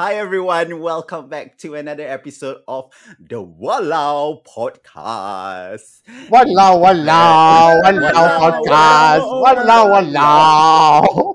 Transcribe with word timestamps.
Hi 0.00 0.14
everyone, 0.14 0.80
welcome 0.80 1.28
back 1.28 1.58
to 1.58 1.74
another 1.74 2.08
episode 2.08 2.62
of 2.66 2.88
the 3.20 3.36
Walao 3.36 4.40
Podcast. 4.48 6.00
Walao, 6.32 6.80
walao, 6.80 7.76
walao 7.84 8.28
podcast. 8.40 9.28
Walao, 9.28 9.92
walao. 9.92 11.34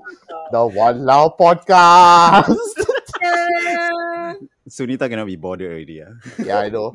The 0.50 0.58
Walao 0.58 1.38
podcast. 1.38 2.58
Sunita 4.68 5.08
cannot 5.08 5.26
be 5.26 5.36
bothered 5.36 5.70
already. 5.70 6.02
ah. 6.02 6.10
Yeah, 6.42 6.58
I 6.58 6.68
know. 6.68 6.92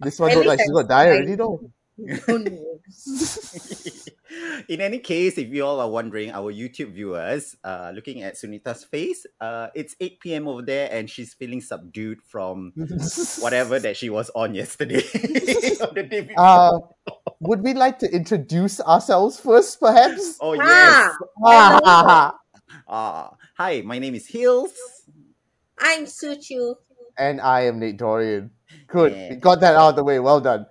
This 0.00 0.18
one 0.18 0.34
look 0.34 0.46
like 0.46 0.58
she's 0.58 0.72
gonna 0.72 0.88
die 0.88 1.10
already, 1.14 1.36
though. 1.36 1.60
No. 4.40 4.60
In 4.68 4.80
any 4.80 4.98
case, 4.98 5.36
if 5.38 5.48
you 5.48 5.64
all 5.64 5.80
are 5.80 5.90
wondering, 5.90 6.30
our 6.32 6.52
YouTube 6.52 6.92
viewers, 6.94 7.56
uh, 7.64 7.92
looking 7.94 8.22
at 8.22 8.34
Sunita's 8.34 8.84
face, 8.84 9.26
uh, 9.40 9.68
it's 9.74 9.94
8 10.00 10.20
p.m. 10.20 10.48
over 10.48 10.62
there 10.62 10.88
and 10.90 11.08
she's 11.10 11.34
feeling 11.34 11.60
subdued 11.60 12.20
from 12.22 12.72
whatever 13.40 13.78
that 13.78 13.96
she 13.96 14.10
was 14.10 14.30
on 14.34 14.54
yesterday. 14.54 14.98
or 15.80 15.92
the 15.94 16.06
day 16.08 16.20
before. 16.22 16.38
Uh, 16.38 16.78
would 17.40 17.62
we 17.62 17.74
like 17.74 17.98
to 18.00 18.10
introduce 18.10 18.80
ourselves 18.80 19.38
first, 19.40 19.80
perhaps? 19.80 20.38
oh, 20.40 20.56
Ah, 20.60 20.64
yes. 20.66 21.14
Ah, 21.44 22.34
Uh, 22.88 23.28
hi, 23.56 23.82
my 23.82 23.98
name 23.98 24.14
is 24.14 24.26
Hills. 24.26 24.72
I'm 25.78 26.04
Suchu. 26.06 26.74
and 27.18 27.40
I 27.40 27.62
am 27.66 27.78
Nate 27.78 27.96
Dorian. 27.98 28.50
Good. 28.88 29.12
Yeah. 29.12 29.34
Got 29.36 29.60
that 29.60 29.76
out 29.76 29.90
of 29.90 29.96
the 29.96 30.04
way. 30.04 30.18
Well 30.18 30.40
done. 30.40 30.66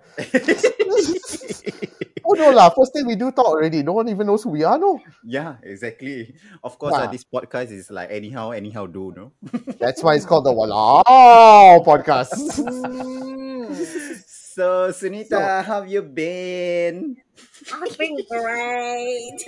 Oh 2.24 2.32
no 2.32 2.50
lah. 2.50 2.70
First 2.72 2.92
thing 2.92 3.06
we 3.06 3.16
do 3.16 3.30
talk 3.30 3.46
already. 3.46 3.82
No 3.82 3.92
one 3.92 4.08
even 4.08 4.26
knows 4.26 4.42
who 4.42 4.50
we 4.50 4.64
are, 4.64 4.78
no. 4.78 5.00
Yeah, 5.22 5.56
exactly. 5.62 6.34
Of 6.62 6.78
course, 6.78 6.94
uh, 6.94 7.06
this 7.06 7.24
podcast 7.24 7.70
is 7.70 7.90
like 7.90 8.10
anyhow, 8.10 8.50
anyhow 8.50 8.86
do, 8.86 9.12
no? 9.14 9.32
That's 9.78 10.02
why 10.02 10.14
it's 10.14 10.24
called 10.24 10.44
the 10.44 10.52
Walao 10.52 11.84
podcast. 11.84 12.32
So, 14.54 14.94
Sunita, 14.94 15.66
how 15.66 15.82
have 15.82 15.90
you 15.90 16.00
been? 16.00 17.16
I've 17.74 17.98
been 17.98 18.14
great. 18.30 19.42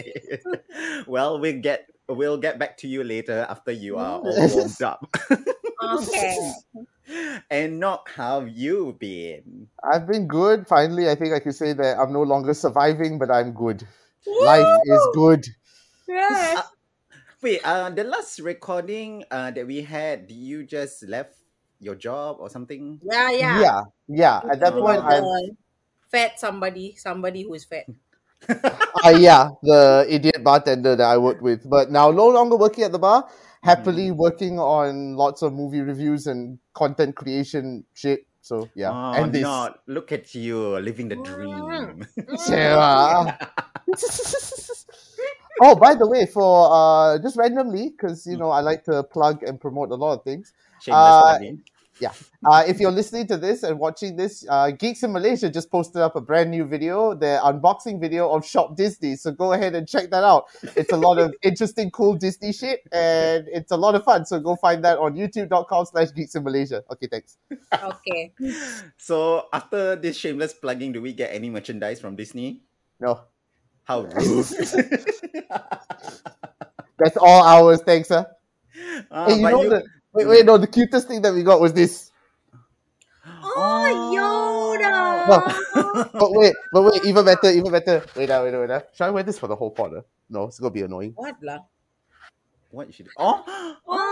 well, 1.06 1.38
we'll 1.38 1.62
get 1.62 1.86
we'll 2.08 2.38
get 2.38 2.58
back 2.58 2.76
to 2.78 2.88
you 2.88 3.04
later 3.04 3.46
after 3.48 3.70
you 3.70 3.98
are 3.98 4.18
all 4.18 4.34
warmed 4.34 4.82
up. 4.82 5.06
Okay. 5.82 6.52
and 7.50 7.80
not 7.80 8.08
how 8.08 8.40
have 8.40 8.48
you 8.48 8.96
been? 8.98 9.68
I've 9.82 10.06
been 10.06 10.26
good. 10.26 10.66
Finally, 10.66 11.08
I 11.08 11.14
think 11.14 11.34
I 11.34 11.40
can 11.40 11.52
say 11.52 11.72
that 11.72 11.98
I'm 11.98 12.12
no 12.12 12.22
longer 12.22 12.54
surviving, 12.54 13.18
but 13.18 13.30
I'm 13.30 13.52
good. 13.52 13.86
Life 14.26 14.80
is 14.84 15.08
good. 15.14 15.46
Yes. 16.08 16.64
Wait, 17.42 17.60
uh, 17.62 17.90
the 17.90 18.02
last 18.02 18.40
recording 18.40 19.22
uh 19.30 19.50
that 19.50 19.66
we 19.66 19.82
had, 19.82 20.30
you 20.30 20.64
just 20.64 21.06
left 21.06 21.38
your 21.78 21.94
job 21.94 22.38
or 22.40 22.48
something? 22.50 22.98
Yeah, 23.04 23.30
yeah. 23.30 23.60
Yeah, 23.60 23.80
yeah. 24.08 24.36
At 24.50 24.60
that 24.60 24.72
point, 24.74 24.98
About 24.98 25.12
I'm 25.12 25.22
the 25.22 25.56
fat 26.08 26.40
somebody, 26.40 26.96
somebody 26.96 27.42
who 27.42 27.54
is 27.54 27.64
fat. 27.64 27.86
uh, 28.48 29.16
yeah, 29.16 29.50
the 29.62 30.06
idiot 30.08 30.42
bartender 30.44 30.96
that 30.96 31.06
I 31.06 31.18
worked 31.18 31.42
with, 31.42 31.68
but 31.68 31.90
now 31.90 32.10
no 32.10 32.28
longer 32.28 32.56
working 32.56 32.84
at 32.84 32.92
the 32.92 32.98
bar. 32.98 33.28
Happily 33.66 34.08
Mm. 34.08 34.16
working 34.16 34.58
on 34.58 35.16
lots 35.16 35.42
of 35.42 35.52
movie 35.52 35.80
reviews 35.80 36.26
and 36.26 36.58
content 36.74 37.16
creation 37.16 37.84
shit. 37.94 38.20
So 38.40 38.70
yeah, 38.74 38.94
Oh, 38.94 39.12
and 39.22 39.32
this. 39.32 39.42
not 39.42 39.82
look 39.86 40.12
at 40.12 40.34
you 40.34 40.78
living 40.78 41.08
the 41.08 41.16
Mm. 41.16 41.24
dream. 41.24 42.06
Yeah. 42.48 43.36
oh, 45.62 45.74
by 45.74 45.94
the 45.94 46.06
way, 46.08 46.26
for 46.26 46.70
uh, 46.72 47.18
just 47.18 47.36
randomly, 47.36 47.90
because 47.90 48.26
you 48.26 48.36
know 48.36 48.50
I 48.50 48.60
like 48.60 48.84
to 48.84 49.02
plug 49.04 49.42
and 49.42 49.60
promote 49.60 49.90
a 49.90 49.94
lot 49.94 50.18
of 50.18 50.24
things. 50.24 50.52
Shameless 50.80 51.16
Uh, 51.16 51.38
plugging. 52.00 52.12
Uh, 52.44 52.62
if 52.68 52.78
you're 52.78 52.92
listening 52.92 53.26
to 53.28 53.36
this 53.36 53.62
and 53.62 53.78
watching 53.78 54.16
this, 54.16 54.44
uh, 54.48 54.70
Geeks 54.70 55.02
in 55.02 55.12
Malaysia 55.12 55.48
just 55.48 55.70
posted 55.70 56.02
up 56.02 56.14
a 56.14 56.20
brand 56.20 56.50
new 56.50 56.64
video, 56.64 57.14
their 57.14 57.40
unboxing 57.40 58.00
video 58.00 58.30
of 58.30 58.44
Shop 58.44 58.76
Disney. 58.76 59.16
So 59.16 59.32
go 59.32 59.52
ahead 59.52 59.74
and 59.74 59.88
check 59.88 60.10
that 60.10 60.22
out. 60.22 60.44
It's 60.76 60.92
a 60.92 60.96
lot 60.96 61.18
of 61.18 61.34
interesting, 61.42 61.90
cool 61.90 62.14
Disney 62.14 62.52
shit, 62.52 62.82
and 62.92 63.46
it's 63.48 63.72
a 63.72 63.76
lot 63.76 63.94
of 63.94 64.04
fun. 64.04 64.26
So 64.26 64.38
go 64.40 64.56
find 64.56 64.84
that 64.84 64.98
on 64.98 65.14
youtube.com 65.14 65.86
slash 65.86 66.08
Geeks 66.14 66.34
in 66.34 66.44
Malaysia. 66.44 66.84
Okay, 66.92 67.08
thanks. 67.10 67.38
Okay. 67.72 68.32
So 68.98 69.46
after 69.52 69.96
this 69.96 70.16
shameless 70.16 70.52
plugging, 70.54 70.92
do 70.92 71.00
we 71.00 71.12
get 71.12 71.32
any 71.32 71.48
merchandise 71.50 72.00
from 72.00 72.16
Disney? 72.16 72.62
No, 73.00 73.20
How 73.84 74.02
rude. 74.02 74.46
that's 76.98 77.16
all 77.16 77.42
ours. 77.44 77.80
Thanks, 77.84 78.08
sir. 78.08 78.26
Ah, 79.10 79.26
hey, 79.26 79.36
you 79.36 79.42
but 79.42 79.50
know 79.50 79.62
you- 79.62 79.70
the 79.70 79.84
wait, 80.16 80.26
wait, 80.26 80.44
no, 80.46 80.56
the 80.58 80.66
cutest 80.66 81.08
thing 81.08 81.22
that 81.22 81.32
we 81.34 81.42
got 81.42 81.60
was 81.60 81.72
this. 81.72 82.10
Oh, 83.24 84.12
Yoda. 84.14 85.26
No. 85.28 85.40
But 86.12 86.30
wait, 86.32 86.54
but 86.72 86.82
wait, 86.82 87.04
even 87.04 87.24
better, 87.24 87.50
even 87.50 87.72
better. 87.72 88.04
Wait, 88.14 88.30
uh, 88.30 88.42
wait, 88.44 88.54
wait. 88.54 88.70
uh. 88.70 88.80
Should 88.92 89.04
I 89.04 89.10
wear 89.10 89.22
this 89.22 89.38
for 89.38 89.46
the 89.48 89.56
whole 89.56 89.70
pod? 89.70 89.94
uh? 89.96 90.02
No, 90.28 90.44
it's 90.44 90.58
gonna 90.60 90.70
be 90.70 90.82
annoying. 90.82 91.12
What 91.16 91.36
lah? 91.42 91.60
What 92.70 92.86
you 92.88 92.92
should 92.92 93.08
Oh! 93.16 93.42
Oh. 93.88 94.02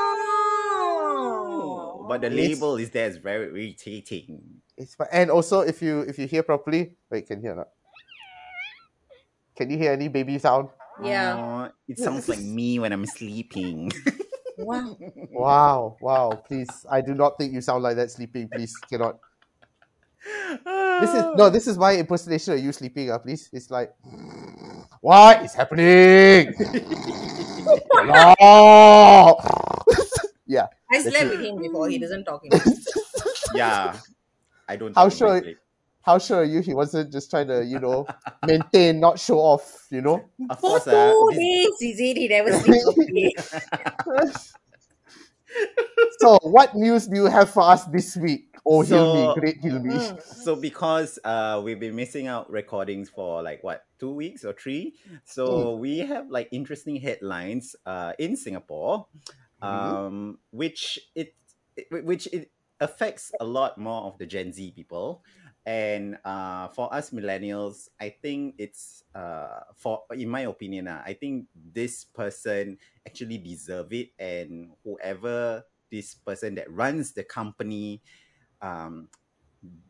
But 2.09 2.21
the 2.23 2.27
It's- 2.29 2.39
label 2.59 2.77
is 2.77 2.91
there 2.91 3.09
is 3.09 3.17
very 3.19 3.47
very 3.49 3.67
irritating. 3.77 4.41
It's 4.77 4.95
fine. 4.95 5.09
And 5.13 5.31
also, 5.31 5.61
if 5.61 5.81
you 5.83 6.01
if 6.09 6.19
you 6.19 6.27
hear 6.27 6.43
properly, 6.43 6.97
wait, 7.11 7.27
can 7.27 7.39
you 7.39 7.43
hear 7.49 7.53
or 7.53 7.57
not? 7.65 7.69
Can 9.57 9.71
you 9.71 9.79
hear 9.79 9.93
any 9.93 10.09
baby 10.09 10.39
sound? 10.39 10.69
Yeah. 11.03 11.37
Oh, 11.39 11.71
it 11.89 11.99
sounds 11.99 12.29
like 12.29 12.41
me 12.41 12.79
when 12.79 12.93
I'm 12.93 13.07
sleeping. 13.07 13.91
Wow. 14.59 14.97
Wow, 15.33 15.97
wow! 16.01 16.43
Please, 16.47 16.87
I 16.91 17.01
do 17.01 17.15
not 17.15 17.37
think 17.39 17.53
you 17.53 17.61
sound 17.61 17.83
like 17.83 17.97
that 17.97 18.11
sleeping. 18.11 18.49
Please, 18.49 18.75
cannot. 18.89 19.19
This 21.01 21.11
is 21.15 21.25
no. 21.37 21.51
This 21.51 21.67
is 21.67 21.77
my 21.77 21.97
impersonation 21.97 22.55
of 22.55 22.61
you 22.61 22.73
sleeping. 22.73 23.11
Uh, 23.11 23.19
please. 23.19 23.51
It's 23.53 23.71
like, 23.71 23.93
what 25.01 25.43
is 25.43 25.55
happening? 25.55 26.55
Hello. 27.93 29.37
yeah. 30.47 30.67
I 30.93 31.03
slept 31.03 31.31
with 31.31 31.41
him 31.41 31.61
before. 31.61 31.89
He 31.89 31.99
doesn't 31.99 32.25
talk 32.25 32.43
anymore. 32.45 32.75
yeah. 33.55 33.99
I 34.69 34.77
don't 34.77 34.95
How 34.95 35.09
talk 35.09 35.19
sure- 35.19 35.41
sleep. 35.41 35.59
How 36.05 36.19
sure 36.19 36.39
are 36.41 36.45
you 36.45 36.61
he 36.61 36.75
wasn't 36.75 37.11
just 37.13 37.31
trying 37.31 37.49
to, 37.49 37.65
you 37.65 37.79
know, 37.81 38.07
maintain, 38.47 39.01
not 39.01 39.19
show 39.19 39.39
off, 39.39 39.87
you 39.91 40.03
know? 40.03 40.21
Of 40.51 40.61
For 40.61 40.69
course, 40.79 40.87
uh, 40.87 41.13
two 41.13 41.29
this- 41.31 41.39
days, 41.39 41.75
he 41.81 41.91
said 41.97 42.17
he 42.17 42.29
never 42.29 42.53
sleep 42.53 43.33
so, 46.19 46.39
what 46.43 46.75
news 46.75 47.07
do 47.07 47.17
you 47.17 47.27
have 47.27 47.51
for 47.51 47.63
us 47.63 47.85
this 47.87 48.17
week? 48.17 48.51
Oh, 48.67 48.83
So- 48.83 48.97
Hilmi, 48.97 49.35
great 49.41 49.63
Hilmi. 49.63 49.93
Mm. 49.93 50.23
so 50.23 50.57
because 50.57 51.19
uh 51.25 51.61
we've 51.63 51.79
been 51.81 51.95
missing 51.95 52.27
out 52.27 52.51
recordings 52.51 53.11
for 53.11 53.43
like 53.43 53.63
what 53.63 53.85
two 54.01 54.11
weeks 54.13 54.43
or 54.45 54.55
three 54.55 54.95
so 55.25 55.75
Hmm. 55.77 55.81
we 55.85 55.99
have 56.01 56.31
like 56.31 56.49
interesting 56.51 56.97
headlines 56.97 57.77
uh 57.85 58.13
in 58.19 58.37
singapore 58.37 59.07
Mhm. 59.63 59.69
um 59.69 60.39
which 60.51 60.99
it, 61.15 61.35
it 61.77 61.87
which 62.05 62.27
it 62.33 62.51
affects 62.81 63.33
a 63.39 63.45
lot 63.45 63.77
more 63.77 64.05
of 64.09 64.17
the 64.17 64.25
gen 64.25 64.51
z 64.51 64.73
people 64.73 65.21
and 65.67 66.19
uh 66.25 66.69
for 66.69 66.93
us 66.93 67.11
millennials 67.11 67.89
i 68.01 68.09
think 68.11 68.55
it's 68.59 69.03
uh 69.15 69.61
for 69.77 70.05
in 70.13 70.29
my 70.29 70.43
opinion 70.43 70.89
uh, 70.89 71.03
i 71.07 71.13
think 71.15 71.49
this 71.55 72.05
person 72.05 72.77
actually 73.07 73.39
deserve 73.39 73.93
it 73.93 74.11
and 74.19 74.71
whoever 74.85 75.65
this 75.91 76.15
person 76.15 76.55
that 76.55 76.71
runs 76.71 77.13
the 77.13 77.25
company 77.25 78.03
um 78.63 79.09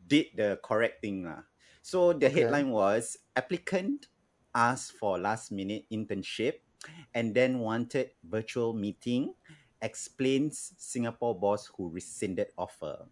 did 0.07 0.27
the 0.35 0.59
correct 0.63 1.01
thing 1.01 1.25
lah. 1.25 1.43
So 1.81 2.13
the 2.13 2.29
Okay. 2.29 2.29
headline 2.29 2.71
was 2.71 3.17
applicant 3.35 4.07
asked 4.55 4.95
for 4.95 5.19
last 5.19 5.51
minute 5.51 5.85
internship 5.91 6.63
and 7.13 7.35
then 7.35 7.59
wanted 7.59 8.15
virtual 8.23 8.73
meeting 8.73 9.35
explains 9.81 10.73
Singapore 10.77 11.37
boss 11.37 11.67
who 11.75 11.89
rescinded 11.89 12.49
offer. 12.57 13.05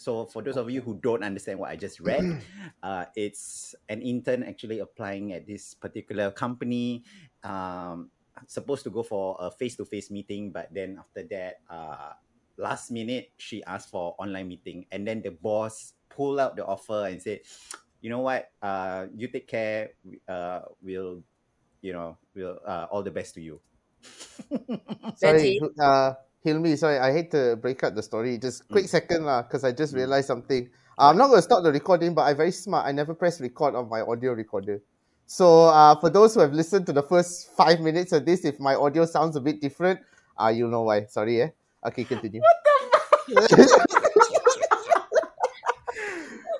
So 0.00 0.24
for 0.32 0.40
those 0.40 0.56
of 0.56 0.70
you 0.72 0.80
who 0.80 0.96
don't 0.96 1.22
understand 1.22 1.60
what 1.60 1.68
I 1.70 1.76
just 1.76 2.00
read, 2.00 2.24
uh, 2.82 3.04
it's 3.14 3.74
an 3.88 4.00
intern 4.00 4.42
actually 4.42 4.80
applying 4.80 5.32
at 5.36 5.44
this 5.46 5.74
particular 5.76 6.30
company, 6.32 7.04
um, 7.44 8.08
supposed 8.48 8.82
to 8.84 8.90
go 8.90 9.02
for 9.04 9.36
a 9.38 9.50
face-to-face 9.52 10.10
meeting, 10.10 10.52
but 10.52 10.72
then 10.72 10.96
after 10.98 11.22
that, 11.28 11.60
uh, 11.68 12.16
last 12.56 12.90
minute 12.90 13.32
she 13.36 13.62
asked 13.64 13.90
for 13.90 14.16
online 14.18 14.48
meeting, 14.48 14.86
and 14.90 15.06
then 15.06 15.20
the 15.20 15.30
boss 15.30 15.92
pulled 16.08 16.40
out 16.40 16.56
the 16.56 16.64
offer 16.64 17.06
and 17.06 17.20
said, 17.20 17.40
"You 18.00 18.08
know 18.10 18.20
what? 18.24 18.48
Uh, 18.62 19.06
you 19.14 19.28
take 19.28 19.48
care. 19.48 19.92
we- 20.04 20.20
Uh, 20.28 20.62
we'll, 20.80 21.22
you 21.82 21.92
know, 21.92 22.16
we'll 22.34 22.58
uh, 22.64 22.86
all 22.90 23.02
the 23.04 23.12
best 23.12 23.34
to 23.36 23.40
you." 23.42 23.60
Sorry, 25.14 25.52
uh, 25.80 26.14
Hilmi, 26.44 26.76
sorry, 26.78 26.98
I 26.98 27.12
hate 27.12 27.30
to 27.32 27.56
break 27.60 27.84
up 27.84 27.94
the 27.94 28.02
story. 28.02 28.38
Just 28.38 28.66
quick 28.68 28.86
Mm. 28.86 28.88
second 28.96 29.24
lah, 29.26 29.42
because 29.42 29.62
I 29.64 29.72
just 29.72 29.92
Mm. 29.92 29.98
realized 29.98 30.26
something. 30.26 30.70
Uh, 30.98 31.08
I'm 31.12 31.16
not 31.18 31.28
going 31.28 31.38
to 31.38 31.42
stop 31.42 31.62
the 31.62 31.72
recording, 31.72 32.14
but 32.14 32.22
I'm 32.22 32.36
very 32.36 32.52
smart. 32.52 32.86
I 32.86 32.92
never 32.92 33.12
press 33.14 33.40
record 33.40 33.74
on 33.74 33.88
my 33.88 34.00
audio 34.00 34.32
recorder. 34.32 34.80
So 35.26 35.68
uh, 35.68 35.94
for 36.00 36.08
those 36.10 36.34
who 36.34 36.40
have 36.40 36.52
listened 36.52 36.86
to 36.86 36.92
the 36.92 37.02
first 37.04 37.50
five 37.56 37.80
minutes 37.80 38.12
of 38.12 38.24
this, 38.24 38.44
if 38.44 38.58
my 38.58 38.74
audio 38.74 39.04
sounds 39.04 39.36
a 39.36 39.40
bit 39.40 39.60
different, 39.60 40.00
uh, 40.40 40.48
you'll 40.48 40.70
know 40.72 40.82
why. 40.82 41.04
Sorry, 41.06 41.42
eh? 41.42 41.48
Okay, 41.86 42.04
continue. 42.04 42.40
What 42.40 42.56
the 42.64 42.74
fuck 42.90 43.80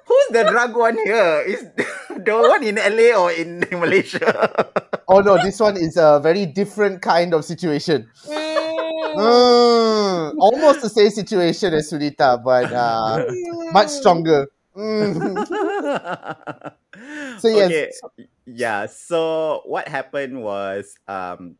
Who's 0.06 0.28
the 0.30 0.44
drug 0.50 0.76
one 0.76 0.96
here? 1.04 1.42
Is 1.46 1.64
the 2.24 2.34
one 2.36 2.62
in 2.62 2.76
LA 2.76 3.14
or 3.16 3.32
in 3.32 3.64
Malaysia? 3.72 4.28
oh 5.08 5.20
no, 5.20 5.36
this 5.42 5.58
one 5.60 5.76
is 5.76 5.96
a 5.96 6.20
very 6.22 6.46
different 6.46 7.00
kind 7.02 7.34
of 7.34 7.44
situation. 7.44 8.08
Mm. 9.16 10.34
Almost 10.38 10.82
the 10.82 10.90
same 10.90 11.10
situation 11.10 11.74
as 11.74 11.90
Sunita, 11.92 12.42
but 12.42 12.72
uh, 12.72 13.24
much 13.72 13.88
stronger. 13.88 14.46
Mm. 14.76 15.46
So, 17.40 17.48
yes. 17.48 18.00
Okay. 18.04 18.28
Yeah. 18.44 18.86
So 18.86 19.62
what 19.64 19.88
happened 19.88 20.42
was 20.42 20.98
um 21.08 21.56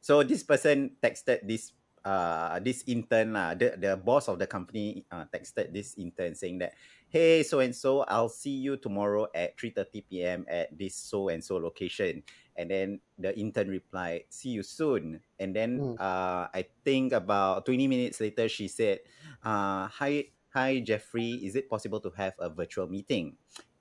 so 0.00 0.22
this 0.22 0.46
person 0.46 0.94
texted 1.02 1.42
this 1.42 1.72
uh 2.06 2.60
this 2.62 2.84
intern 2.86 3.34
lah, 3.34 3.58
the, 3.58 3.74
the 3.74 3.96
boss 3.98 4.28
of 4.28 4.38
the 4.38 4.46
company 4.46 5.02
uh, 5.10 5.26
texted 5.34 5.74
this 5.74 5.98
intern 5.98 6.38
saying 6.38 6.62
that 6.62 6.78
hey 7.10 7.42
so 7.42 7.58
and 7.58 7.74
so 7.74 8.06
I'll 8.06 8.30
see 8.30 8.54
you 8.54 8.76
tomorrow 8.78 9.26
at 9.34 9.58
3:30 9.58 10.04
p.m. 10.06 10.40
at 10.46 10.70
this 10.70 10.94
so 10.94 11.28
and 11.28 11.42
so 11.42 11.56
location 11.58 12.22
and 12.56 12.70
then 12.70 13.00
the 13.18 13.36
intern 13.38 13.68
replied 13.68 14.24
see 14.28 14.50
you 14.50 14.62
soon. 14.62 15.20
And 15.38 15.54
then 15.54 15.80
Mm. 15.80 15.96
uh 16.00 16.48
I 16.52 16.66
think 16.84 17.12
about 17.12 17.64
20 17.66 17.86
minutes 17.88 18.20
later 18.20 18.48
she 18.48 18.68
said 18.68 19.00
uh 19.44 19.86
hi 19.88 20.32
hi 20.52 20.80
Jeffrey. 20.80 21.40
Is 21.44 21.56
it 21.56 21.68
possible 21.68 22.00
to 22.00 22.10
have 22.16 22.34
a 22.38 22.48
virtual 22.48 22.88
meeting? 22.88 23.36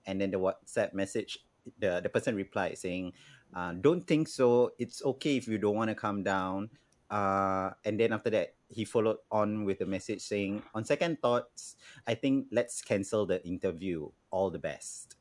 And 0.05 0.21
then 0.21 0.31
the 0.31 0.39
WhatsApp 0.39 0.93
message 0.93 1.39
the 1.79 1.99
the 2.03 2.09
person 2.09 2.35
replied 2.35 2.77
saying 2.77 3.13
uh, 3.55 3.71
don't 3.73 4.05
think 4.05 4.27
so. 4.27 4.71
It's 4.77 5.01
okay 5.05 5.37
if 5.37 5.47
you 5.47 5.57
don't 5.57 5.75
want 5.75 5.89
to 5.89 5.95
come 5.95 6.23
down. 6.23 6.69
Uh, 7.09 7.69
and 7.85 7.99
then 7.99 8.11
after 8.11 8.29
that 8.31 8.55
he 8.67 8.83
followed 8.83 9.17
on 9.31 9.63
with 9.63 9.79
a 9.81 9.85
message 9.85 10.21
saying 10.21 10.61
on 10.73 10.83
second 10.83 11.21
thoughts 11.21 11.77
i 12.09 12.15
think 12.17 12.47
let's 12.51 12.81
cancel 12.81 13.25
the 13.25 13.39
interview. 13.45 14.09
All 14.31 14.49
the 14.49 14.59
best 14.59 15.15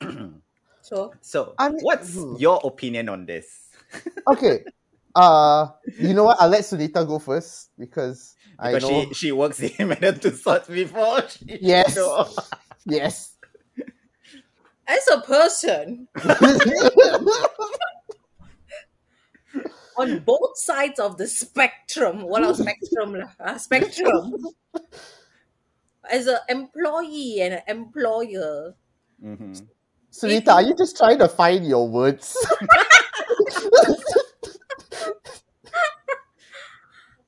So, 0.90 1.14
so 1.20 1.54
I 1.58 1.70
mean- 1.70 1.80
what's 1.82 2.14
hmm. 2.14 2.34
your 2.36 2.60
opinion 2.64 3.08
on 3.08 3.26
this 3.26 3.70
Okay. 4.32 4.64
Uh, 5.14 5.68
you 5.98 6.14
know 6.14 6.24
what? 6.24 6.36
I'll 6.40 6.48
let 6.48 6.62
Sunita 6.62 7.06
go 7.06 7.18
first 7.18 7.70
because, 7.78 8.36
I 8.58 8.78
know. 8.78 9.06
she 9.10 9.14
she 9.14 9.32
works 9.32 9.58
in 9.60 9.88
Madame 9.88 10.14
Tussauds 10.16 10.68
before 10.68 11.26
she 11.28 11.58
Yes. 11.60 11.98
Yes. 12.86 13.36
as 14.86 15.06
a 15.08 15.20
person 15.20 16.08
on 19.98 20.18
both 20.20 20.56
sides 20.58 20.98
of 20.98 21.16
the 21.18 21.26
spectrum, 21.26 22.22
what 22.22 22.42
well, 22.42 22.54
spectrum, 22.54 23.14
lah, 23.14 23.30
ah, 23.38 23.56
spectrum, 23.56 24.34
as 26.10 26.26
an 26.26 26.38
employee 26.48 27.40
and 27.42 27.54
an 27.60 27.62
employer, 27.68 28.74
Mhm. 29.22 29.66
Sunita, 30.12 30.54
are 30.54 30.62
you 30.62 30.74
just 30.74 30.96
trying 30.96 31.18
to 31.18 31.28
find 31.28 31.66
your 31.66 31.88
words? 31.88 32.36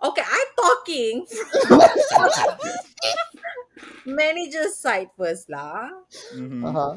okay, 0.03 0.23
I'm 0.23 0.47
talking 0.57 1.27
from 1.67 1.89
manager's 4.07 4.77
side 4.79 5.11
first, 5.17 5.49
lah. 5.51 5.89
Mhm. 6.35 6.63
uh-huh. 6.67 6.95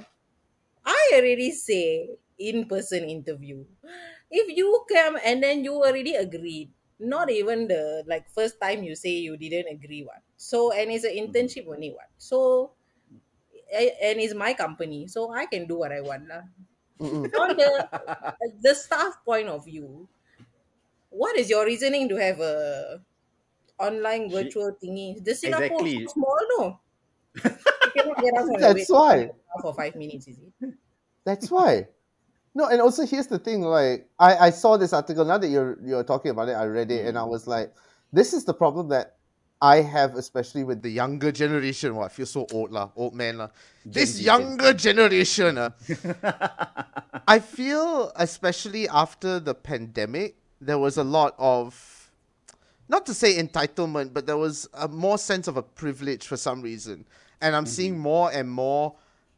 I 0.85 1.01
already 1.17 1.51
say 1.51 2.09
in 2.37 2.65
person 2.67 3.03
interview. 3.05 3.65
If 4.29 4.55
you 4.55 4.85
come 4.89 5.17
and 5.23 5.41
then 5.41 5.63
you 5.63 5.73
already 5.81 6.15
agreed, 6.15 6.71
not 6.99 7.29
even 7.29 7.67
the 7.67 8.03
like 8.07 8.29
first 8.29 8.59
time 8.61 8.83
you 8.83 8.95
say 8.95 9.17
you 9.21 9.37
didn't 9.37 9.67
agree 9.69 10.03
one. 10.03 10.21
So 10.37 10.71
and 10.71 10.91
it's 10.91 11.05
an 11.05 11.15
internship 11.17 11.67
only 11.67 11.91
one. 11.91 12.09
So 12.17 12.73
a- 13.71 13.95
and 14.03 14.19
it's 14.19 14.33
my 14.33 14.53
company, 14.53 15.07
so 15.07 15.31
I 15.33 15.45
can 15.45 15.67
do 15.67 15.77
what 15.77 15.91
I 15.91 16.01
want 16.01 16.27
lah. 16.27 16.43
Mm-mm. 16.99 17.27
On 17.27 17.49
the 17.57 17.69
the 18.61 18.73
staff 18.73 19.19
point 19.25 19.49
of 19.49 19.65
view, 19.65 20.07
what 21.09 21.37
is 21.37 21.49
your 21.49 21.65
reasoning 21.65 22.07
to 22.09 22.15
have 22.15 22.39
a 22.39 23.01
online 23.79 24.29
She- 24.29 24.35
virtual 24.35 24.71
thingy? 24.81 25.23
The 25.23 25.35
Singapore 25.35 25.83
Exactly. 25.83 26.03
is 26.03 26.11
small, 26.11 26.39
no. 26.57 26.79
You 27.43 27.51
cannot 27.91 28.17
get 28.23 28.33
out 28.37 28.45
from 28.47 28.59
the 28.59 28.59
That's 28.59 28.89
wait 28.89 28.89
why. 28.89 29.31
for 29.61 29.73
five 29.73 29.95
minutes, 29.95 30.27
is 30.27 30.39
it? 30.39 30.73
That's 31.25 31.51
why. 31.51 31.87
No, 32.55 32.67
and 32.67 32.79
also 32.79 33.05
here's 33.05 33.27
the 33.27 33.39
thing. 33.39 33.61
Like 33.61 34.07
I, 34.17 34.47
I 34.47 34.49
saw 34.51 34.77
this 34.77 34.93
article. 34.93 35.25
Now 35.25 35.37
that 35.37 35.49
you're 35.49 35.77
you're 35.83 36.03
talking 36.07 36.31
about 36.31 36.47
it, 36.47 36.53
I 36.53 36.65
read 36.65 36.91
it, 36.91 37.05
and 37.05 37.17
I 37.17 37.21
mm. 37.21 37.29
was 37.29 37.47
like, 37.47 37.73
this 38.13 38.31
is 38.31 38.45
the 38.45 38.53
problem 38.53 38.87
that 38.89 39.14
I 39.61 39.77
have, 39.77 40.15
especially 40.15 40.63
with 40.63 40.81
the 40.81 40.89
younger 40.89 41.31
generation. 41.31 41.95
Well, 41.95 42.05
I 42.05 42.09
feel 42.09 42.25
so 42.25 42.45
old, 42.51 42.71
lah, 42.71 42.89
old 42.95 43.13
man, 43.13 43.37
lah. 43.37 43.49
This 43.85 44.19
younger 44.19 44.73
generation, 44.73 45.57
uh, 45.57 45.69
I 47.27 47.39
feel, 47.39 48.11
especially 48.15 48.89
after 48.89 49.39
the 49.39 49.55
pandemic, 49.55 50.35
there 50.59 50.77
was 50.77 50.97
a 50.97 51.03
lot 51.03 51.35
of, 51.37 52.11
not 52.89 53.05
to 53.05 53.13
say 53.13 53.37
entitlement, 53.37 54.13
but 54.13 54.25
there 54.25 54.37
was 54.37 54.67
a 54.73 54.87
more 54.87 55.17
sense 55.17 55.47
of 55.47 55.57
a 55.57 55.63
privilege 55.63 56.27
for 56.27 56.37
some 56.37 56.61
reason. 56.61 57.05
And 57.41 57.55
I'm 57.55 57.65
seeing 57.65 57.97
more 57.97 58.31
and 58.31 58.49
more 58.49 58.95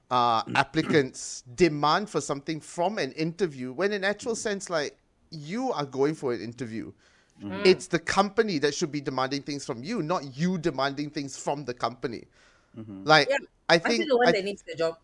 uh, 0.09 0.41
applicants 0.55 1.43
demand 1.55 2.09
for 2.09 2.21
something 2.21 2.59
from 2.59 2.97
an 2.97 3.11
interview 3.13 3.71
when, 3.71 3.93
in 3.93 4.03
actual 4.03 4.35
sense, 4.35 4.69
like 4.69 4.97
you 5.29 5.71
are 5.73 5.85
going 5.85 6.15
for 6.15 6.33
an 6.33 6.41
interview. 6.41 6.91
Mm. 7.43 7.65
It's 7.65 7.87
the 7.87 7.99
company 7.99 8.57
that 8.59 8.73
should 8.73 8.91
be 8.91 9.01
demanding 9.01 9.43
things 9.43 9.65
from 9.65 9.83
you, 9.83 10.01
not 10.01 10.35
you 10.37 10.57
demanding 10.57 11.09
things 11.09 11.37
from 11.37 11.65
the 11.65 11.73
company. 11.73 12.25
Mm-hmm. 12.77 13.03
Like, 13.03 13.29
Yeah, 13.29 13.37
I 13.69 13.75
I'm 13.75 13.81
think. 13.81 14.07
the 14.07 14.17
one 14.17 14.27
I- 14.29 14.31
that 14.31 14.43
needs 14.43 14.63
the 14.63 14.75
job. 14.75 14.97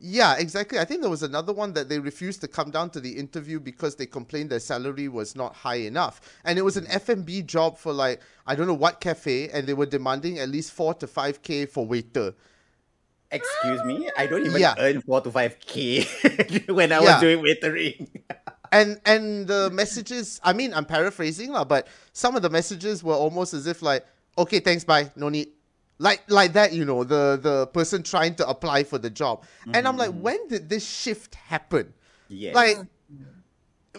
yeah, 0.00 0.36
exactly. 0.36 0.78
I 0.78 0.84
think 0.84 1.00
there 1.00 1.10
was 1.10 1.22
another 1.22 1.52
one 1.52 1.72
that 1.72 1.88
they 1.88 1.98
refused 1.98 2.40
to 2.42 2.48
come 2.48 2.70
down 2.70 2.90
to 2.90 3.00
the 3.00 3.10
interview 3.12 3.58
because 3.60 3.96
they 3.96 4.06
complained 4.06 4.50
their 4.50 4.60
salary 4.60 5.08
was 5.08 5.34
not 5.34 5.54
high 5.54 5.76
enough. 5.76 6.20
And 6.44 6.58
it 6.58 6.62
was 6.62 6.76
an 6.76 6.84
mm-hmm. 6.84 7.10
F&B 7.10 7.42
job 7.42 7.78
for 7.78 7.92
like, 7.92 8.20
I 8.46 8.54
don't 8.54 8.66
know 8.66 8.74
what 8.74 9.00
cafe, 9.00 9.48
and 9.48 9.66
they 9.66 9.74
were 9.74 9.86
demanding 9.86 10.38
at 10.38 10.48
least 10.50 10.72
4 10.72 10.94
to 10.94 11.06
5K 11.06 11.68
for 11.68 11.86
waiter. 11.86 12.34
Excuse 13.30 13.84
me, 13.84 14.08
I 14.16 14.26
don't 14.26 14.46
even 14.46 14.60
Yeah. 14.60 14.74
earn 14.78 15.02
four 15.02 15.20
to 15.20 15.30
five 15.30 15.60
k 15.60 16.02
when 16.68 16.92
I 16.92 17.00
Yeah. 17.02 17.12
was 17.12 17.20
doing 17.20 17.44
waitering. 17.44 18.08
And 18.72 19.00
and 19.04 19.46
the 19.46 19.70
messages, 19.70 20.40
I 20.44 20.52
mean, 20.52 20.74
I'm 20.74 20.84
paraphrasing, 20.84 21.50
lah, 21.52 21.64
but 21.64 21.86
some 22.12 22.36
of 22.36 22.42
the 22.42 22.50
messages 22.50 23.02
were 23.02 23.14
almost 23.14 23.54
as 23.54 23.66
if 23.66 23.82
like, 23.82 24.04
okay, 24.36 24.60
thanks, 24.60 24.84
bye, 24.84 25.10
no 25.16 25.28
need. 25.28 25.48
Like 25.98 26.22
like 26.28 26.52
that, 26.52 26.72
you 26.72 26.84
know, 26.84 27.02
the 27.04 27.38
the 27.42 27.66
person 27.68 28.02
trying 28.02 28.34
to 28.36 28.48
apply 28.48 28.84
for 28.84 28.98
the 28.98 29.10
job. 29.10 29.44
And 29.72 29.88
I'm 29.88 29.96
like, 29.96 30.12
when 30.12 30.46
did 30.48 30.68
this 30.68 30.86
shift 30.88 31.34
happen? 31.34 31.92
Yes. 32.28 32.54
Like, 32.54 32.76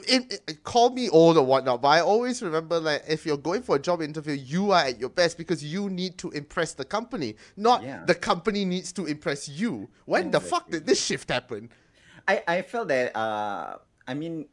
it, 0.08 0.42
it, 0.48 0.64
call 0.64 0.92
me 0.92 1.10
old 1.10 1.38
or 1.38 1.46
whatnot, 1.46 1.82
but 1.82 1.90
I 1.90 2.00
always 2.00 2.42
remember 2.42 2.80
like 2.80 3.04
if 3.08 3.26
you're 3.26 3.38
going 3.38 3.64
for 3.64 3.76
a 3.76 3.80
job 3.80 4.02
interview, 4.02 4.34
you 4.34 4.72
are 4.72 4.84
at 4.84 5.00
your 5.00 5.10
best 5.10 5.38
because 5.38 5.64
you 5.64 5.90
need 5.90 6.18
to 6.20 6.30
impress 6.32 6.74
the 6.74 6.86
company, 6.86 7.36
not 7.58 7.84
Yeah. 7.84 8.06
the 8.06 8.16
company 8.16 8.64
needs 8.66 8.94
to 8.94 9.06
impress 9.06 9.50
you. 9.50 9.90
When 10.06 10.32
the 10.32 10.40
fuck 10.40 10.70
did 10.70 10.86
this 10.86 11.04
shift 11.04 11.30
happen? 11.30 11.70
I, 12.28 12.44
I 12.48 12.62
felt 12.62 12.88
that 12.90 13.16
uh 13.18 13.78
I 14.08 14.14
mean 14.14 14.48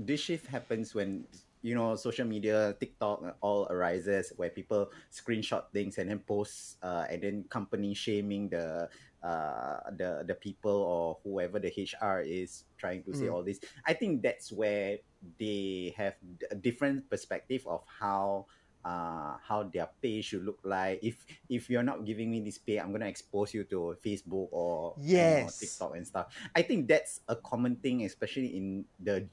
this 0.00 0.20
shift 0.20 0.46
happens 0.48 0.94
when 0.94 1.28
you 1.62 1.74
know 1.76 1.92
social 1.94 2.24
media 2.24 2.72
TikTok 2.80 3.36
all 3.44 3.68
arises 3.68 4.32
where 4.36 4.48
people 4.48 4.88
screenshot 5.12 5.68
things 5.76 5.98
and 5.98 6.08
then 6.08 6.20
post 6.24 6.80
uh 6.82 7.04
and 7.10 7.20
then 7.22 7.44
company 7.52 7.92
shaming 7.92 8.48
the 8.48 8.88
uh 9.22 9.76
the 10.00 10.24
the 10.24 10.34
people 10.40 10.72
or 10.72 11.18
whoever 11.22 11.60
the 11.60 11.68
HR 11.76 12.24
is 12.24 12.64
trying 12.80 13.04
to 13.04 13.12
say 13.12 13.28
Mm. 13.28 13.34
all 13.36 13.44
this 13.44 13.60
I 13.84 13.92
think 13.92 14.22
that's 14.22 14.50
where 14.50 14.98
they 15.38 15.92
have 16.00 16.16
a 16.50 16.56
different 16.56 17.10
perspective 17.10 17.60
of 17.68 17.84
how 18.00 18.46
uh 18.84 19.36
how 19.44 19.68
their 19.68 19.90
pay 20.00 20.22
should 20.24 20.40
look 20.48 20.56
like 20.64 20.98
if 21.04 21.20
if 21.52 21.68
you're 21.68 21.84
not 21.84 22.06
giving 22.08 22.30
me 22.32 22.40
this 22.40 22.56
pay 22.56 22.80
i'm 22.80 22.92
gonna 22.96 23.04
expose 23.04 23.52
you 23.52 23.64
to 23.68 23.92
facebook 24.00 24.48
or 24.56 24.96
you 25.12 25.28
know, 25.28 25.52
Yes. 25.52 25.60
tiktok 25.60 25.92
and 25.96 26.06
stuff 26.06 26.32
I 26.56 26.62
think 26.62 26.88
that's 26.88 27.20
a 27.28 27.36
common 27.36 27.76
thing, 27.76 28.04
especially 28.08 28.56
in 28.56 28.86
the 28.98 29.28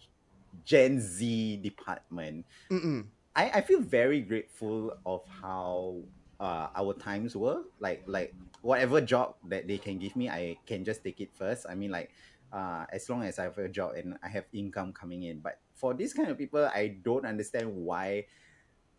Gen 0.65 0.99
Z 0.99 1.57
department. 1.63 2.45
Mm-mm. 2.71 3.05
I, 3.35 3.49
I 3.55 3.61
feel 3.61 3.81
very 3.81 4.21
grateful 4.21 4.97
of 5.05 5.21
how 5.41 5.97
uh, 6.39 6.67
our 6.75 6.93
times 6.93 7.35
were. 7.35 7.63
Like 7.79 8.03
like 8.07 8.33
whatever 8.61 9.01
job 9.01 9.35
that 9.49 9.67
they 9.67 9.77
can 9.77 9.99
give 9.99 10.15
me, 10.15 10.29
I 10.29 10.57
can 10.65 10.83
just 10.83 11.03
take 11.03 11.21
it 11.21 11.29
first. 11.37 11.65
I 11.69 11.75
mean 11.75 11.91
like 11.91 12.11
uh, 12.51 12.85
as 12.91 13.09
long 13.09 13.23
as 13.23 13.39
I 13.39 13.43
have 13.43 13.57
a 13.57 13.69
job 13.69 13.95
and 13.95 14.17
I 14.23 14.29
have 14.29 14.45
income 14.53 14.93
coming 14.93 15.23
in. 15.23 15.39
But 15.39 15.59
for 15.75 15.93
these 15.93 16.13
kind 16.13 16.29
of 16.29 16.37
people, 16.37 16.65
I 16.65 16.97
don't 17.03 17.25
understand 17.25 17.75
why 17.75 18.25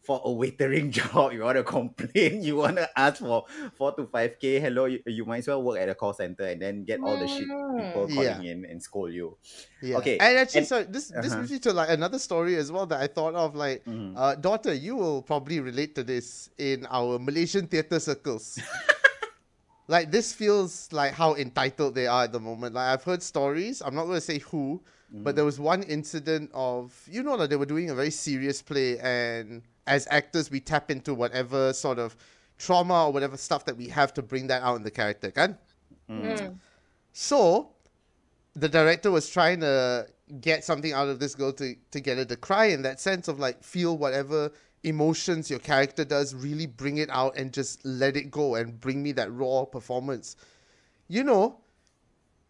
for 0.03 0.21
a 0.25 0.29
waitering 0.29 0.91
job, 0.99 1.33
you 1.33 1.43
want 1.43 1.57
to 1.57 1.65
complain, 1.65 2.43
you 2.43 2.57
want 2.57 2.77
to 2.77 2.89
ask 2.99 3.19
for 3.19 3.45
four 3.77 3.93
to 3.95 4.07
five 4.07 4.39
k. 4.41 4.59
Hello, 4.61 4.87
you, 4.87 5.01
you 5.07 5.25
might 5.27 5.39
as 5.39 5.49
well 5.49 5.63
work 5.63 5.79
at 5.81 5.89
a 5.89 5.95
call 5.95 6.15
center 6.15 6.45
and 6.45 6.63
then 6.63 6.85
get 6.85 7.01
all 7.01 7.19
the 7.19 7.27
shit 7.29 7.41
people 7.45 7.67
Mm. 7.79 7.93
calling 8.15 8.17
Yeah. 8.23 8.41
in 8.41 8.65
and 8.65 8.83
scold 8.83 9.13
you. 9.13 9.37
Yeah. 9.83 9.99
Okay, 9.99 10.17
And 10.19 10.39
actually, 10.39 10.59
and- 10.61 10.67
sorry, 10.69 10.85
this 10.85 11.09
this 11.09 11.33
Uh-huh. 11.33 11.37
brings 11.37 11.51
me 11.53 11.59
to 11.61 11.73
like 11.73 11.91
another 11.91 12.19
story 12.19 12.57
as 12.57 12.73
well 12.73 12.87
that 12.87 13.01
I 13.01 13.07
thought 13.07 13.35
of. 13.35 13.55
Like, 13.55 13.85
Mhm. 13.85 14.15
uh, 14.17 14.35
daughter, 14.37 14.73
you 14.73 14.97
will 14.97 15.23
probably 15.23 15.61
relate 15.61 15.95
to 15.97 16.03
this 16.05 16.49
in 16.59 16.87
our 16.91 17.19
Malaysian 17.19 17.67
theatre 17.69 18.01
circles. 18.01 18.59
like, 19.89 20.11
this 20.11 20.33
feels 20.33 20.89
like 20.93 21.13
how 21.13 21.35
entitled 21.35 21.95
they 21.95 22.07
are 22.07 22.25
at 22.25 22.33
the 22.33 22.41
moment. 22.41 22.75
Like, 22.75 22.89
I've 22.93 23.05
heard 23.05 23.23
stories. 23.23 23.81
I'm 23.85 23.95
not 23.95 24.05
going 24.05 24.17
to 24.17 24.21
say 24.25 24.39
who, 24.39 24.83
but 25.11 25.37
there 25.37 25.45
was 25.45 25.59
one 25.59 25.83
incident 25.85 26.51
of 26.53 26.93
you 27.09 27.23
know 27.23 27.37
that 27.39 27.49
they 27.51 27.57
were 27.57 27.65
doing 27.67 27.89
a 27.91 27.95
very 27.95 28.11
serious 28.11 28.61
play, 28.61 28.99
and 28.99 29.63
as 29.89 30.07
actors, 30.11 30.51
we 30.51 30.61
tap 30.61 30.91
into 30.91 31.15
whatever 31.15 31.73
sort 31.73 31.99
of 31.99 32.17
trauma 32.59 33.07
or 33.07 33.13
whatever 33.13 33.37
stuff 33.37 33.65
that 33.65 33.77
we 33.77 33.89
have 33.89 34.13
to 34.15 34.23
bring 34.23 34.47
that 34.49 34.63
out 34.63 34.77
in 34.77 34.83
the 34.83 34.91
character, 34.91 35.31
kan? 35.31 35.57
Mm. 36.11 36.59
So, 37.13 37.71
the 38.55 38.69
director 38.69 39.11
was 39.11 39.29
trying 39.29 39.61
to 39.61 40.07
get 40.41 40.65
something 40.65 40.93
out 40.93 41.09
of 41.09 41.19
this 41.19 41.35
girl 41.35 41.53
to, 41.53 41.75
to 41.91 42.01
get 42.01 42.19
her 42.19 42.25
to 42.25 42.37
cry 42.37 42.67
in 42.67 42.83
that 42.83 43.01
sense 43.01 43.29
of 43.29 43.39
like 43.39 43.63
feel 43.63 43.97
whatever 43.97 44.51
emotions 44.83 45.51
your 45.51 45.59
character 45.59 46.05
does, 46.05 46.35
really 46.35 46.67
bring 46.67 46.99
it 46.99 47.09
out 47.11 47.37
and 47.37 47.53
just 47.53 47.85
let 47.85 48.17
it 48.17 48.31
go 48.31 48.55
and 48.55 48.81
bring 48.81 49.03
me 49.03 49.13
that 49.13 49.33
raw 49.33 49.65
performance. 49.65 50.37
You 51.09 51.25
know, 51.25 51.61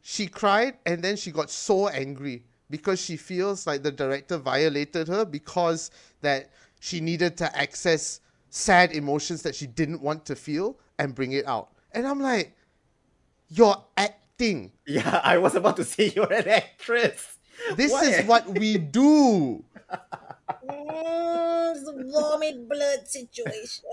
she 0.02 0.26
cried 0.26 0.78
and 0.84 1.02
then 1.02 1.16
she 1.16 1.30
got 1.30 1.50
so 1.50 1.88
angry 1.88 2.44
because 2.70 3.00
she 3.00 3.16
feels 3.16 3.66
like 3.66 3.82
the 3.82 3.92
director 3.92 4.36
violated 4.36 5.08
her 5.08 5.24
because 5.24 5.90
that 6.20 6.50
she 6.80 7.00
needed 7.00 7.36
to 7.38 7.56
access 7.56 8.20
sad 8.50 8.92
emotions 8.92 9.42
that 9.42 9.54
she 9.54 9.66
didn't 9.66 10.00
want 10.00 10.24
to 10.26 10.36
feel 10.36 10.78
and 10.98 11.14
bring 11.14 11.32
it 11.32 11.46
out. 11.46 11.70
And 11.92 12.06
I'm 12.06 12.20
like, 12.20 12.56
you're 13.48 13.76
acting. 13.96 14.72
Yeah, 14.86 15.20
I 15.24 15.38
was 15.38 15.54
about 15.54 15.76
to 15.76 15.84
say 15.84 16.12
you're 16.14 16.32
an 16.32 16.48
actress. 16.48 17.38
This 17.76 17.92
Why? 17.92 18.04
is 18.04 18.26
what 18.26 18.46
we 18.58 18.78
do. 18.78 19.64
Mm, 20.68 21.76
it's 21.76 21.88
a 21.88 21.92
vomit 22.12 22.68
blood 22.68 23.06
situation. 23.06 23.84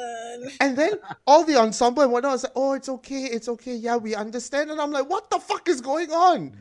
And 0.60 0.78
then 0.78 0.94
all 1.26 1.44
the 1.44 1.58
ensemble 1.58 2.04
and 2.04 2.12
whatnot 2.12 2.34
was 2.34 2.44
like, 2.44 2.54
oh, 2.56 2.74
it's 2.74 2.90
okay, 2.90 3.24
it's 3.24 3.50
okay, 3.50 3.76
yeah, 3.76 3.98
we 3.98 4.16
understand. 4.16 4.72
And 4.72 4.80
I'm 4.80 4.92
like, 4.92 5.10
what 5.10 5.30
the 5.30 5.40
fuck 5.40 5.68
is 5.68 5.82
going 5.82 6.12
on? 6.12 6.56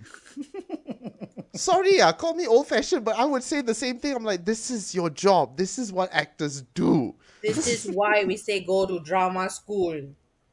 Sorry, 1.55 1.97
yeah, 1.99 2.13
call 2.13 2.35
me 2.35 2.47
old 2.47 2.67
fashioned, 2.67 3.05
but 3.05 3.17
I 3.17 3.25
would 3.25 3.43
say 3.43 3.61
the 3.63 3.75
same 3.75 3.99
thing. 3.99 4.15
I'm 4.17 4.25
like, 4.25 4.45
this 4.45 4.71
is 4.71 4.95
your 4.95 5.09
job. 5.11 5.57
This 5.57 5.79
is 5.79 5.93
what 5.93 6.11
actors 6.13 6.63
do. 6.75 7.15
This 7.43 7.67
is 7.69 7.87
why 7.95 8.25
we 8.25 8.37
say 8.37 8.61
go 8.65 8.87
to 8.87 8.99
drama 9.01 9.49
school. 9.51 10.01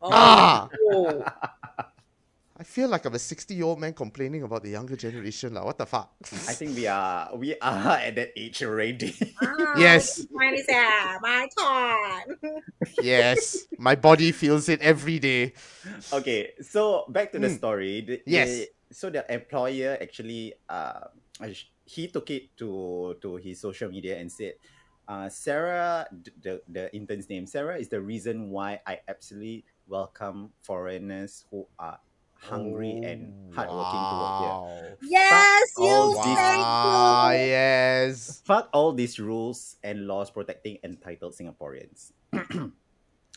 Oh, 0.01 0.09
Ah! 0.11 0.69
no. 0.89 1.23
I 2.57 2.63
feel 2.63 2.89
like 2.89 3.05
I'm 3.05 3.15
a 3.15 3.19
60 3.19 3.55
year 3.55 3.65
old 3.65 3.79
man 3.79 3.93
complaining 3.93 4.43
about 4.43 4.61
the 4.61 4.69
younger 4.69 4.95
generation. 4.95 5.55
Like, 5.55 5.65
what 5.65 5.79
the 5.79 5.85
fuck? 5.87 6.13
I 6.47 6.53
think 6.53 6.75
we 6.75 6.85
are 6.85 7.35
we 7.35 7.55
are 7.59 7.97
at 7.97 8.13
that 8.15 8.33
age 8.37 8.61
already. 8.61 9.15
Ah, 9.41 9.73
Yes. 9.79 10.27
Mine 10.31 10.53
is 10.53 10.67
uh, 10.69 11.17
my 11.21 11.47
turn. 11.57 12.61
yes, 13.01 13.65
my 13.79 13.95
body 13.95 14.31
feels 14.31 14.69
it 14.69 14.79
every 14.81 15.17
day. 15.17 15.53
okay, 16.13 16.51
so 16.61 17.05
back 17.09 17.31
to 17.31 17.39
the 17.39 17.47
Mm. 17.47 17.57
story. 17.57 18.01
The- 18.01 18.21
Yes. 18.27 18.49
the- 18.49 18.69
so 18.91 19.09
the 19.09 19.23
employer 19.31 19.97
actually 20.01 20.53
uh 20.69 21.07
he 21.85 22.07
took 22.07 22.29
it 22.29 22.55
to 22.57 23.15
to 23.21 23.35
his 23.37 23.59
social 23.59 23.89
media 23.89 24.17
and 24.19 24.31
said, 24.31 24.53
uh, 25.07 25.27
Sarah, 25.29 26.05
the 26.41 26.61
the 26.69 26.93
intern's 26.95 27.27
name, 27.29 27.45
Sarah 27.47 27.77
is 27.77 27.89
the 27.89 27.99
reason 28.01 28.49
why 28.49 28.79
I 28.85 28.99
absolutely 29.07 29.65
welcome 29.87 30.51
foreigners 30.61 31.43
who 31.51 31.67
are 31.79 31.99
hungry 32.39 32.97
and 33.03 33.33
hardworking 33.53 34.01
to 34.09 34.15
work 34.17 34.35
here. 34.39 34.57
Wow. 34.57 34.97
Yes, 35.01 35.73
you 35.77 36.13
say 36.15 36.29
these- 36.29 36.37
Wow, 36.37 37.31
yes. 37.31 38.41
Fuck 38.45 38.69
all 38.73 38.93
these 38.93 39.19
rules 39.19 39.77
and 39.83 40.07
laws 40.07 40.29
protecting 40.31 40.77
entitled 40.83 41.33
Singaporeans. 41.33 42.11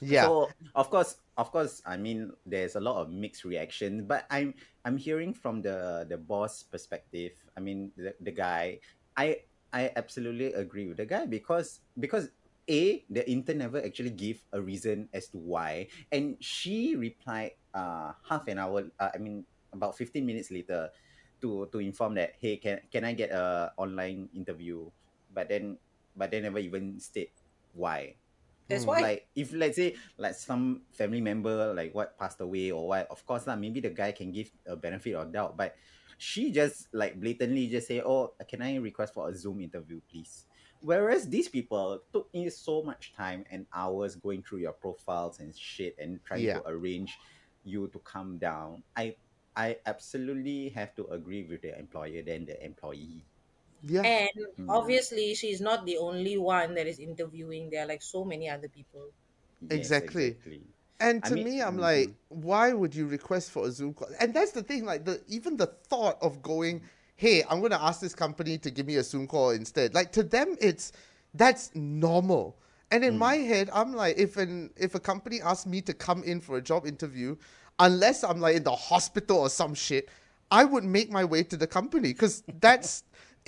Yeah. 0.01 0.27
So 0.27 0.51
of 0.75 0.91
course, 0.91 1.17
of 1.37 1.51
course, 1.51 1.83
I 1.87 1.97
mean, 1.97 2.31
there's 2.47 2.77
a 2.77 2.81
lot 2.81 3.03
of 3.03 3.11
mixed 3.11 3.45
reaction, 3.45 4.07
but 4.07 4.27
I'm 4.31 4.55
I'm 4.85 4.97
hearing 4.97 5.35
from 5.35 5.63
the 5.63 6.07
the 6.09 6.19
boss 6.19 6.63
perspective. 6.63 7.33
I 7.57 7.61
mean, 7.61 7.91
the, 7.97 8.15
the 8.21 8.31
guy, 8.31 8.81
I 9.17 9.43
I 9.73 9.91
absolutely 9.97 10.55
agree 10.55 10.87
with 10.87 10.99
the 10.99 11.07
guy 11.07 11.27
because 11.27 11.81
because 11.99 12.31
a 12.71 13.05
the 13.11 13.27
intern 13.29 13.59
never 13.59 13.83
actually 13.83 14.15
give 14.15 14.41
a 14.53 14.61
reason 14.63 15.09
as 15.13 15.29
to 15.35 15.39
why, 15.39 15.89
and 16.13 16.39
she 16.41 16.95
replied 16.97 17.59
uh 17.75 18.15
half 18.23 18.47
an 18.47 18.59
hour. 18.59 18.87
Uh, 18.99 19.11
I 19.15 19.19
mean, 19.19 19.45
about 19.73 19.99
fifteen 19.99 20.27
minutes 20.27 20.51
later, 20.55 20.91
to 21.43 21.67
to 21.75 21.79
inform 21.83 22.15
that 22.15 22.39
hey, 22.39 22.57
can 22.57 22.79
can 22.91 23.05
I 23.05 23.13
get 23.13 23.31
a 23.35 23.75
online 23.77 24.31
interview? 24.35 24.87
But 25.35 25.51
then 25.51 25.79
but 26.15 26.31
they 26.31 26.39
never 26.39 26.63
even 26.63 27.01
state 27.03 27.35
why 27.75 28.15
That's 28.69 28.85
Mm. 28.85 28.89
why. 28.89 29.01
like 29.03 29.29
if 29.35 29.53
let's 29.53 29.77
say 29.77 29.95
like 30.17 30.35
some 30.35 30.83
family 30.93 31.21
member 31.21 31.75
like 31.75 31.95
what 31.95 32.19
passed 32.19 32.41
away 32.41 32.71
or 32.73 32.89
what 32.89 33.07
of 33.11 33.25
course 33.27 33.47
lah 33.47 33.57
maybe 33.57 33.81
the 33.81 33.91
guy 33.91 34.13
can 34.13 34.33
give 34.33 34.51
a 34.67 34.77
benefit 34.77 35.15
of 35.15 35.33
doubt 35.33 35.57
but 35.57 35.77
she 36.17 36.51
just 36.51 36.89
like 36.95 37.21
blatantly 37.21 37.69
just 37.69 37.89
say 37.89 38.01
oh 38.01 38.33
can 38.49 38.63
i 38.63 38.77
request 38.77 39.13
for 39.13 39.29
a 39.29 39.35
zoom 39.35 39.61
interview 39.61 40.01
please 40.09 40.47
whereas 40.81 41.29
these 41.29 41.49
people 41.49 42.01
took 42.13 42.29
in 42.33 42.49
so 42.51 42.83
much 42.83 43.13
time 43.13 43.45
and 43.51 43.67
hours 43.75 44.17
going 44.17 44.43
through 44.43 44.61
your 44.61 44.73
profiles 44.73 45.41
and 45.41 45.53
shit 45.57 45.95
and 45.99 46.25
trying 46.25 46.43
Yeah. 46.45 46.61
to 46.61 46.63
arrange 46.67 47.13
you 47.65 47.89
to 47.89 47.99
come 48.01 48.39
down 48.39 48.83
i 48.97 49.15
i 49.57 49.77
absolutely 49.87 50.69
have 50.71 50.95
to 50.95 51.05
agree 51.09 51.45
with 51.45 51.61
the 51.63 51.77
employer 51.79 52.23
than 52.23 52.47
the 52.47 52.57
employee 52.65 53.25
Yeah. 53.87 54.03
And 54.03 54.31
Mm. 54.59 54.67
obviously, 54.69 55.35
she's 55.35 55.61
not 55.61 55.85
the 55.85 55.99
only 55.99 56.39
one 56.39 56.75
that 56.75 56.87
is 56.87 56.99
interviewing. 56.99 57.71
There 57.71 57.83
are 57.85 57.87
like 57.87 58.03
so 58.03 58.25
many 58.25 58.49
other 58.49 58.69
people. 58.69 59.09
Yes, 59.61 59.79
Exactly. 59.79 60.27
exactly. 60.29 60.61
And 61.01 61.21
I 61.25 61.29
to 61.29 61.35
mean- 61.35 61.45
me, 61.45 61.63
I'm 61.63 61.77
Mhm. 61.77 61.81
like, 61.81 62.11
why 62.29 62.73
would 62.73 62.95
you 62.95 63.07
request 63.07 63.51
for 63.51 63.67
a 63.67 63.71
Zoom 63.71 63.95
call? 63.95 64.09
And 64.21 64.33
that's 64.33 64.53
the 64.53 64.63
thing, 64.63 64.85
like 64.85 65.05
the 65.05 65.21
even 65.29 65.57
the 65.57 65.67
thought 65.67 66.19
of 66.23 66.41
going, 66.43 66.83
hey, 67.17 67.45
I'm 67.49 67.61
gonna 67.61 67.79
ask 67.81 68.01
this 68.01 68.15
company 68.15 68.59
to 68.59 68.71
give 68.71 68.87
me 68.87 68.97
a 68.97 69.03
Zoom 69.03 69.27
call 69.27 69.51
instead. 69.51 69.93
Like 69.95 70.13
to 70.13 70.23
them, 70.23 70.57
it's 70.61 70.93
that's 71.35 71.75
normal. 71.75 72.57
And 72.91 73.05
in 73.05 73.19
my 73.19 73.37
head, 73.37 73.71
I'm 73.73 73.93
like, 73.95 74.17
if 74.19 74.37
an 74.37 74.71
if 74.77 74.95
a 74.95 75.01
company 75.01 75.43
asks 75.43 75.67
me 75.67 75.81
to 75.83 75.93
come 75.93 76.23
in 76.23 76.41
for 76.41 76.57
a 76.57 76.63
job 76.63 76.87
interview, 76.87 77.37
unless 77.81 78.23
I'm 78.25 78.41
like 78.41 78.57
in 78.57 78.63
the 78.65 78.77
hospital 78.77 79.39
or 79.41 79.51
some 79.51 79.75
shit, 79.75 80.09
I 80.51 80.65
would 80.65 80.85
make 80.85 81.11
my 81.11 81.25
way 81.25 81.43
to 81.43 81.57
the 81.57 81.67
company 81.67 82.13
because 82.13 82.45
that's 82.61 83.03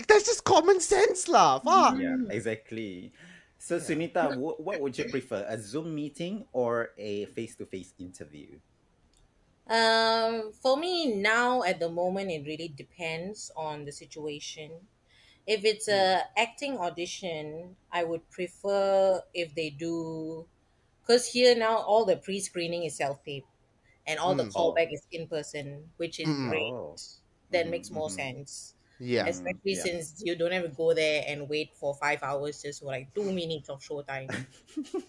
that's 0.08 0.24
just 0.26 0.44
common 0.44 0.80
sense, 0.80 1.28
lah. 1.28 1.60
Fuck. 1.60 1.96
Yeah, 1.96 2.16
exactly. 2.28 3.12
So, 3.58 3.78
Sunita, 3.78 4.32
wh- 4.32 4.60
what 4.60 4.80
would 4.80 4.98
you 4.98 5.04
prefer, 5.04 5.44
a 5.48 5.58
Zoom 5.58 5.94
meeting 5.94 6.46
or 6.52 6.90
a 6.98 7.26
face-to-face 7.26 7.94
interview? 7.98 8.60
Um, 9.68 10.52
for 10.52 10.76
me 10.76 11.12
now 11.14 11.62
at 11.62 11.80
the 11.80 11.88
moment, 11.90 12.30
it 12.30 12.44
really 12.46 12.68
depends 12.68 13.50
on 13.56 13.84
the 13.84 13.92
situation. 13.92 14.88
If 15.46 15.64
it's 15.64 15.88
a 15.88 16.24
acting 16.36 16.78
audition, 16.78 17.76
I 17.92 18.04
would 18.04 18.30
prefer 18.30 19.22
if 19.34 19.54
they 19.54 19.70
do, 19.70 20.48
because 21.02 21.32
here 21.32 21.54
now 21.56 21.78
all 21.78 22.04
the 22.06 22.16
pre-screening 22.18 22.84
is 22.84 22.96
self-tape, 22.96 23.46
and 24.06 24.18
all 24.20 24.36
the 24.36 24.46
Mm. 24.46 24.52
callback 24.56 24.92
is 24.92 25.06
in 25.12 25.28
person, 25.28 25.92
which 25.98 26.20
is 26.20 26.30
Mm-mm. 26.30 26.48
great. 26.48 26.76
Oh. 26.76 27.00
That 27.50 27.68
Mhm, 27.68 27.70
makes 27.70 27.92
more 27.92 28.10
mhm. 28.10 28.20
sense, 28.22 28.75
Yeah. 28.98 29.26
especially 29.26 29.74
yeah. 29.76 29.82
since 29.82 30.22
you 30.24 30.36
don't 30.36 30.52
have 30.52 30.62
to 30.62 30.68
go 30.68 30.94
there 30.94 31.24
and 31.28 31.48
wait 31.48 31.74
for 31.74 31.94
five 31.94 32.22
hours 32.22 32.62
just 32.62 32.80
for 32.80 32.86
like 32.86 33.14
two 33.14 33.30
minutes 33.32 33.68
of 33.68 33.80
showtime. 33.80 34.30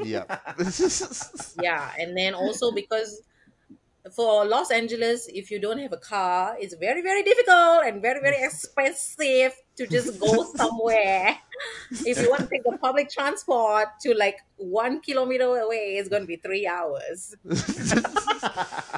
Yeah. 0.04 0.24
yeah 1.62 1.92
and 2.00 2.16
then 2.18 2.34
also 2.34 2.72
because 2.72 3.22
for 4.16 4.46
los 4.46 4.72
angeles 4.72 5.28
if 5.34 5.52
you 5.52 5.60
don't 5.60 5.80
have 5.80 5.94
a 5.94 5.98
car 5.98 6.56
it's 6.60 6.76
very 6.76 7.02
very 7.02 7.24
difficult 7.24 7.86
and 7.86 8.02
very 8.02 8.20
very 8.20 8.44
expensive 8.44 9.54
to 9.76 9.88
just 9.88 10.18
go 10.18 10.44
somewhere 10.56 11.38
if 12.04 12.20
you 12.22 12.30
want 12.30 12.42
to 12.44 12.50
take 12.56 12.64
the 12.64 12.74
public 12.82 13.10
transport 13.10 13.88
to 14.02 14.14
like 14.14 14.38
one 14.58 15.02
kilometer 15.02 15.58
away 15.58 15.98
it's 15.98 16.10
going 16.10 16.24
to 16.24 16.28
be 16.28 16.38
three 16.38 16.68
hours 16.68 17.36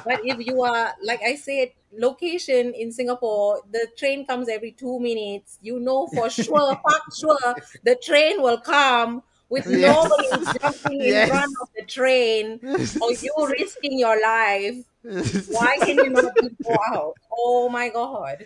but 0.04 0.18
if 0.22 0.44
you 0.46 0.62
are 0.62 0.94
like 1.02 1.20
i 1.22 1.34
said 1.34 1.68
location 1.92 2.72
in 2.74 2.92
singapore 2.92 3.62
the 3.70 3.86
train 3.98 4.26
comes 4.26 4.48
every 4.48 4.72
two 4.72 4.98
minutes 5.00 5.58
you 5.62 5.78
know 5.80 6.06
for 6.06 6.30
sure 6.30 6.76
for 6.82 6.92
sure 7.18 7.56
the 7.82 7.96
train 8.02 8.40
will 8.42 8.60
come 8.60 9.22
with 9.48 9.66
Yes. 9.66 9.66
nobody 9.66 10.46
jumping 10.62 11.04
in 11.04 11.20
Yes. 11.20 11.28
front 11.28 11.52
of 11.60 11.68
the 11.76 11.84
train 11.86 12.60
or 13.00 13.08
you 13.20 13.32
risking 13.58 13.98
your 13.98 14.20
life 14.20 14.76
why 15.02 15.78
can 15.80 15.96
you 15.96 16.10
not 16.10 16.34
go 16.62 16.76
out 16.92 17.14
oh 17.32 17.68
my 17.68 17.88
god 17.88 18.44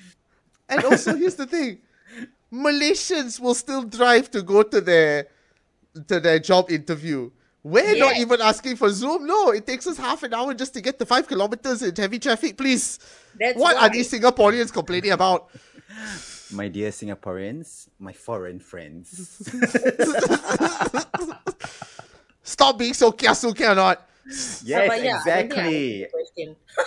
And 0.68 0.84
also, 0.84 1.14
here's 1.16 1.34
the 1.34 1.46
thing: 1.46 1.78
Malaysians 2.52 3.38
will 3.40 3.54
still 3.54 3.82
drive 3.82 4.30
to 4.30 4.42
go 4.42 4.62
to 4.62 4.80
their 4.80 5.28
to 6.08 6.20
their 6.20 6.38
job 6.38 6.70
interview. 6.70 7.30
We're 7.62 7.96
not 7.96 8.16
even 8.16 8.40
asking 8.40 8.76
for 8.76 8.90
Zoom. 8.90 9.26
No, 9.26 9.50
it 9.50 9.66
takes 9.66 9.86
us 9.86 9.96
half 9.96 10.22
an 10.22 10.34
hour 10.34 10.52
just 10.52 10.74
to 10.74 10.82
get 10.82 10.98
the 10.98 11.06
five 11.06 11.26
kilometers 11.26 11.82
in 11.82 11.96
heavy 11.96 12.18
traffic, 12.18 12.56
please. 12.56 12.98
That's 13.38 13.58
what 13.58 13.76
why. 13.76 13.82
are 13.82 13.88
these 13.88 14.10
Singaporeans 14.10 14.72
complaining 14.72 15.12
about? 15.12 15.48
My 16.52 16.68
dear 16.68 16.90
Singaporeans, 16.90 17.88
my 17.98 18.12
foreign 18.12 18.60
friends. 18.60 19.08
Stop 22.42 22.78
being 22.78 22.92
so 22.92 23.12
kiasu, 23.12 23.56
can 23.56 23.72
or 23.72 23.74
not? 23.74 24.08
Yes, 24.60 24.84
but 24.86 25.02
yeah, 25.02 25.20
I 25.26 25.32
don't 25.32 25.48
think 25.48 25.60
I 25.64 25.70
exactly. 25.70 26.08
question. 26.10 26.56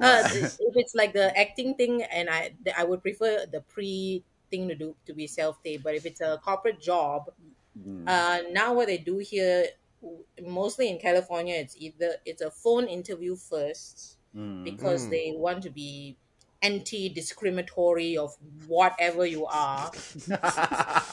uh, 0.00 0.24
if 0.32 0.74
it's 0.76 0.94
like 0.94 1.12
the 1.12 1.36
acting 1.38 1.74
thing, 1.74 2.02
and 2.02 2.28
I 2.30 2.56
I 2.76 2.84
would 2.84 3.02
prefer 3.02 3.46
the 3.46 3.60
pre 3.62 4.24
thing 4.50 4.68
to 4.68 4.74
do 4.74 4.96
to 5.06 5.14
be 5.14 5.26
self 5.26 5.62
tape. 5.62 5.82
But 5.82 5.94
if 5.94 6.06
it's 6.06 6.20
a 6.20 6.38
corporate 6.42 6.80
job, 6.80 7.30
Mm. 7.76 8.06
uh, 8.06 8.42
now 8.50 8.74
what 8.74 8.88
they 8.88 8.98
do 8.98 9.18
here, 9.18 9.66
mostly 10.42 10.88
in 10.88 10.98
California, 10.98 11.56
it's 11.56 11.76
either 11.76 12.16
it's 12.24 12.42
a 12.42 12.50
phone 12.50 12.86
interview 12.88 13.36
first 13.36 14.18
Mm. 14.34 14.40
because 14.62 15.08
Mm. 15.08 15.10
they 15.10 15.32
want 15.36 15.62
to 15.64 15.70
be 15.70 16.18
anti-discriminatory 16.62 18.16
of 18.16 18.36
whatever 18.66 19.24
you 19.26 19.46
are. 19.46 19.92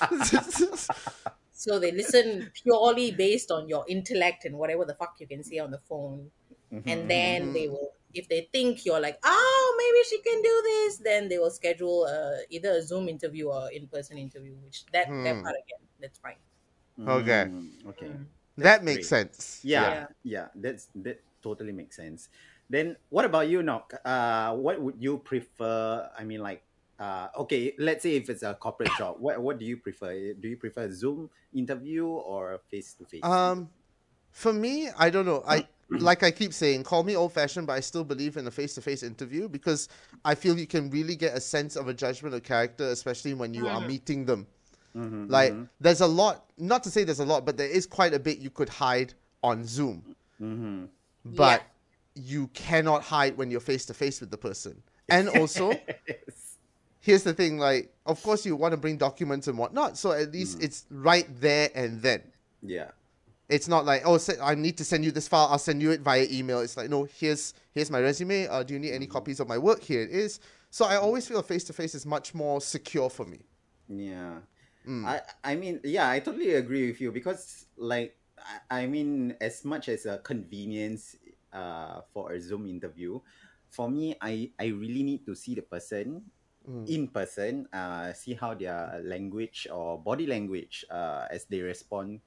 So 1.58 1.80
they 1.80 1.92
listen 1.92 2.52
purely 2.64 3.12
based 3.12 3.50
on 3.52 3.68
your 3.68 3.84
intellect 3.90 4.46
and 4.46 4.58
whatever 4.58 4.86
the 4.86 4.94
fuck 4.96 5.16
you 5.20 5.28
can 5.28 5.44
say 5.44 5.58
on 5.60 5.72
the 5.72 5.80
phone. 5.90 6.32
Mhm. 6.72 6.84
and 6.94 7.10
then 7.10 7.40
Mhm. 7.48 7.54
they 7.54 7.68
will 7.68 7.92
if 8.14 8.28
they 8.32 8.42
think 8.56 8.86
you're 8.86 9.00
like 9.00 9.18
oh 9.24 9.66
maybe 9.82 10.00
she 10.10 10.18
can 10.28 10.40
do 10.42 10.56
this 10.72 10.98
then 11.10 11.28
they 11.30 11.38
will 11.38 11.52
schedule 11.52 12.06
uh, 12.06 12.40
either 12.50 12.72
a 12.80 12.82
zoom 12.82 13.10
interview 13.10 13.48
or 13.50 13.70
in-person 13.72 14.18
interview 14.18 14.56
which 14.66 14.86
that 14.94 15.08
that 15.24 15.36
Hmm. 15.36 15.44
part 15.44 15.56
again 15.64 15.84
that's 16.02 16.20
fine 16.20 16.40
Okay. 16.98 17.44
Mm, 17.48 17.88
okay. 17.94 18.10
Mm. 18.10 18.26
that 18.58 18.84
makes 18.84 19.08
great. 19.08 19.10
sense. 19.10 19.62
Yeah, 19.64 19.94
Yeah. 19.94 20.08
yeah, 20.24 20.48
that's 20.56 20.90
that 21.06 21.22
totally 21.46 21.72
makes 21.72 21.96
sense. 21.96 22.30
Then 22.70 22.98
what 23.10 23.24
about 23.26 23.48
you, 23.48 23.64
Nok? 23.64 23.94
Uh, 24.04 24.56
what 24.58 24.82
would 24.82 24.98
you 25.00 25.20
prefer? 25.24 26.10
I 26.18 26.24
mean, 26.26 26.42
like, 26.42 26.64
uh, 27.00 27.28
okay, 27.38 27.74
let's 27.78 28.04
say 28.04 28.16
if 28.16 28.30
it's 28.30 28.44
a 28.44 28.54
corporate 28.56 28.92
job, 28.98 29.18
what 29.20 29.40
what 29.42 29.60
do 29.60 29.66
you 29.66 29.78
prefer? 29.78 30.34
Do 30.34 30.48
you 30.48 30.58
prefer 30.58 30.84
a 30.84 30.92
Zoom 30.92 31.30
interview 31.54 32.06
or 32.08 32.60
face 32.70 32.94
to 32.96 33.06
face? 33.06 33.24
Um, 33.24 33.70
for 34.32 34.54
me, 34.54 34.90
I 34.98 35.10
don't 35.10 35.26
know. 35.26 35.44
I 35.48 35.68
like 35.90 36.24
I 36.24 36.32
keep 36.32 36.54
saying, 36.54 36.84
call 36.84 37.04
me 37.04 37.16
old 37.16 37.34
fashioned, 37.34 37.68
but 37.68 37.74
I 37.74 37.80
still 37.80 38.04
believe 38.04 38.38
in 38.38 38.48
a 38.48 38.52
face 38.52 38.76
to 38.76 38.82
face 38.82 39.04
interview 39.04 39.48
because 39.48 39.90
I 40.26 40.36
feel 40.36 40.58
you 40.58 40.68
can 40.68 40.90
really 40.90 41.16
get 41.16 41.36
a 41.36 41.40
sense 41.42 41.76
of 41.76 41.88
a 41.88 41.94
judgment 41.94 42.36
of 42.36 42.44
character, 42.44 42.86
especially 42.90 43.34
when 43.34 43.54
you 43.54 43.68
are 43.68 43.82
meeting 43.82 44.26
them. 44.26 44.48
Mhm, 44.96 45.30
Like, 45.30 45.54
mhm, 45.54 45.70
there's 45.80 46.02
a 46.02 46.08
lot. 46.08 46.50
Not 46.58 46.84
to 46.84 46.90
say 46.90 47.04
there's 47.04 47.20
a 47.20 47.26
lot, 47.26 47.46
but 47.46 47.58
there 47.58 47.70
is 47.70 47.86
quite 47.86 48.14
a 48.14 48.20
bit 48.20 48.40
you 48.40 48.50
could 48.50 48.70
hide 48.70 49.14
on 49.44 49.64
Zoom, 49.66 50.16
mhm. 50.42 50.90
but 51.24 51.64
you 52.16 52.48
cannot 52.48 53.04
hide 53.04 53.38
when 53.38 53.52
you're 53.52 53.60
face 53.60 53.86
to 53.86 53.94
face 53.94 54.20
with 54.20 54.32
the 54.32 54.38
person. 54.38 54.82
And 55.10 55.30
also, 55.30 55.72
Yes. 56.08 56.47
Here's 57.00 57.24
the 57.24 57.34
thing: 57.34 57.58
like, 57.58 57.94
of 58.06 58.22
course, 58.24 58.46
you 58.46 58.56
want 58.56 58.72
to 58.74 58.78
bring 58.78 58.98
documents 58.98 59.48
and 59.48 59.58
whatnot, 59.58 59.98
so 59.98 60.12
at 60.12 60.32
least 60.32 60.60
Mm. 60.60 60.64
it's 60.64 60.86
right 60.90 61.28
there 61.42 61.70
and 61.76 62.02
then. 62.02 62.22
yeah. 62.62 62.92
It's 63.50 63.70
not 63.70 63.86
like 63.86 64.02
oh, 64.06 64.20
I 64.44 64.56
need 64.56 64.76
to 64.78 64.84
send 64.84 65.06
you 65.06 65.12
this 65.12 65.30
file. 65.30 65.48
I'll 65.50 65.58
send 65.58 65.82
you 65.82 65.92
it 65.92 66.02
via 66.02 66.28
email. 66.30 66.60
It's 66.60 66.76
like 66.76 66.90
no, 66.90 67.06
here's 67.06 67.54
here's 67.72 67.90
my 67.90 68.02
resume. 68.02 68.46
Uh, 68.48 68.62
do 68.64 68.74
you 68.74 68.80
need 68.80 68.92
any 68.92 69.08
copies 69.08 69.40
of 69.40 69.48
my 69.48 69.58
work? 69.58 69.82
Here 69.82 70.02
it 70.02 70.12
is. 70.12 70.42
So 70.70 70.84
I 70.84 70.98
always 70.98 71.26
feel 71.26 71.42
face 71.42 71.64
to 71.66 71.74
face 71.74 71.96
is 71.96 72.06
much 72.06 72.34
more 72.36 72.60
secure 72.60 73.10
for 73.10 73.24
me. 73.26 73.40
Yeah. 73.88 74.40
Mm. 74.86 75.06
I 75.06 75.22
I 75.44 75.56
mean, 75.56 75.80
yeah, 75.84 76.10
I 76.10 76.20
totally 76.20 76.56
agree 76.56 76.88
with 76.92 77.00
you 77.00 77.12
because 77.12 77.68
like 77.78 78.18
I, 78.70 78.84
I 78.84 78.88
mean, 78.88 79.36
as 79.40 79.64
much 79.64 79.88
as 79.88 80.06
a 80.06 80.18
convenience 80.20 81.16
uh 81.54 82.02
for 82.14 82.34
a 82.34 82.40
Zoom 82.42 82.68
interview, 82.68 83.20
for 83.70 83.90
me 83.90 84.16
I 84.20 84.52
I 84.60 84.68
really 84.76 85.04
need 85.04 85.26
to 85.26 85.36
see 85.36 85.56
the 85.56 85.62
person 85.64 86.20
Mm. 86.20 86.37
In 86.86 87.08
person, 87.10 87.68
uh 87.74 88.14
see 88.14 88.34
how 88.34 88.54
their 88.54 89.02
language 89.04 89.68
or 89.72 90.00
body 90.02 90.26
language 90.26 90.86
uh 90.92 91.28
as 91.30 91.46
they 91.46 91.62
respond 91.62 92.22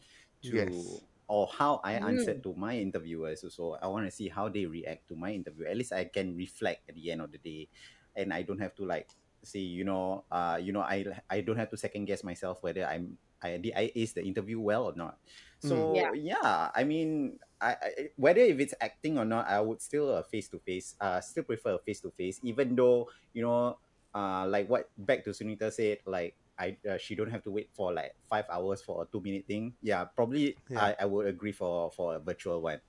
to 0.51 0.61
Yes. 0.61 1.05
or 1.31 1.47
how 1.47 1.81
I 1.85 1.95
answered 2.03 2.43
Mm. 2.43 2.43
to 2.43 2.55
my 2.59 2.77
interviewers 2.79 3.45
so 3.55 3.79
I 3.81 3.87
want 3.87 4.07
to 4.07 4.11
see 4.11 4.29
how 4.29 4.49
they 4.49 4.67
react 4.67 5.07
to 5.09 5.17
my 5.17 5.31
interview. 5.33 5.67
At 5.67 5.77
least 5.79 5.93
I 5.93 6.05
can 6.11 6.35
reflect 6.37 6.89
at 6.89 6.97
the 6.97 7.11
end 7.13 7.21
of 7.23 7.31
the 7.31 7.39
day 7.39 7.69
and 8.17 8.33
I 8.35 8.43
don't 8.43 8.59
have 8.61 8.75
to 8.76 8.85
like 8.85 9.09
say 9.43 9.61
you 9.61 9.85
know 9.85 10.25
uh 10.31 10.59
you 10.61 10.71
know 10.71 10.83
i 10.85 11.00
i 11.31 11.41
don't 11.41 11.57
have 11.57 11.71
to 11.71 11.76
second 11.76 12.05
guess 12.05 12.23
myself 12.23 12.59
whether 12.61 12.85
i'm 12.85 13.17
i 13.41 13.57
did 13.57 13.73
i 13.75 13.91
ace 13.97 14.13
the 14.13 14.21
interview 14.21 14.61
well 14.61 14.85
or 14.85 14.93
not 14.95 15.17
so 15.59 15.76
Yeah. 15.93 16.13
yeah 16.13 16.69
i 16.75 16.85
mean 16.85 17.39
I, 17.59 17.73
I 17.81 17.89
whether 18.17 18.41
if 18.43 18.61
it's 18.61 18.75
acting 18.83 19.17
or 19.17 19.25
not 19.25 19.49
i 19.49 19.59
would 19.61 19.81
still 19.81 20.13
uh, 20.15 20.23
face 20.23 20.49
to 20.50 20.59
face 20.61 20.95
uh 21.00 21.23
still 21.23 21.45
prefer 21.45 21.76
a 21.76 21.79
face 21.79 22.00
to 22.03 22.11
face 22.11 22.39
even 22.43 22.76
though 22.76 23.09
you 23.33 23.41
know 23.43 23.79
uh 24.15 24.47
like 24.49 24.69
what 24.69 24.91
back 24.99 25.25
to 25.25 25.31
sunita 25.31 25.73
said 25.73 25.99
like 26.07 26.35
I, 26.61 26.77
uh, 26.85 26.99
she 26.99 27.15
don't 27.15 27.31
have 27.31 27.43
to 27.45 27.51
wait 27.51 27.71
for 27.73 27.91
like 27.91 28.13
five 28.29 28.45
hours 28.53 28.83
for 28.83 29.03
a 29.03 29.07
two 29.09 29.23
minute 29.25 29.47
thing. 29.47 29.73
Yeah, 29.81 30.05
probably 30.05 30.59
Yeah. 30.69 30.93
I, 30.93 30.97
I 31.01 31.05
would 31.07 31.27
agree 31.27 31.53
for 31.53 31.91
for 31.91 32.17
a 32.17 32.19
virtual 32.21 32.61
one, 32.61 32.81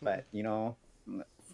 but 0.00 0.26
you 0.30 0.44
know, 0.44 0.76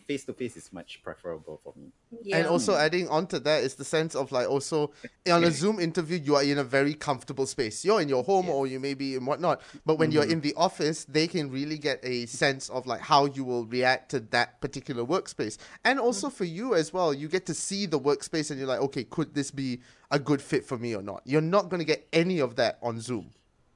face 0.06 0.24
to 0.24 0.32
face 0.32 0.56
is 0.56 0.72
much 0.72 1.00
preferable 1.02 1.60
for 1.62 1.72
me. 1.76 1.88
yeah 2.22 2.38
And 2.38 2.46
also 2.46 2.74
adding 2.74 3.08
on 3.08 3.26
to 3.28 3.40
that 3.40 3.62
is 3.62 3.74
the 3.74 3.84
sense 3.84 4.14
of 4.14 4.32
like 4.32 4.48
also 4.48 4.92
eh, 5.26 5.30
on 5.30 5.44
a 5.44 5.50
Zoom 5.50 5.80
interview 5.80 6.18
you 6.18 6.36
are 6.36 6.42
in 6.42 6.58
a 6.58 6.64
very 6.64 6.94
comfortable 6.94 7.46
space. 7.46 7.84
You're 7.84 8.00
in 8.00 8.08
your 8.08 8.24
home 8.24 8.48
or 8.48 8.66
you 8.66 8.80
may 8.80 8.94
be 8.94 9.14
in 9.14 9.24
whatnot. 9.24 9.62
But 9.84 9.98
when 9.98 10.10
you're 10.10 10.22
mm-hmm. 10.22 10.32
in 10.32 10.40
the 10.40 10.54
office, 10.56 11.04
they 11.04 11.26
can 11.26 11.50
really 11.50 11.78
get 11.78 12.00
a 12.02 12.26
sense 12.26 12.68
of 12.68 12.86
like 12.86 13.00
how 13.00 13.26
you 13.26 13.44
will 13.44 13.66
react 13.66 14.10
to 14.10 14.20
that 14.20 14.60
particular 14.60 15.04
workspace. 15.04 15.58
And 15.84 15.98
also 15.98 16.28
mm. 16.28 16.32
for 16.32 16.44
you 16.44 16.74
as 16.74 16.92
well, 16.92 17.12
you 17.14 17.28
get 17.28 17.46
to 17.46 17.54
see 17.54 17.86
the 17.86 17.98
workspace 17.98 18.50
and 18.50 18.58
you're 18.58 18.68
like, 18.68 18.80
okay, 18.80 19.04
could 19.04 19.34
this 19.34 19.50
be 19.50 19.80
a 20.10 20.18
good 20.18 20.40
fit 20.42 20.64
for 20.64 20.78
me 20.78 20.94
or 20.94 21.02
not? 21.02 21.22
You're 21.24 21.40
not 21.40 21.68
gonna 21.68 21.84
get 21.84 22.06
any 22.12 22.38
of 22.40 22.56
that 22.56 22.78
on 22.82 23.00
Zoom. 23.00 23.30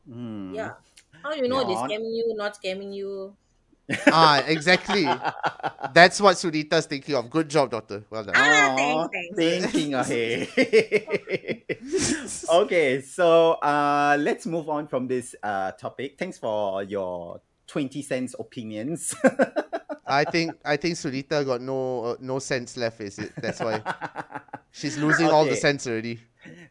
Hmm. 0.08 0.54
yeah 0.54 0.72
how 1.22 1.34
you 1.34 1.48
know 1.48 1.60
Yeah. 1.60 1.66
they're 1.66 1.98
scamming 1.98 2.16
you 2.16 2.34
not 2.34 2.56
scamming 2.60 2.94
you 2.94 3.36
ah, 4.08 4.42
exactly. 4.46 5.08
That's 5.94 6.20
what 6.20 6.36
Sunita's 6.36 6.86
thinking 6.86 7.14
of. 7.14 7.30
Good 7.30 7.48
job, 7.48 7.70
doctor. 7.70 8.04
Well 8.10 8.24
done. 8.24 8.34
Ah, 8.36 8.74
Aw, 8.76 9.08
thanks, 9.08 9.36
thanks. 9.36 9.72
Thinking 9.72 9.94
ahead. 9.94 10.48
okay, 12.50 13.00
so 13.00 13.52
uh, 13.52 14.16
let's 14.20 14.46
move 14.46 14.68
on 14.68 14.86
from 14.88 15.06
this 15.08 15.34
uh, 15.42 15.72
topic. 15.72 16.18
Thanks 16.18 16.38
for 16.38 16.82
your 16.82 17.40
20 17.68 18.02
cents 18.02 18.34
opinions. 18.38 19.14
I 20.06 20.24
think 20.24 20.54
I 20.64 20.76
think 20.76 20.96
Sunita 20.96 21.44
got 21.44 21.60
no 21.60 22.04
uh, 22.04 22.16
no 22.20 22.38
sense 22.38 22.76
left. 22.76 23.00
Is 23.00 23.18
it? 23.18 23.32
That's 23.40 23.60
why 23.60 23.82
she's 24.72 24.96
losing 24.96 25.30
all 25.30 25.44
the 25.44 25.50
Okay. 25.50 25.56
sense 25.56 25.86
already. 25.86 26.18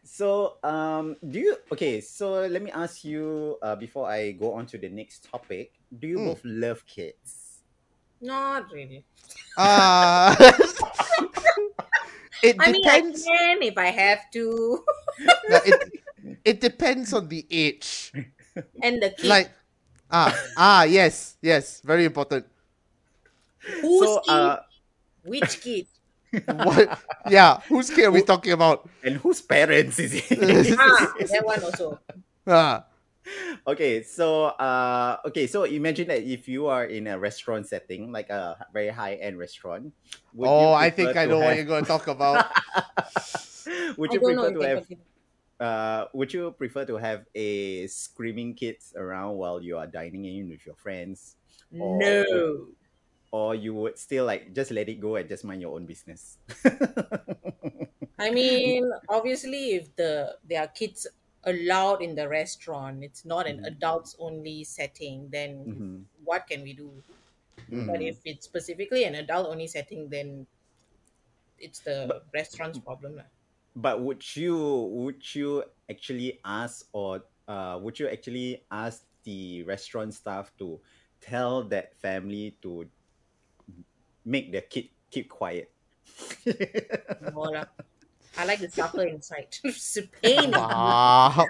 So, 0.02 0.56
um, 0.64 1.16
do 1.22 1.38
you 1.38 1.56
okay? 1.72 2.00
So 2.00 2.46
let 2.46 2.62
me 2.62 2.70
ask 2.72 3.04
you 3.04 3.58
uh, 3.62 3.76
before 3.76 4.10
I 4.10 4.32
go 4.32 4.54
on 4.54 4.66
to 4.66 4.78
the 4.78 4.88
next 4.88 5.28
topic. 5.30 5.72
Do 5.96 6.08
you 6.08 6.18
Mm. 6.18 6.24
both 6.24 6.42
love 6.44 6.84
kids? 6.86 7.44
not 8.20 8.66
really 8.72 9.04
Ah. 9.56 10.34
it 12.42 12.56
i 12.58 12.70
mean 12.70 12.82
i 12.88 13.00
depends. 13.00 13.24
can 13.24 13.62
if 13.62 13.78
i 13.78 13.86
have 13.90 14.20
to 14.32 14.84
no, 15.48 15.56
it 15.64 15.76
it 16.44 16.60
depends 16.60 17.12
on 17.12 17.28
the 17.28 17.46
age. 17.50 18.12
and 18.82 19.02
the 19.02 19.10
kid 19.10 19.26
Like 19.28 19.50
ah 20.10 20.32
ah 20.56 20.82
yes 20.84 21.36
yes 21.40 21.80
very 21.84 22.04
important. 22.04 22.44
whose 23.82 24.08
so, 24.08 24.20
kid 24.24 24.32
uh, 24.32 24.58
which 25.24 25.60
kid 25.60 25.86
What? 26.44 27.00
Yeah, 27.28 27.60
whose 27.68 27.88
kid 27.88 28.04
are 28.04 28.12
we 28.12 28.22
talking 28.22 28.52
about? 28.52 28.88
and 29.02 29.16
whose 29.16 29.40
parents 29.40 29.98
is 29.98 30.12
it? 30.12 30.28
ah 30.78 31.12
that 31.16 31.44
one 31.44 31.62
also 31.64 31.98
Ah, 32.48 32.88
okay, 33.68 34.00
so 34.00 34.56
uh, 34.56 35.20
okay, 35.28 35.46
so 35.46 35.64
imagine 35.64 36.08
that 36.08 36.24
if 36.24 36.48
you 36.48 36.66
are 36.68 36.84
in 36.88 37.06
a 37.06 37.18
restaurant 37.20 37.68
setting, 37.68 38.08
like 38.12 38.32
a 38.32 38.56
very 38.72 38.88
high 38.88 39.20
end 39.20 39.36
restaurant. 39.36 39.92
would 40.32 40.48
you 40.48 40.52
oh, 40.52 40.72
I 40.72 40.88
think 40.88 41.12
I 41.12 41.28
to 41.28 41.36
know 41.36 41.40
what 41.44 41.56
you're 41.56 41.68
going 41.68 41.84
to 41.84 41.88
talk 41.88 42.08
about. 42.08 42.48
would 44.00 44.08
i 44.10 44.14
you 44.16 44.20
don't 44.20 44.36
know 44.36 44.48
prefer 44.48 44.60
to 44.60 44.68
have 44.68 44.78
continue. 44.88 45.04
Uh 45.60 46.06
would 46.14 46.32
you 46.32 46.52
prefer 46.52 46.84
to 46.84 46.96
have 46.96 47.26
a 47.34 47.86
screaming 47.88 48.54
kids 48.54 48.92
around 48.96 49.36
while 49.36 49.62
you 49.62 49.76
are 49.78 49.86
dining 49.86 50.24
in 50.24 50.48
with 50.48 50.64
your 50.66 50.76
friends 50.76 51.36
or- 51.78 52.22
no 52.22 52.68
or 53.32 53.54
you 53.54 53.74
would 53.74 53.98
still 53.98 54.24
like 54.24 54.54
just 54.54 54.70
let 54.70 54.88
it 54.88 55.00
go 55.00 55.16
and 55.16 55.28
just 55.28 55.44
mind 55.44 55.60
your 55.62 55.74
own 55.74 55.86
business 55.86 56.38
I 58.18 58.30
mean, 58.30 58.90
obviously, 59.08 59.74
if 59.74 59.94
the 59.96 60.38
there 60.44 60.62
are 60.62 60.68
kids 60.68 61.06
allowed 61.44 62.02
in 62.02 62.14
the 62.14 62.28
restaurant, 62.28 63.02
it's 63.04 63.24
not 63.24 63.46
an 63.46 63.60
Mhm. 63.60 63.64
adults 63.64 64.14
only 64.18 64.64
setting. 64.64 65.30
Then 65.30 65.52
Mhm. 65.64 66.08
what 66.24 66.46
can 66.46 66.62
we 66.62 66.74
do? 66.74 67.02
But 67.86 68.00
Mhm. 68.00 68.02
if 68.02 68.20
it's 68.26 68.46
specifically 68.46 69.04
an 69.04 69.14
adult 69.16 69.48
only 69.48 69.68
setting, 69.68 70.10
then 70.10 70.46
it's 71.58 71.80
the 71.80 72.22
restaurant's 72.32 72.78
problem. 72.78 73.16
lah. 73.16 73.28
But 73.78 74.02
would 74.02 74.22
you 74.34 74.90
would 74.90 75.22
you 75.34 75.62
actually 75.88 76.40
ask 76.44 76.86
or 76.92 77.22
uh 77.46 77.78
would 77.80 77.98
you 77.98 78.08
actually 78.08 78.62
ask 78.70 79.06
the 79.22 79.62
restaurant 79.64 80.12
staff 80.12 80.50
to 80.58 80.80
tell 81.20 81.62
that 81.62 81.94
family 81.98 82.56
to 82.62 82.86
make 84.24 84.52
their 84.52 84.62
kid 84.62 84.88
keep 85.10 85.28
quiet. 85.28 85.70
No 87.32 87.48
lah. 87.48 87.64
I 88.36 88.44
like 88.44 88.60
the 88.60 88.70
suffer 88.70 89.06
inside. 89.08 89.48
It's 89.64 89.98
pain. 90.22 90.52
Wow. 90.52 91.46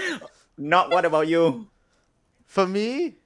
Not 0.58 0.90
what 0.90 1.04
about 1.04 1.28
you? 1.28 1.66
For 2.46 2.66
me, 2.66 3.16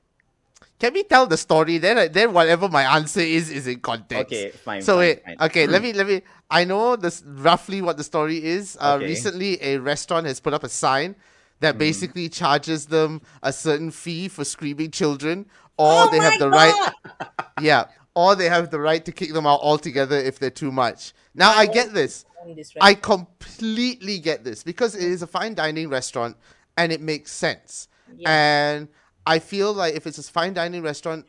can 0.78 0.94
we 0.94 1.02
tell 1.04 1.26
the 1.26 1.37
story? 1.37 1.78
Then, 1.78 2.11
then 2.12 2.32
whatever 2.32 2.68
my 2.68 2.84
answer 2.96 3.20
is 3.20 3.50
is 3.50 3.66
in 3.66 3.80
context. 3.80 4.32
Okay, 4.32 4.50
fine. 4.50 4.82
So 4.82 4.94
fine, 4.94 5.00
wait, 5.00 5.24
fine. 5.24 5.37
okay, 5.48 5.66
let 5.66 5.82
me 5.82 5.92
let 5.92 6.06
me. 6.06 6.22
I 6.50 6.64
know 6.64 6.96
this 6.96 7.22
roughly 7.26 7.82
what 7.82 7.96
the 7.96 8.04
story 8.04 8.42
is. 8.44 8.76
Uh, 8.80 8.94
Okay. 8.96 9.06
Recently, 9.06 9.62
a 9.62 9.78
restaurant 9.78 10.26
has 10.26 10.40
put 10.40 10.54
up 10.54 10.64
a 10.64 10.68
sign 10.68 11.14
that 11.61 11.72
Mm-hmm. 11.72 11.78
basically 11.78 12.28
charges 12.28 12.87
them 12.87 13.20
a 13.42 13.52
certain 13.52 13.90
fee 13.90 14.28
for 14.28 14.44
screaming 14.44 14.90
children, 14.90 15.46
or 15.76 16.04
Oh 16.04 16.11
they 16.11 16.18
have 16.18 16.34
my 16.34 16.38
the 16.38 16.50
right, 16.50 16.92
yeah, 17.61 17.84
or 18.14 18.34
they 18.37 18.48
have 18.48 18.70
the 18.70 18.80
right 18.80 19.04
to 19.04 19.12
kick 19.12 19.32
them 19.32 19.46
out 19.46 19.61
altogether 19.61 20.16
if 20.16 20.38
they're 20.38 20.50
too 20.50 20.72
much. 20.72 21.12
Now 21.34 21.50
I 21.50 21.66
get 21.66 21.92
this. 21.92 22.24
This 22.54 22.72
I 22.80 22.94
completely 22.94 24.18
get 24.20 24.44
this 24.44 24.62
because 24.62 24.94
it 24.94 25.02
is 25.02 25.22
a 25.22 25.26
fine 25.26 25.54
dining 25.54 25.88
restaurant 25.88 26.37
and 26.76 26.92
it 26.92 27.00
makes 27.00 27.30
sense. 27.32 27.88
Yeah. 28.16 28.30
And 28.30 28.88
I 29.26 29.38
feel 29.40 29.72
like 29.74 29.94
if 29.94 30.06
it's 30.06 30.18
a 30.18 30.22
fine 30.22 30.54
dining 30.54 30.82
restaurant, 30.82 31.26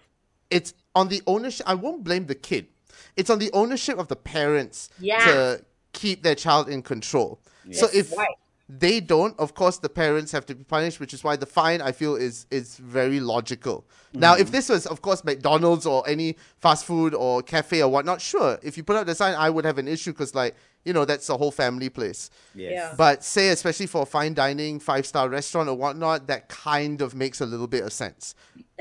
it's 0.50 0.74
on 0.96 1.10
the 1.10 1.22
ownership. 1.28 1.68
I 1.68 1.74
won't 1.74 2.04
blame 2.04 2.28
the 2.28 2.36
kid. 2.36 2.68
It's 3.16 3.30
on 3.30 3.40
the 3.40 3.52
ownership 3.54 3.98
of 3.98 4.08
the 4.08 4.16
parents 4.16 4.90
Yeah. 5.00 5.26
to 5.26 5.66
keep 5.94 6.24
their 6.24 6.36
child 6.36 6.70
in 6.70 6.82
control. 6.82 7.40
So 7.72 7.88
if 7.94 8.16
Right. 8.18 8.28
they 8.68 9.00
don't, 9.00 9.38
of 9.40 9.54
course, 9.54 9.78
the 9.78 9.90
parents 9.90 10.32
have 10.32 10.46
to 10.48 10.56
be 10.56 10.64
punished, 10.64 11.00
which 11.00 11.14
is 11.14 11.24
why 11.24 11.36
the 11.36 11.46
fine 11.46 11.82
I 11.82 11.92
feel 11.92 12.16
is 12.16 12.46
is 12.50 12.78
very 12.78 13.20
logical. 13.20 13.86
Now, 14.14 14.36
if 14.36 14.48
mm. 14.48 14.52
this 14.52 14.70
was, 14.70 14.86
of 14.88 15.02
course, 15.02 15.24
McDonald's 15.24 15.86
or 15.86 16.08
any 16.08 16.36
fast 16.58 16.86
food 16.86 17.14
or 17.14 17.44
cafe 17.44 17.84
or 17.84 17.90
whatnot, 17.90 18.22
sure, 18.22 18.60
if 18.64 18.76
you 18.78 18.84
put 18.84 18.96
up 18.96 19.06
the 19.06 19.14
sign, 19.14 19.36
I 19.36 19.50
would 19.50 19.66
have 19.66 19.78
an 19.78 19.88
issue 19.88 20.12
because, 20.12 20.34
like, 20.34 20.56
you 20.84 20.94
know, 20.94 21.06
that's 21.06 21.30
a 21.30 21.38
whole 21.38 21.52
family 21.52 21.90
place. 21.90 22.32
Yes. 22.56 22.72
Yeah. 22.72 22.94
But 22.98 23.24
say, 23.24 23.50
especially 23.50 23.86
for 23.86 24.04
a 24.04 24.06
fine 24.06 24.34
dining, 24.34 24.80
five 24.80 25.06
star 25.06 25.30
restaurant 25.30 25.70
or 25.70 25.76
whatnot, 25.76 26.28
that 26.28 26.50
kind 26.50 27.02
of 27.02 27.14
makes 27.14 27.42
a 27.42 27.46
little 27.46 27.68
bit 27.68 27.84
of 27.84 27.94
sense 27.94 28.34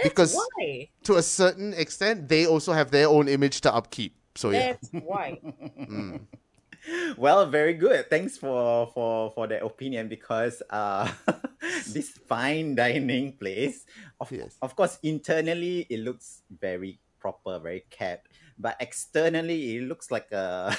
because 0.02 0.34
Why? 0.34 0.90
to 1.04 1.16
a 1.16 1.22
certain 1.22 1.72
extent, 1.74 2.28
they 2.28 2.46
also 2.46 2.72
have 2.72 2.90
their 2.90 3.08
own 3.08 3.28
image 3.28 3.61
to 3.62 3.74
upkeep. 3.74 4.14
So 4.34 4.50
yeah, 4.50 4.74
That's 4.78 4.88
why. 5.04 5.38
Well, 7.18 7.44
very 7.50 7.74
good. 7.74 8.08
Thanks 8.08 8.38
for 8.38 8.87
for 8.94 9.28
for 9.37 9.44
that 9.50 9.61
opinion 9.61 10.08
because 10.08 10.62
uh 10.70 11.11
this 11.92 12.08
fine 12.30 12.74
dining 12.78 13.37
place 13.37 13.84
of 14.22 14.30
Yes. 14.32 14.56
of 14.62 14.72
course 14.72 14.96
internally 15.02 15.84
it 15.90 16.00
looks 16.00 16.42
very 16.48 16.96
proper, 17.20 17.58
very 17.58 17.84
kept, 17.90 18.32
but 18.56 18.76
externally 18.80 19.76
it 19.76 19.82
looks 19.84 20.08
like 20.11 20.32
a 20.32 20.72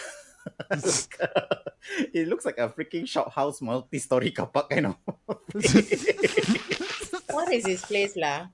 like 0.72 1.14
a- 1.22 1.62
it 2.16 2.26
looks 2.32 2.46
like 2.48 2.58
a 2.58 2.70
freaking 2.74 3.04
shophouse 3.06 3.62
multi-story 3.62 4.32
car 4.32 4.48
park 4.48 4.72
kind 4.72 4.88
of 4.88 4.96
What 7.30 7.54
is 7.54 7.64
this 7.70 7.86
place 7.86 8.16
lah? 8.18 8.48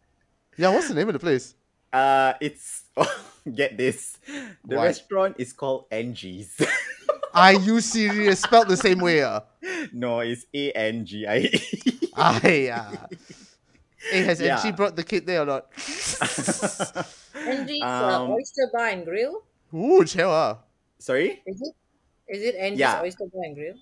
Yeah. 0.58 0.70
What's 0.70 0.88
the 0.88 0.94
name 0.96 1.08
of 1.10 1.14
the 1.14 1.20
place? 1.20 1.56
uh 1.94 2.34
it's 2.42 2.84
get 3.56 3.78
this. 3.78 4.18
The 4.66 4.76
What? 4.76 4.84
restaurant 4.86 5.36
is 5.40 5.54
called 5.54 5.86
Angie's. 5.92 6.56
Are 7.34 7.54
you 7.54 7.82
serious? 7.82 8.42
Spelled 8.42 8.68
the 8.70 8.78
same 8.78 9.00
way, 9.00 9.22
uh. 9.24 9.42
no, 9.94 10.20
it's 10.22 10.46
A 10.54 10.72
N 10.72 11.06
G 11.06 11.28
I 11.28 11.38
E. 11.52 11.60
Aye, 12.16 12.70
uh. 12.72 13.08
Hey, 14.12 14.24
has 14.24 14.40
Yeah. 14.40 14.58
Angie 14.58 14.72
brought 14.72 14.96
the 14.96 15.04
kid 15.04 15.26
there 15.26 15.42
or 15.42 15.46
not? 15.46 15.68
Angie's 17.36 17.82
Um, 17.84 18.32
uh, 18.32 18.34
Oyster 18.34 18.70
Bar 18.72 18.88
and 18.88 19.06
Grill. 19.06 19.44
Ooh, 19.74 20.06
chill, 20.06 20.32
uh. 20.32 20.58
Sorry? 21.00 21.42
Is 21.46 21.62
it? 21.62 21.74
Is 22.28 22.42
it 22.44 22.56
Angie's 22.56 22.80
Yeah. 22.80 23.02
Oyster 23.02 23.26
Bar 23.28 23.44
and 23.44 23.56
Grill? 23.56 23.76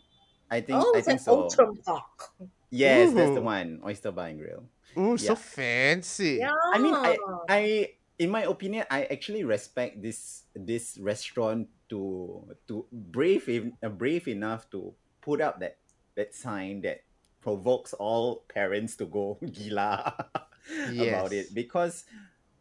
I 0.49 0.61
think 0.61 0.79
oh, 0.81 0.93
I 0.95 0.97
it's 0.99 1.07
think 1.07 1.19
an 1.19 1.23
so. 1.23 1.43
Outram 1.45 1.77
Park. 1.85 2.31
Yes, 2.69 3.13
that's 3.13 3.35
the 3.35 3.41
one. 3.41 3.81
Oyster 3.85 4.11
Bar 4.11 4.27
and 4.27 4.39
Grill. 4.39 4.63
Ooh, 4.97 5.17
so 5.17 5.35
fancy. 5.35 6.39
Yeah. 6.39 6.53
I 6.71 6.79
mean, 6.79 6.97
I, 7.03 7.17
I, 7.47 7.89
in 8.19 8.29
my 8.31 8.43
opinion, 8.43 8.85
I 8.89 9.05
actually 9.05 9.43
respect 9.43 10.01
this 10.01 10.43
this 10.55 10.97
restaurant 10.97 11.67
to 11.89 12.47
to 12.67 12.85
brave 12.91 13.47
en- 13.49 13.77
uh, 13.83 13.89
brave 13.89 14.27
enough 14.27 14.69
to 14.71 14.93
put 15.21 15.41
up 15.41 15.59
that 15.59 15.77
that 16.15 16.33
sign 16.35 16.81
that 16.81 17.01
provokes 17.41 17.93
all 17.93 18.45
parents 18.49 18.95
to 18.97 19.05
go 19.05 19.37
gila 19.51 20.15
about 20.99 21.33
it 21.33 21.53
because 21.53 22.05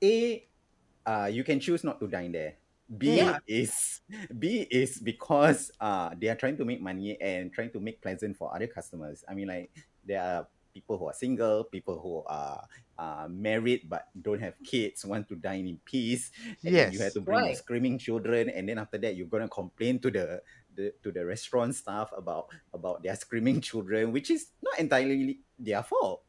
a 0.03 0.47
uh 1.07 1.29
you 1.31 1.45
can 1.45 1.61
choose 1.61 1.85
not 1.85 2.01
to 2.01 2.07
dine 2.09 2.33
there. 2.33 2.57
B 2.89 3.17
Yeah. 3.17 3.39
is 3.47 4.01
B 4.39 4.67
is 4.71 5.01
because 5.01 5.71
uh 5.81 6.11
they 6.19 6.29
are 6.29 6.37
trying 6.37 6.57
to 6.59 6.65
make 6.65 6.81
money 6.83 7.17
and 7.21 7.53
trying 7.53 7.71
to 7.73 7.81
make 7.81 8.03
pleasant 8.03 8.37
for 8.37 8.55
other 8.55 8.67
customers. 8.67 9.25
I 9.29 9.35
mean 9.35 9.49
like 9.49 9.71
there 10.05 10.23
are 10.23 10.49
people 10.73 10.99
who 10.99 11.07
are 11.07 11.13
single, 11.15 11.65
people 11.65 12.01
who 12.01 12.25
are 12.27 12.67
uh, 12.99 13.27
married 13.31 13.89
but 13.89 14.09
don't 14.21 14.41
have 14.41 14.63
kids, 14.63 15.05
want 15.05 15.29
to 15.29 15.37
dine 15.37 15.67
in 15.67 15.79
peace. 15.85 16.31
And 16.65 16.79
then 16.79 16.91
you 16.91 17.01
have 17.01 17.15
to 17.15 17.21
bring 17.21 17.45
your 17.45 17.55
Right. 17.55 17.57
screaming 17.57 17.99
children, 17.99 18.49
and 18.51 18.69
then 18.69 18.79
after 18.79 18.99
that 18.99 19.17
you're 19.17 19.27
gonna 19.29 19.49
complain 19.49 19.99
to 20.01 20.11
the, 20.11 20.43
the 20.75 20.95
to 21.03 21.13
the 21.13 21.25
restaurant 21.27 21.75
staff 21.75 22.11
about 22.17 22.49
about 22.73 23.03
their 23.03 23.17
screaming 23.17 23.61
children, 23.61 24.13
which 24.13 24.31
is 24.31 24.53
not 24.63 24.79
entirely 24.79 25.43
their 25.59 25.83
fault. 25.83 26.25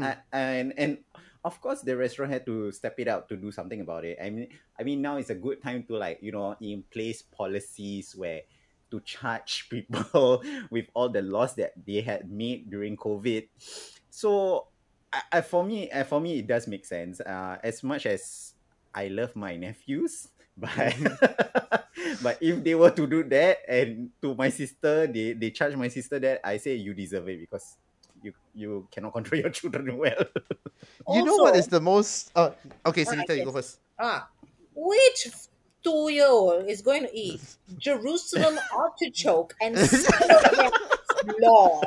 Uh, 0.00 0.16
and 0.32 0.74
and 0.76 1.04
of 1.44 1.60
course 1.60 1.82
the 1.82 1.96
restaurant 1.96 2.32
had 2.32 2.44
to 2.46 2.72
step 2.72 2.98
it 2.98 3.06
up 3.06 3.28
to 3.28 3.36
do 3.36 3.52
something 3.52 3.80
about 3.80 4.04
it. 4.04 4.18
I 4.20 4.30
mean 4.30 4.48
I 4.78 4.82
mean 4.82 5.00
now 5.00 5.16
is 5.16 5.30
a 5.30 5.34
good 5.38 5.62
time 5.62 5.84
to 5.86 5.96
like 5.96 6.18
you 6.22 6.32
know 6.32 6.56
in 6.60 6.82
place 6.90 7.22
policies 7.22 8.14
where 8.16 8.42
to 8.92 9.00
charge 9.00 9.66
people 9.72 10.44
with 10.70 10.86
all 10.92 11.08
the 11.08 11.24
loss 11.24 11.56
that 11.56 11.72
they 11.80 12.04
had 12.04 12.30
made 12.30 12.68
during 12.68 12.96
COVID. 12.96 13.48
So 14.12 14.68
I, 15.08 15.40
I 15.40 15.40
for 15.40 15.64
me 15.64 15.90
uh, 15.90 16.04
for 16.04 16.20
me 16.20 16.38
it 16.38 16.46
does 16.46 16.68
make 16.68 16.84
sense. 16.84 17.20
Uh, 17.20 17.56
as 17.64 17.82
much 17.82 18.04
as 18.04 18.52
I 18.94 19.08
love 19.08 19.34
my 19.34 19.56
nephews, 19.56 20.28
but 20.56 20.92
but 22.22 22.36
if 22.44 22.62
they 22.62 22.76
were 22.76 22.92
to 22.92 23.06
do 23.08 23.24
that 23.32 23.64
and 23.66 24.12
to 24.20 24.36
my 24.36 24.52
sister, 24.52 25.08
they 25.08 25.32
they 25.32 25.50
charge 25.50 25.74
my 25.74 25.88
sister 25.88 26.20
that 26.20 26.44
I 26.44 26.60
say 26.60 26.76
you 26.76 26.92
deserve 26.92 27.28
it 27.32 27.40
because 27.40 27.80
you 28.22 28.32
you 28.52 28.88
cannot 28.92 29.12
control 29.16 29.40
your 29.40 29.50
children 29.50 29.96
well. 29.96 30.28
You 31.08 31.24
know 31.24 31.40
what 31.40 31.56
is 31.56 31.68
the 31.68 31.80
most? 31.80 32.30
Uh, 32.36 32.52
okay, 32.84 33.04
Sunita, 33.08 33.32
you 33.32 33.48
go 33.48 33.52
first. 33.52 33.80
Ah, 33.98 34.28
which 34.74 35.28
two-year-old 35.84 36.66
is 36.68 36.80
going 36.82 37.02
to 37.02 37.10
eat 37.16 37.40
Jerusalem 37.78 38.58
artichoke 38.76 39.54
and 39.60 39.76
law? 41.40 41.80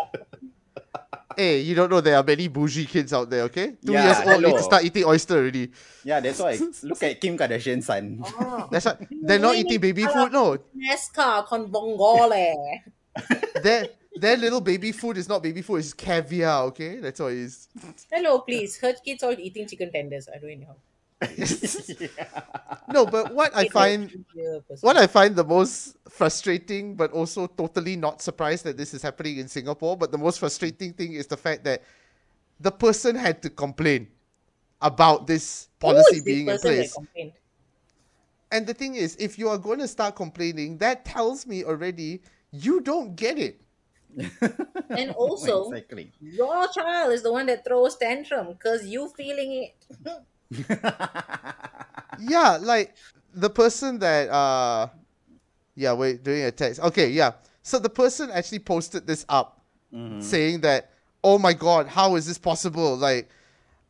Hey, 1.37 1.59
you 1.59 1.75
don't 1.75 1.89
know 1.91 1.99
there 1.99 2.15
are 2.15 2.23
many 2.23 2.47
bougie 2.47 2.85
kids 2.85 3.11
out 3.11 3.29
there. 3.29 3.43
Okay, 3.43 3.75
two 3.85 3.91
Yeah, 3.91 4.05
years 4.23 4.27
old 4.27 4.43
need 4.43 4.55
to 4.55 4.63
start 4.63 4.85
eating 4.85 5.03
oyster 5.03 5.35
already. 5.35 5.69
yeah, 6.03 6.21
that's 6.21 6.39
why. 6.39 6.57
Look 6.83 7.03
at 7.03 7.19
Kim 7.19 7.37
Kardashian's 7.37 7.85
son. 7.85 8.21
Ah, 8.23 8.67
That's 8.71 8.85
why 8.85 8.95
they're 9.11 9.39
not 9.39 9.55
eating 9.55 9.81
baby 9.81 10.03
food. 10.05 10.31
No, 10.31 10.57
NASCAR 10.77 11.45
con 11.45 11.67
vongole. 11.69 12.79
their 13.63 13.87
their 14.15 14.37
little 14.37 14.61
baby 14.61 14.93
food 14.93 15.17
is 15.17 15.27
not 15.27 15.43
baby 15.43 15.61
food. 15.61 15.77
It's 15.83 15.93
caviar. 15.93 16.63
Okay, 16.71 16.99
that's 17.01 17.19
all 17.19 17.27
it 17.27 17.37
is. 17.37 17.67
Hello, 18.09 18.39
please. 18.39 18.77
Her 18.79 18.93
kids 18.93 19.21
all 19.23 19.35
eating 19.37 19.67
chicken 19.67 19.91
tenders. 19.91 20.29
I 20.33 20.37
don't 20.39 20.61
know. 20.61 20.75
No, 22.93 23.05
but 23.05 23.33
what 23.33 23.55
I 23.55 23.67
find 23.69 24.25
what 24.81 24.97
I 24.97 25.07
find 25.07 25.35
the 25.35 25.43
most 25.43 25.97
frustrating, 26.09 26.95
but 26.95 27.11
also 27.11 27.47
totally 27.47 27.95
not 27.95 28.21
surprised 28.21 28.63
that 28.65 28.77
this 28.77 28.93
is 28.93 29.01
happening 29.01 29.37
in 29.37 29.47
Singapore. 29.47 29.97
But 29.97 30.11
the 30.11 30.17
most 30.17 30.39
frustrating 30.39 30.93
thing 30.93 31.13
is 31.13 31.27
the 31.27 31.37
fact 31.37 31.63
that 31.63 31.83
the 32.59 32.71
person 32.71 33.15
had 33.15 33.41
to 33.41 33.49
complain 33.49 34.07
about 34.81 35.25
this 35.25 35.69
policy 35.79 36.21
being 36.23 36.47
in 36.47 36.57
place. 36.59 36.95
And 38.51 38.67
the 38.67 38.73
thing 38.73 38.95
is, 38.95 39.15
if 39.17 39.39
you 39.39 39.49
are 39.49 39.57
going 39.57 39.79
to 39.79 39.87
start 39.87 40.15
complaining, 40.15 40.77
that 40.77 41.03
tells 41.03 41.47
me 41.47 41.63
already 41.63 42.21
you 42.51 42.81
don't 42.81 43.15
get 43.15 43.37
it. 43.37 43.61
And 44.89 45.11
also, 45.11 45.71
exactly. 45.71 46.13
your 46.21 46.67
child 46.69 47.11
is 47.11 47.23
the 47.23 47.31
one 47.31 47.47
that 47.47 47.65
throws 47.65 47.97
tantrum 47.97 48.53
because 48.53 48.85
you 48.85 49.11
feeling 49.17 49.51
it. 49.51 50.15
yeah, 52.19 52.57
like 52.61 52.95
the 53.33 53.49
person 53.49 53.99
that 53.99 54.29
uh 54.29 54.87
yeah, 55.75 55.93
wait, 55.93 56.23
doing 56.23 56.43
a 56.43 56.51
text. 56.51 56.79
Okay, 56.79 57.09
yeah. 57.09 57.33
So 57.61 57.79
the 57.79 57.89
person 57.89 58.29
actually 58.31 58.59
posted 58.59 59.05
this 59.07 59.25
up 59.27 59.61
Mhm. 59.93 60.21
saying 60.21 60.61
that, 60.61 60.91
oh 61.23 61.37
my 61.37 61.53
god, 61.53 61.87
how 61.87 62.15
is 62.15 62.25
this 62.25 62.37
possible? 62.37 62.95
Like 62.95 63.29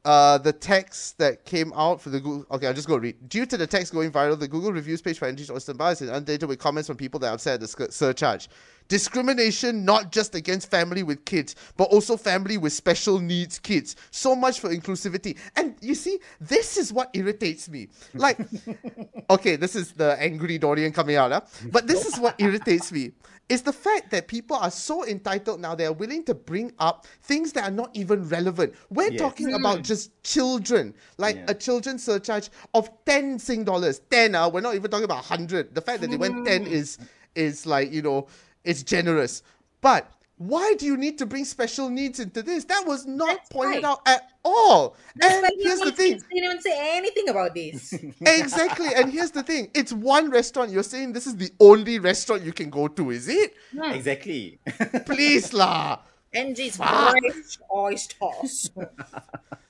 uh, 0.06 0.38
the 0.38 0.54
text 0.54 1.18
that 1.18 1.46
came 1.46 1.74
out 1.76 2.00
for 2.00 2.10
the 2.12 2.20
Google. 2.20 2.46
Okay, 2.56 2.68
I'll 2.68 2.74
just 2.74 2.88
go 2.88 2.96
read. 2.96 3.28
Due 3.28 3.46
to 3.48 3.58
the 3.58 3.66
text 3.66 3.92
going 3.92 4.12
viral, 4.12 4.40
the 4.40 4.48
Google 4.48 4.72
reviews 4.72 5.02
page 5.02 5.18
for 5.18 5.28
Angie's 5.28 5.50
Oyster 5.50 5.74
Bar 5.74 5.94
is 5.94 6.02
inundated 6.04 6.48
with 6.48 6.60
comments 6.60 6.88
from 6.88 6.96
people 6.96 7.20
that 7.22 7.30
are 7.30 7.34
upset 7.34 7.56
at 7.56 7.60
the 7.62 7.68
sc- 7.68 7.92
surcharge. 7.92 8.48
Discrimination 8.88 9.84
not 9.84 10.12
just 10.12 10.36
against 10.36 10.70
family 10.70 11.02
with 11.02 11.26
kids, 11.26 11.56
but 11.76 11.86
also 11.86 12.16
family 12.18 12.60
with 12.60 12.72
special 12.72 13.20
needs 13.20 13.58
kids. 13.58 13.96
So 14.12 14.36
much 14.36 14.60
for 14.60 14.70
inclusivity. 14.70 15.40
And 15.56 15.76
you 15.82 15.96
see, 15.96 16.20
this 16.40 16.78
is 16.78 16.94
what 16.94 17.10
irritates 17.14 17.68
me. 17.68 17.88
Like, 18.14 18.38
okay, 19.32 19.56
this 19.56 19.76
is 19.76 19.94
the 19.94 20.16
angry 20.22 20.60
Dorian 20.60 20.92
coming 20.92 21.16
out, 21.16 21.32
huh? 21.32 21.42
but 21.72 21.88
this 21.88 22.06
is 22.06 22.20
what 22.20 22.36
irritates 22.40 22.92
me. 22.92 23.14
Is 23.48 23.62
the 23.62 23.74
fact 23.74 24.10
that 24.10 24.28
people 24.28 24.58
are 24.58 24.72
so 24.72 25.06
entitled 25.06 25.60
now, 25.62 25.76
they 25.76 25.86
are 25.86 25.94
willing 25.94 26.24
to 26.24 26.34
bring 26.34 26.74
up 26.80 27.06
things 27.22 27.54
that 27.54 27.64
are 27.66 27.72
not 27.72 27.92
even 27.94 28.28
relevant. 28.28 28.74
We're 28.90 29.12
Yes. 29.12 29.20
talking 29.22 29.54
about 29.54 29.84
just 29.84 30.10
children, 30.24 30.96
like 31.20 31.36
Yeah. 31.36 31.46
a 31.50 31.54
children's 31.54 32.04
surcharge 32.04 32.50
of 32.74 32.90
10 33.06 33.38
Sing 33.38 33.64
dollars. 33.64 34.02
10, 34.10 34.34
uh, 34.34 34.50
we're 34.50 34.62
not 34.62 34.74
even 34.74 34.90
talking 34.90 35.06
about 35.06 35.18
100. 35.24 35.76
The 35.76 35.82
fact 35.82 36.02
that 36.02 36.10
they 36.10 36.18
went 36.18 36.44
10 36.48 36.66
is, 36.66 36.98
is 37.36 37.68
like, 37.68 37.92
you 37.92 38.02
know, 38.02 38.26
it's 38.64 38.82
generous. 38.82 39.44
But 39.80 40.10
why 40.38 40.76
do 40.78 40.86
you 40.86 40.98
need 40.98 41.18
to 41.20 41.26
bring 41.26 41.46
special 41.46 41.90
needs 41.90 42.20
into 42.20 42.44
this? 42.44 42.66
That 42.66 42.84
was 42.86 43.06
not 43.06 43.38
That's 43.38 43.50
pointed 43.50 43.84
right. 43.84 43.92
out 43.92 44.02
at 44.06 44.30
all. 44.44 44.96
That's 45.16 45.34
and 45.34 45.44
why 45.44 45.50
here's 45.58 45.80
the 45.80 45.92
Netflix 45.92 45.96
thing. 45.96 46.12
didn't 46.12 46.44
even 46.44 46.62
say 46.62 46.98
anything 46.98 47.30
about 47.30 47.56
this. 47.56 47.94
exactly. 48.22 48.90
And 48.94 49.12
here's 49.12 49.32
the 49.32 49.44
thing. 49.44 49.72
It's 49.74 49.94
one 49.94 50.30
restaurant. 50.30 50.72
You're 50.72 50.84
saying 50.84 51.14
this 51.14 51.26
is 51.26 51.38
the 51.38 51.52
only 51.60 52.00
restaurant 52.00 52.44
you 52.44 52.52
can 52.52 52.70
go 52.70 52.88
to, 52.90 53.12
is 53.12 53.30
it? 53.30 53.56
Exactly. 53.74 54.60
Please 55.06 55.54
lah. 55.54 56.00
Angie's 56.34 56.76
Fuck. 56.76 57.12
fresh 57.12 57.58
oysters. 57.74 58.70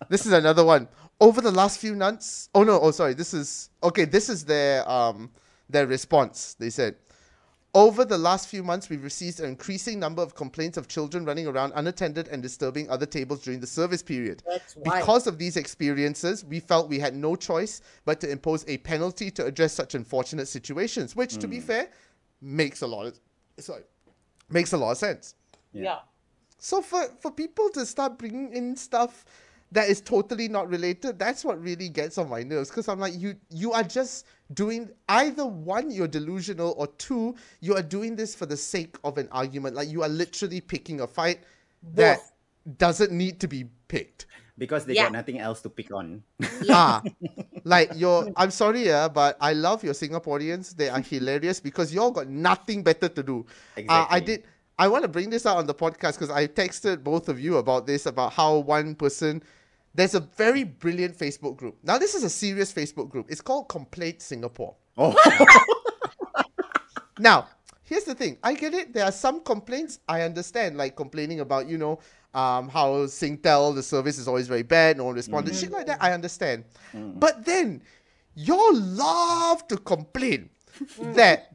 This 0.07 0.25
is 0.27 0.33
another 0.33 0.63
one. 0.63 0.87
Over 1.19 1.41
the 1.41 1.51
last 1.51 1.79
few 1.79 1.95
months, 1.95 2.49
oh 2.53 2.63
no, 2.63 2.79
oh 2.79 2.91
sorry, 2.91 3.15
this 3.15 3.33
is 3.33 3.71
okay. 3.81 4.05
This 4.05 4.29
is 4.29 4.45
their 4.45 4.87
um 4.87 5.31
their 5.69 5.87
response. 5.87 6.55
They 6.59 6.69
said, 6.69 6.95
over 7.75 8.05
the 8.05 8.17
last 8.17 8.47
few 8.47 8.63
months, 8.63 8.89
we've 8.89 9.03
received 9.03 9.41
an 9.41 9.49
increasing 9.49 9.99
number 9.99 10.21
of 10.21 10.33
complaints 10.33 10.77
of 10.77 10.87
children 10.87 11.25
running 11.25 11.45
around 11.45 11.73
unattended 11.75 12.29
and 12.29 12.41
disturbing 12.41 12.89
other 12.89 13.05
tables 13.05 13.43
during 13.43 13.59
the 13.59 13.67
service 13.67 14.01
period. 14.01 14.41
That's 14.47 14.75
why. 14.77 14.99
Because 14.99 15.27
of 15.27 15.37
these 15.37 15.57
experiences, 15.57 16.45
we 16.45 16.61
felt 16.61 16.87
we 16.89 16.99
had 16.99 17.13
no 17.13 17.35
choice 17.35 17.81
but 18.05 18.21
to 18.21 18.31
impose 18.31 18.63
a 18.69 18.77
penalty 18.77 19.29
to 19.31 19.45
address 19.45 19.73
such 19.73 19.93
unfortunate 19.93 20.47
situations. 20.47 21.17
Which, 21.17 21.37
to 21.37 21.47
be 21.47 21.57
mm. 21.57 21.63
fair, 21.63 21.89
makes 22.41 22.81
a 22.81 22.87
lot 22.87 23.07
of 23.07 23.19
sorry, 23.59 23.83
makes 24.49 24.71
a 24.71 24.77
lot 24.77 24.91
of 24.91 24.97
sense. 24.97 25.35
yeah. 25.73 25.99
So 26.57 26.81
for 26.81 27.03
for 27.19 27.29
people 27.29 27.69
to 27.71 27.85
start 27.85 28.17
bringing 28.17 28.53
in 28.53 28.77
stuff 28.77 29.25
that 29.73 29.89
is 29.89 29.99
totally 29.99 30.47
not 30.47 30.69
related, 30.69 31.19
that's 31.19 31.43
what 31.43 31.61
really 31.61 31.89
gets 31.89 32.17
on 32.17 32.29
my 32.29 32.43
nerves. 32.43 32.69
Because 32.69 32.87
I'm 32.87 32.99
like, 32.99 33.13
you 33.17 33.35
you 33.49 33.73
are 33.73 33.83
just 33.83 34.25
doing 34.53 34.89
either 35.09 35.45
one, 35.45 35.91
you're 35.91 36.07
delusional, 36.07 36.73
or 36.77 36.87
two, 36.87 37.35
you 37.61 37.75
are 37.75 37.81
doing 37.81 38.15
this 38.15 38.35
for 38.35 38.45
the 38.45 38.57
sake 38.57 38.95
of 39.03 39.17
an 39.17 39.27
argument. 39.31 39.75
Like 39.75 39.89
you 39.89 40.03
are 40.03 40.09
literally 40.09 40.61
picking 40.61 41.01
a 41.01 41.07
fight 41.07 41.39
that 41.93 42.19
doesn't 42.77 43.11
need 43.11 43.39
to 43.41 43.47
be 43.47 43.65
picked. 43.87 44.25
because 44.57 44.85
they 44.85 44.93
Yeah. 44.95 45.03
got 45.03 45.11
nothing 45.11 45.37
else 45.39 45.61
to 45.63 45.69
pick 45.69 45.91
on. 45.91 46.23
Ah, 46.69 47.03
like 47.65 47.91
you're. 47.95 48.31
I'm 48.37 48.51
sorry, 48.51 48.85
yeah, 48.85 49.09
but 49.09 49.35
I 49.41 49.51
love 49.51 49.83
your 49.83 49.93
Singaporeans. 49.93 50.77
They 50.77 50.87
are 50.87 51.01
hilarious 51.01 51.59
because 51.59 51.93
y'all 51.93 52.11
got 52.11 52.29
nothing 52.29 52.81
better 52.81 53.09
to 53.09 53.21
do. 53.21 53.45
Uh, 53.89 54.07
I 54.09 54.21
did. 54.21 54.45
I 54.79 54.87
want 54.87 55.03
to 55.03 55.09
bring 55.09 55.29
this 55.29 55.45
out 55.45 55.57
on 55.57 55.65
the 55.67 55.73
podcast 55.73 56.13
because 56.13 56.29
I 56.29 56.47
texted 56.47 57.03
both 57.03 57.27
of 57.27 57.37
you 57.39 57.57
about 57.57 57.85
this 57.85 58.05
about 58.05 58.31
how 58.33 58.59
one 58.59 58.95
person. 58.95 59.43
There's 59.95 60.13
a 60.13 60.19
very 60.19 60.65
brilliant 60.65 61.17
Facebook 61.17 61.55
group. 61.57 61.77
Now 61.81 61.97
this 61.97 62.15
is 62.15 62.23
a 62.23 62.29
serious 62.29 62.73
Facebook 62.73 63.09
group. 63.09 63.27
It's 63.29 63.41
called 63.41 63.69
Complaint 63.69 64.21
Singapore. 64.21 64.75
Oh, 64.97 65.15
Now, 67.19 67.47
here's 67.83 68.03
the 68.03 68.15
thing. 68.15 68.37
I 68.43 68.53
get 68.53 68.73
it. 68.73 68.93
There 68.93 69.05
are 69.05 69.11
some 69.11 69.41
complaints 69.41 69.99
I 70.07 70.21
understand, 70.23 70.77
like 70.77 70.95
complaining 70.95 71.39
about, 71.39 71.67
you 71.67 71.77
know, 71.77 71.99
um, 72.33 72.67
how 72.67 73.05
Singtel, 73.05 73.73
the 73.73 73.83
service 73.83 74.17
is 74.17 74.27
always 74.27 74.47
very 74.47 74.63
bad, 74.63 74.97
no 74.97 75.05
one 75.05 75.15
responded, 75.15 75.53
mm. 75.53 75.59
shit 75.59 75.71
like 75.71 75.85
that. 75.87 76.03
I 76.03 76.11
understand. 76.11 76.65
Mm. 76.93 77.17
But 77.17 77.45
then, 77.45 77.81
y'all 78.35 78.75
love 78.75 79.65
to 79.69 79.77
complain 79.77 80.49
mm. 80.99 81.15
that 81.15 81.54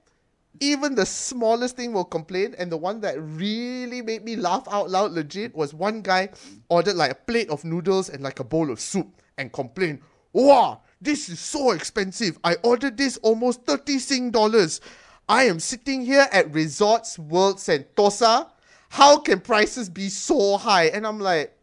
even 0.58 0.94
the 0.94 1.06
smallest 1.06 1.76
thing 1.76 1.92
will 1.92 2.04
complain. 2.04 2.54
And 2.58 2.70
the 2.72 2.76
one 2.76 3.00
that 3.00 3.16
really 3.20 4.02
made 4.02 4.24
me 4.24 4.36
laugh 4.36 4.66
out 4.70 4.90
loud 4.90 5.12
legit 5.12 5.54
was 5.54 5.72
one 5.72 6.02
guy 6.02 6.30
ordered 6.68 6.96
like 6.96 7.12
a 7.12 7.14
plate 7.14 7.48
of 7.50 7.64
noodles 7.64 8.08
and 8.08 8.22
like 8.22 8.40
a 8.40 8.44
bowl 8.44 8.70
of 8.70 8.80
soup 8.80 9.08
and 9.38 9.52
complained, 9.52 10.00
Wow, 10.32 10.82
this 11.00 11.28
is 11.28 11.40
so 11.40 11.72
expensive. 11.72 12.38
I 12.44 12.56
ordered 12.62 12.96
this 12.96 13.16
almost 13.18 13.64
30 13.64 13.98
Sing 13.98 14.30
dollars. 14.30 14.80
I 15.28 15.44
am 15.44 15.60
sitting 15.60 16.02
here 16.02 16.26
at 16.32 16.52
Resorts 16.52 17.18
World 17.18 17.58
Sentosa. 17.58 18.50
How 18.90 19.18
can 19.18 19.40
prices 19.40 19.88
be 19.88 20.08
so 20.08 20.56
high? 20.56 20.86
And 20.86 21.06
I'm 21.06 21.20
like, 21.20 21.56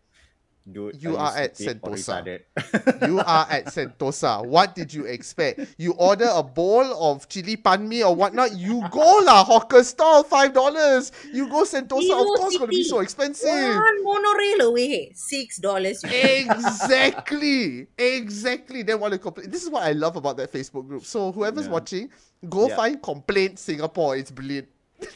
dude, 0.71 1.01
You 1.01 1.17
are 1.17 1.35
at 1.35 1.55
Sentosa. 1.55 2.25
you 3.07 3.19
are 3.19 3.47
at 3.49 3.65
Sentosa. 3.67 4.45
What 4.45 4.75
did 4.75 4.93
you 4.93 5.05
expect? 5.05 5.75
You 5.77 5.93
order 5.93 6.27
a 6.31 6.43
bowl 6.43 6.85
of 7.11 7.27
chili 7.29 7.55
pan 7.55 7.87
mee 7.87 8.03
or 8.03 8.15
whatnot. 8.15 8.55
You 8.55 8.83
go 8.91 9.21
lah 9.25 9.43
hawker 9.43 9.83
stall 9.83 10.23
five 10.23 10.53
dollars. 10.53 11.11
You 11.33 11.47
go 11.49 11.63
Sentosa. 11.63 11.99
Vivo 11.99 12.19
of 12.19 12.39
course, 12.39 12.53
it's 12.53 12.57
gonna 12.59 12.69
be 12.69 12.83
so 12.83 12.99
expensive. 12.99 13.47
One 13.49 14.03
monorail 14.03 14.61
away, 14.69 15.11
six 15.15 15.57
dollars. 15.57 16.03
exactly, 16.03 17.87
exactly. 17.97 18.83
They 18.83 18.95
want 18.95 19.13
to 19.13 19.19
complain. 19.19 19.49
This 19.49 19.63
is 19.63 19.69
what 19.69 19.83
I 19.83 19.91
love 19.93 20.15
about 20.15 20.37
that 20.37 20.51
Facebook 20.51 20.87
group. 20.87 21.05
So 21.05 21.31
whoever's 21.31 21.65
Yeah. 21.65 21.71
watching, 21.71 22.09
go 22.49 22.67
Yeah. 22.67 22.75
find 22.75 23.01
complaint 23.01 23.59
Singapore. 23.59 24.17
It's 24.17 24.31
brilliant. 24.31 24.67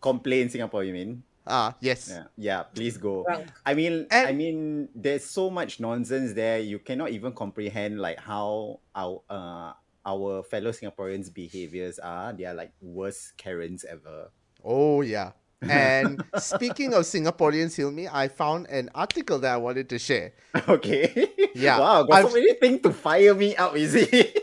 Complain 0.00 0.50
Singapore, 0.50 0.84
you 0.84 0.92
mean? 0.92 1.22
Ah, 1.46 1.74
yes. 1.80 2.08
Yeah, 2.10 2.24
yeah. 2.36 2.62
Please 2.62 2.96
go. 2.96 3.24
Drunk. 3.26 3.48
I 3.66 3.74
mean, 3.74 4.06
And- 4.10 4.28
I 4.28 4.32
mean, 4.32 4.88
there's 4.94 5.24
so 5.24 5.50
much 5.50 5.78
nonsense 5.80 6.32
there. 6.32 6.58
You 6.58 6.78
cannot 6.78 7.10
even 7.10 7.32
comprehend 7.32 8.00
like 8.00 8.18
how 8.18 8.80
our 8.94 9.20
uh 9.28 9.72
our 10.06 10.42
fellow 10.42 10.70
Singaporeans' 10.72 11.32
behaviors 11.32 11.98
are. 11.98 12.32
They 12.32 12.44
are 12.44 12.54
like 12.54 12.72
worst 12.80 13.36
Karens 13.36 13.84
ever. 13.84 14.30
Oh 14.64 15.02
yeah. 15.02 15.32
And 15.62 16.22
speaking 16.38 16.92
of 16.94 17.04
Singaporeans, 17.04 17.76
Hilmi, 17.76 18.08
I 18.12 18.28
found 18.28 18.66
an 18.68 18.90
article 18.94 19.38
that 19.40 19.52
I 19.52 19.56
wanted 19.56 19.88
to 19.90 19.98
share. 19.98 20.32
Okay. 20.68 21.28
Yeah, 21.54 21.78
Wow, 21.78 22.02
got 22.04 22.12
I've- 22.24 22.28
so 22.28 22.34
many 22.34 22.54
things 22.54 22.80
to 22.82 22.92
fire 22.92 23.34
me 23.34 23.54
up, 23.56 23.76
is 23.76 23.94
it? 23.94 24.40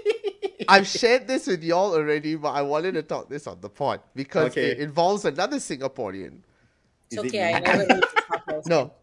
I've 0.69 0.87
shared 0.87 1.27
this 1.27 1.47
with 1.47 1.63
y'all 1.63 1.93
already, 1.93 2.35
but 2.35 2.49
I 2.51 2.61
wanted 2.61 2.93
to 2.93 3.01
talk 3.03 3.27
this 3.29 3.45
on 3.47 3.59
the 3.59 3.69
pod 3.69 4.01
because 4.15 4.51
Okay. 4.51 4.71
it 4.71 4.79
involves 4.79 5.25
another 5.25 5.57
Singaporean. 5.57 6.41
Is 7.11 7.17
It's 7.17 7.33
it 7.33 7.41
I 7.41 7.59
me? 7.59 7.59
never 7.59 7.77
read 7.79 7.87
the. 7.89 8.63
No, 8.67 8.93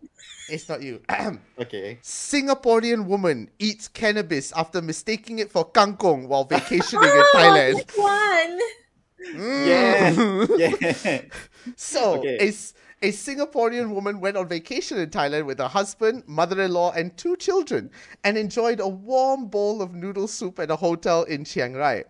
it's 0.48 0.68
not 0.68 0.82
you. 0.82 1.00
okay. 1.60 1.98
Singaporean 2.02 3.06
woman 3.06 3.50
eats 3.58 3.88
cannabis 3.88 4.52
after 4.52 4.80
mistaking 4.80 5.38
it 5.40 5.52
for 5.52 5.70
kangkong 5.70 6.26
while 6.28 6.44
vacationing 6.48 7.04
in 7.04 7.10
Oh, 7.10 7.32
Thailand. 7.34 7.74
which 7.74 7.96
one? 7.96 8.58
Yeah. 9.68 10.12
Mm. 10.14 10.58
yeah. 11.04 11.20
So, 11.76 12.20
Okay. 12.20 12.38
a, 12.40 12.48
s- 12.48 12.72
a 13.02 13.12
Singaporean 13.12 13.90
woman 13.90 14.20
went 14.20 14.38
on 14.38 14.48
vacation 14.48 14.96
in 14.96 15.10
Thailand 15.10 15.44
with 15.44 15.58
her 15.58 15.68
husband, 15.68 16.24
mother 16.26 16.62
in 16.62 16.72
law, 16.72 16.92
and 16.92 17.14
two 17.18 17.36
children 17.36 17.90
and 18.24 18.38
enjoyed 18.38 18.80
a 18.80 18.88
warm 18.88 19.48
bowl 19.48 19.82
of 19.82 19.92
noodle 19.94 20.28
soup 20.28 20.58
at 20.58 20.70
a 20.70 20.76
hotel 20.76 21.24
in 21.24 21.44
Chiang 21.44 21.74
Rai. 21.74 22.04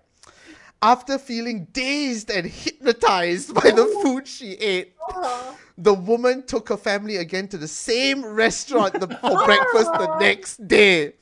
After 0.81 1.19
feeling 1.19 1.67
dazed 1.73 2.31
and 2.31 2.47
hypnotized 2.47 3.53
by 3.53 3.73
the 3.73 3.87
food 4.01 4.29
she 4.29 4.53
ate, 4.53 4.95
the 5.79 5.95
woman 5.95 6.45
took 6.45 6.69
her 6.69 6.77
family 6.77 7.17
again 7.17 7.47
to 7.49 7.57
the 7.57 7.69
same 7.69 8.25
restaurant 8.25 8.95
the, 8.95 9.07
for 9.07 9.45
breakfast 9.47 9.93
the 9.93 10.19
next 10.19 10.67
day. 10.67 11.13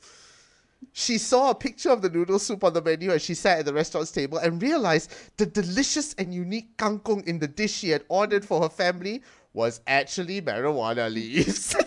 She 0.93 1.19
saw 1.19 1.51
a 1.51 1.55
picture 1.55 1.91
of 1.91 2.01
the 2.01 2.09
noodle 2.09 2.39
soup 2.39 2.63
on 2.63 2.73
the 2.73 2.81
menu 2.81 3.11
as 3.11 3.21
she 3.21 3.35
sat 3.35 3.59
at 3.59 3.65
the 3.65 3.73
restaurant's 3.73 4.11
table 4.11 4.39
and 4.39 4.59
realized 4.59 5.13
the 5.37 5.45
delicious 5.45 6.15
and 6.15 6.33
unique 6.33 6.75
kangkong 6.77 7.23
in 7.27 7.37
the 7.37 7.47
dish 7.47 7.71
she 7.71 7.89
had 7.89 8.03
ordered 8.09 8.43
for 8.43 8.63
her 8.63 8.69
family 8.69 9.21
was 9.53 9.79
actually 9.85 10.41
marijuana 10.41 11.13
leaves. 11.13 11.75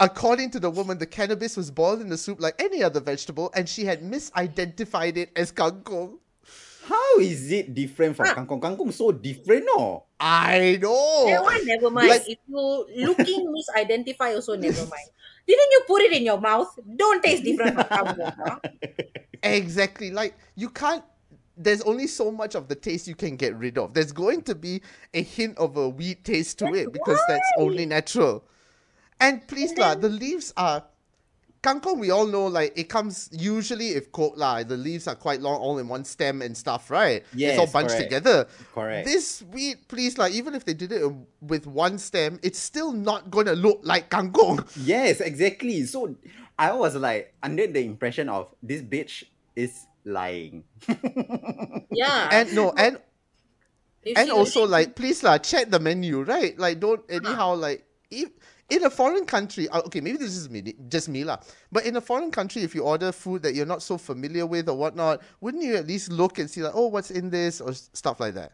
According 0.00 0.50
to 0.52 0.60
the 0.60 0.70
woman, 0.70 0.98
the 0.98 1.06
cannabis 1.06 1.56
was 1.56 1.70
boiled 1.70 2.00
in 2.00 2.08
the 2.08 2.16
soup 2.16 2.40
like 2.40 2.54
any 2.62 2.82
other 2.82 3.00
vegetable, 3.00 3.50
and 3.54 3.68
she 3.68 3.84
had 3.84 4.02
misidentified 4.02 5.16
it 5.16 5.30
as 5.34 5.50
kangkong. 5.50 6.16
How 6.90 7.22
is 7.22 7.46
it 7.54 7.70
different 7.70 8.18
from 8.18 8.26
ah. 8.26 8.34
kangkong? 8.34 8.58
Kangkong 8.58 8.90
so 8.90 9.14
different, 9.14 9.62
no? 9.62 10.10
I 10.18 10.74
know. 10.82 11.30
That 11.30 11.42
one, 11.46 11.62
never 11.62 11.90
mind. 11.90 12.10
Like- 12.10 12.26
if 12.26 12.42
you 12.50 12.62
looking 13.06 13.46
misidentify, 13.46 14.34
also 14.34 14.58
never 14.58 14.82
mind. 14.90 15.08
Didn't 15.46 15.70
you 15.70 15.82
put 15.86 16.02
it 16.02 16.12
in 16.12 16.26
your 16.26 16.42
mouth? 16.42 16.70
Don't 16.82 17.22
taste 17.22 17.46
different 17.46 17.74
from 17.78 17.86
kampung. 17.86 18.34
Huh? 18.34 18.58
Exactly. 19.42 20.10
Like 20.10 20.36
you 20.54 20.68
can't 20.68 21.02
there's 21.56 21.82
only 21.82 22.06
so 22.06 22.30
much 22.30 22.54
of 22.54 22.68
the 22.68 22.74
taste 22.74 23.08
you 23.08 23.14
can 23.14 23.36
get 23.36 23.56
rid 23.56 23.76
of. 23.76 23.92
There's 23.94 24.12
going 24.12 24.42
to 24.42 24.54
be 24.54 24.82
a 25.12 25.22
hint 25.22 25.58
of 25.58 25.76
a 25.76 25.88
weed 25.88 26.24
taste 26.24 26.58
to 26.60 26.72
it 26.74 26.92
because 26.92 27.20
that's 27.28 27.50
only 27.58 27.86
natural. 27.86 28.44
And 29.20 29.46
please 29.46 29.76
lah, 29.76 29.94
the 29.94 30.08
leaves 30.08 30.52
are 30.56 30.84
kangkong. 31.62 31.98
We 31.98 32.10
all 32.10 32.26
know 32.26 32.46
like 32.46 32.72
it 32.76 32.88
comes 32.88 33.28
usually 33.32 33.90
if 33.90 34.12
cooked 34.12 34.38
lah. 34.38 34.62
The 34.62 34.76
leaves 34.76 35.06
are 35.06 35.14
quite 35.14 35.40
long, 35.40 35.60
all 35.60 35.78
in 35.78 35.88
one 35.88 36.04
stem 36.04 36.42
and 36.42 36.56
stuff, 36.56 36.90
right? 36.90 37.24
Yeah 37.34 37.50
it's 37.50 37.58
all 37.58 37.66
bunched 37.66 37.96
correct. 37.96 38.10
together. 38.10 38.46
Correct. 38.74 39.06
This 39.06 39.42
wheat, 39.52 39.88
please 39.88 40.18
like 40.18 40.32
even 40.32 40.54
if 40.54 40.64
they 40.64 40.74
did 40.74 40.92
it 40.92 41.04
with 41.40 41.66
one 41.66 41.98
stem, 41.98 42.38
it's 42.42 42.58
still 42.58 42.92
not 42.92 43.30
gonna 43.30 43.54
look 43.54 43.80
like 43.82 44.10
kangkong. 44.10 44.64
Yes, 44.84 45.20
exactly. 45.20 45.84
So 45.84 46.16
I 46.58 46.72
was 46.72 46.96
like 46.96 47.34
under 47.42 47.66
the 47.66 47.84
impression 47.84 48.28
of 48.28 48.48
this 48.62 48.82
bitch 48.82 49.24
is 49.56 49.86
lying. 50.04 50.64
Yeah. 51.90 52.28
And 52.30 52.54
no, 52.54 52.72
and 52.78 52.98
If 54.00 54.16
and 54.16 54.30
also 54.32 54.64
like 54.64 54.96
please 54.96 55.20
lah, 55.20 55.36
check 55.36 55.68
the 55.68 55.76
menu, 55.76 56.24
right? 56.24 56.56
Like 56.56 56.80
don't 56.80 57.04
anyhow 57.12 57.52
like 57.52 57.84
if 58.08 58.32
in 58.70 58.84
a 58.84 58.90
foreign 58.90 59.24
country, 59.26 59.68
uh, 59.68 59.80
okay, 59.82 60.00
maybe 60.00 60.18
this 60.18 60.36
is 60.36 60.48
me, 60.48 60.74
just 60.88 61.08
me 61.08 61.24
lah. 61.24 61.38
But 61.70 61.84
in 61.84 61.96
a 61.96 62.00
foreign 62.00 62.30
country, 62.30 62.62
if 62.62 62.74
you 62.74 62.82
order 62.82 63.12
food 63.12 63.42
that 63.42 63.54
you're 63.54 63.66
not 63.66 63.82
so 63.82 63.98
familiar 63.98 64.46
with 64.46 64.68
or 64.68 64.76
whatnot, 64.76 65.22
wouldn't 65.40 65.62
you 65.62 65.76
at 65.76 65.86
least 65.86 66.10
look 66.10 66.38
and 66.38 66.48
see 66.48 66.62
like, 66.62 66.72
oh, 66.74 66.86
what's 66.86 67.10
in 67.10 67.30
this 67.30 67.60
or 67.60 67.74
stuff 67.74 68.20
like 68.20 68.34
that? 68.34 68.52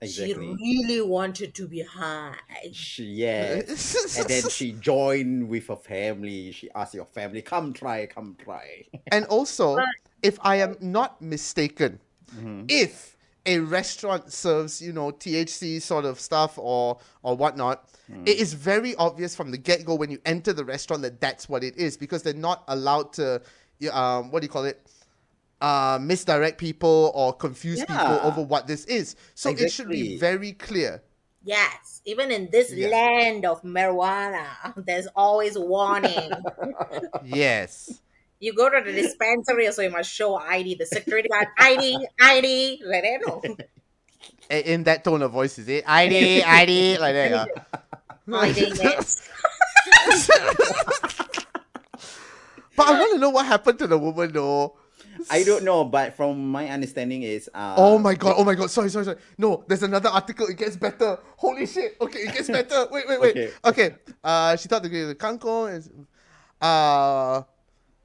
Exactly. 0.00 0.34
she 0.34 0.84
really 0.84 1.00
wanted 1.00 1.54
to 1.54 1.68
be 1.68 1.82
high. 1.82 2.34
She, 2.72 3.04
yes. 3.04 4.16
and 4.18 4.28
then 4.28 4.48
she 4.48 4.72
joined 4.72 5.48
with 5.48 5.68
her 5.68 5.76
family. 5.76 6.50
She 6.50 6.68
asked 6.74 6.94
your 6.94 7.04
family, 7.04 7.40
come 7.40 7.72
try, 7.72 8.06
come 8.06 8.36
try. 8.42 8.84
And 9.12 9.26
also, 9.26 9.78
if 10.22 10.38
I 10.42 10.56
am 10.56 10.76
not 10.80 11.22
mistaken, 11.22 12.00
Mm-hmm. 12.34 12.64
if 12.68 13.11
a 13.46 13.58
restaurant 13.58 14.32
serves, 14.32 14.80
you 14.80 14.92
know, 14.92 15.10
THC 15.10 15.80
sort 15.82 16.04
of 16.04 16.20
stuff 16.20 16.58
or 16.58 16.98
or 17.22 17.36
whatnot, 17.36 17.88
Mm. 18.10 18.28
it 18.28 18.38
is 18.38 18.52
very 18.52 18.94
obvious 18.96 19.34
from 19.34 19.50
the 19.52 19.56
get 19.58 19.84
go 19.84 19.94
when 19.94 20.10
you 20.10 20.18
enter 20.26 20.52
the 20.52 20.64
restaurant 20.64 21.02
that 21.02 21.20
that's 21.20 21.48
what 21.48 21.62
it 21.64 21.76
is 21.76 21.96
because 21.96 22.22
they're 22.22 22.34
not 22.34 22.64
allowed 22.68 23.12
to, 23.14 23.40
um, 23.92 24.30
what 24.30 24.40
do 24.40 24.44
you 24.46 24.50
call 24.50 24.64
it? 24.64 24.84
Uh, 25.60 25.98
misdirect 26.02 26.58
people 26.58 27.12
or 27.14 27.32
confuse 27.32 27.84
people 27.84 28.18
over 28.24 28.42
what 28.42 28.66
this 28.66 28.84
is. 28.86 29.14
So 29.34 29.50
it 29.50 29.70
should 29.70 29.88
be 29.88 30.18
very 30.18 30.52
clear. 30.52 31.00
Yes, 31.44 32.02
even 32.04 32.30
in 32.32 32.48
this 32.50 32.72
Yeah. 32.72 32.88
land 32.88 33.44
of 33.46 33.62
marijuana, 33.62 34.46
there's 34.86 35.06
always 35.14 35.56
warning. 35.56 36.30
Yes. 37.24 38.00
You 38.42 38.52
go 38.52 38.66
to 38.68 38.82
the 38.82 38.90
dispensary, 38.90 39.70
so 39.70 39.82
you 39.82 39.90
must 39.90 40.10
show 40.10 40.34
ID, 40.34 40.74
the 40.74 40.86
security 40.86 41.28
guard 41.28 41.46
ID, 41.58 41.94
ID, 42.20 42.82
like 42.84 43.02
that. 43.06 43.20
No, 43.24 43.40
In 44.50 44.82
that 44.82 45.04
tone 45.04 45.22
of 45.22 45.30
voice, 45.30 45.58
is 45.62 45.68
it? 45.68 45.84
ID, 45.86 46.42
ID, 46.42 46.98
like 46.98 47.14
that. 47.14 47.30
yeah. 47.30 47.46
ID, 48.42 48.72
yes. 48.82 49.22
But 52.74 52.88
I 52.88 52.98
want 52.98 53.12
to 53.12 53.18
know 53.18 53.30
what 53.30 53.44
happened 53.46 53.78
to 53.80 53.86
the 53.86 53.98
woman 53.98 54.32
though. 54.32 54.76
I 55.30 55.44
don't 55.44 55.62
know, 55.62 55.84
but 55.84 56.16
from 56.16 56.48
my 56.50 56.66
understanding 56.68 57.22
is 57.22 57.48
uh 57.54 57.74
Oh 57.76 57.98
my 57.98 58.14
god, 58.14 58.34
oh 58.38 58.44
my 58.44 58.54
god, 58.54 58.70
sorry, 58.70 58.88
sorry, 58.88 59.04
sorry. 59.04 59.18
No, 59.36 59.62
there's 59.68 59.82
another 59.84 60.08
article, 60.08 60.46
it 60.48 60.56
gets 60.56 60.74
better. 60.76 61.18
Holy 61.36 61.66
shit. 61.66 61.96
Okay, 62.00 62.20
it 62.20 62.34
gets 62.34 62.48
better. 62.48 62.88
Wait, 62.90 63.06
wait, 63.06 63.20
wait. 63.20 63.30
Okay. 63.36 63.50
Okay. 63.64 63.94
Uh 64.24 64.56
she 64.56 64.68
thought 64.68 64.82
the 64.82 64.88
green 64.88 65.06
the 65.06 65.14
kangkong 65.14 65.76
is 65.76 65.90
uh 66.60 67.42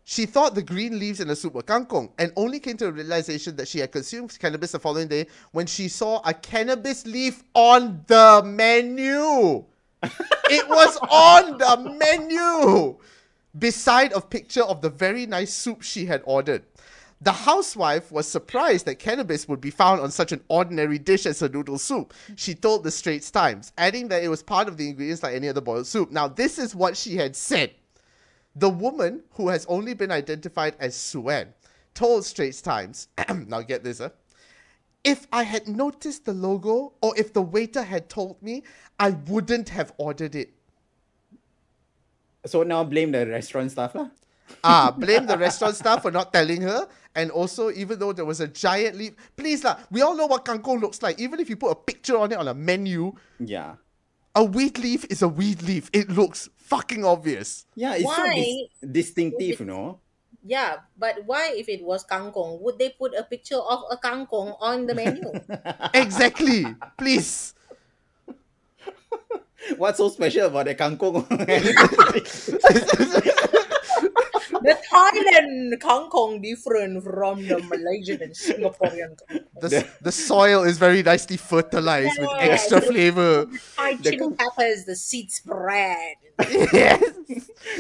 she 0.10 0.26
thought 0.26 0.56
the 0.56 0.64
green 0.64 0.98
leaves 1.00 1.20
in 1.20 1.28
the 1.28 1.36
soup 1.36 1.54
were 1.54 1.62
kangkong 1.62 2.10
and 2.18 2.32
only 2.38 2.62
came 2.62 2.78
to 2.78 2.86
the 2.86 2.94
realization 2.94 3.58
that 3.58 3.68
she 3.68 3.80
had 3.80 3.92
consumed 3.92 4.40
cannabis 4.40 4.72
the 4.72 4.80
following 4.80 5.10
day 5.10 5.28
when 5.52 5.66
she 5.66 5.90
saw 5.90 6.22
a 6.24 6.34
cannabis 6.34 7.06
leaf 7.06 7.44
on 7.54 8.02
the 8.08 8.42
menu. 8.46 9.66
it 10.50 10.70
was 10.70 10.98
on 11.12 11.58
the 11.58 11.98
menu 12.00 12.96
beside 13.60 14.14
a 14.14 14.22
picture 14.22 14.64
of 14.64 14.80
the 14.80 14.90
very 14.90 15.26
nice 15.26 15.54
soup 15.54 15.82
she 15.82 16.06
had 16.06 16.22
ordered. 16.24 16.64
The 17.20 17.34
housewife 17.34 18.10
was 18.10 18.30
surprised 18.30 18.86
that 18.86 19.00
cannabis 19.00 19.50
would 19.50 19.60
be 19.60 19.72
found 19.72 20.00
on 20.00 20.12
such 20.12 20.32
an 20.32 20.42
ordinary 20.48 21.00
dish 21.00 21.26
as 21.26 21.42
a 21.42 21.50
noodle 21.50 21.80
soup. 21.80 22.14
She 22.38 22.56
told 22.56 22.86
the 22.86 22.92
Straits 22.92 23.30
Times, 23.30 23.74
adding 23.78 24.08
that 24.08 24.24
it 24.24 24.30
was 24.30 24.42
part 24.42 24.70
of 24.70 24.78
the 24.78 24.88
ingredients 24.88 25.22
like 25.22 25.36
any 25.36 25.50
other 25.50 25.60
boiled 25.60 25.86
soup. 25.86 26.12
Now, 26.12 26.30
this 26.30 26.58
is 26.58 26.74
what 26.74 26.96
she 26.96 27.18
had 27.18 27.36
said. 27.36 27.72
The 28.58 28.70
woman, 28.70 29.24
who 29.34 29.50
has 29.50 29.66
only 29.68 29.94
been 29.94 30.12
identified 30.12 30.76
as 30.80 30.96
Suen, 30.96 31.50
told 31.94 32.26
Straits 32.26 32.62
Times, 32.62 33.08
now 33.48 33.62
get 33.62 33.84
this, 33.84 34.00
huh? 34.00 34.10
If 35.04 35.28
I 35.32 35.44
had 35.44 35.68
noticed 35.68 36.26
the 36.26 36.34
logo 36.34 36.94
or 37.02 37.18
if 37.18 37.32
the 37.34 37.42
waiter 37.42 37.84
had 37.84 38.10
told 38.10 38.42
me, 38.42 38.64
I 39.00 39.12
wouldn't 39.12 39.70
have 39.70 39.94
ordered 39.98 40.36
it. 40.36 40.50
so 42.46 42.64
now 42.64 42.84
blame 42.84 43.12
the 43.12 43.26
restaurant 43.28 43.72
staff 43.72 43.94
lah. 43.94 44.10
Ah, 44.64 44.92
blame 44.98 45.28
the 45.28 45.38
restaurant 45.38 45.76
staff 45.76 46.02
for 46.02 46.12
not 46.12 46.34
telling 46.34 46.62
her. 46.62 46.88
And 47.16 47.32
also, 47.32 47.72
even 47.72 48.00
though 48.00 48.14
there 48.14 48.26
was 48.26 48.40
a 48.42 48.48
giant 48.48 48.96
leaf, 48.98 49.14
please 49.36 49.64
lah, 49.64 49.78
we 49.92 50.02
all 50.02 50.16
know 50.16 50.26
what 50.28 50.46
kangkong 50.46 50.82
looks 50.82 51.02
like. 51.02 51.20
Even 51.20 51.40
if 51.40 51.50
you 51.50 51.56
put 51.58 51.72
a 51.72 51.76
picture 51.76 52.18
on 52.18 52.32
it 52.32 52.38
on 52.38 52.48
a 52.48 52.54
menu, 52.54 53.14
Yeah. 53.40 53.76
A 54.38 54.44
weed 54.44 54.78
leaf 54.78 55.04
is 55.10 55.26
a 55.26 55.28
weed 55.28 55.64
leaf. 55.64 55.90
It 55.92 56.10
looks 56.10 56.48
fucking 56.56 57.04
obvious. 57.04 57.66
Yeah, 57.74 57.98
it's 57.98 58.06
so 58.06 58.24
dis- 58.36 58.70
distinctive, 58.86 59.60
you 59.60 59.66
know. 59.66 60.00
Yeah, 60.46 60.86
but 60.96 61.26
why, 61.26 61.58
if 61.58 61.68
it 61.68 61.84
was 61.84 62.06
kangkong, 62.06 62.62
would 62.62 62.78
they 62.78 62.94
put 62.94 63.18
a 63.18 63.24
picture 63.24 63.58
of 63.58 63.84
a 63.90 63.98
kangkong 63.98 64.56
on 64.62 64.86
the 64.86 64.94
menu? 64.94 65.26
Exactly. 65.94 66.66
please. 66.98 67.56
What's 69.76 69.98
so 69.98 70.08
special 70.08 70.48
about 70.48 70.68
the 70.68 70.76
kangkong? 70.76 71.28
the 74.68 74.76
Thailand 74.92 75.80
kangkong 75.80 76.44
different 76.44 77.00
from 77.04 77.40
the 77.48 77.58
Malaysian 77.72 78.20
and 78.22 78.36
Singaporean 78.36 79.16
kangkong. 79.16 79.48
The, 79.64 79.88
the 80.04 80.12
soil 80.12 80.62
is 80.68 80.78
very 80.78 81.02
nicely 81.02 81.40
fertilized 81.40 82.20
with 82.20 82.30
Yeah. 82.36 82.52
extra 82.52 82.78
flavor. 82.84 83.48
Fried 83.74 84.04
The 84.04 84.12
chili 84.12 84.36
peppers, 84.36 84.84
the 84.86 84.94
seed 85.00 85.32
spread. 85.32 86.20
yes. 86.76 87.02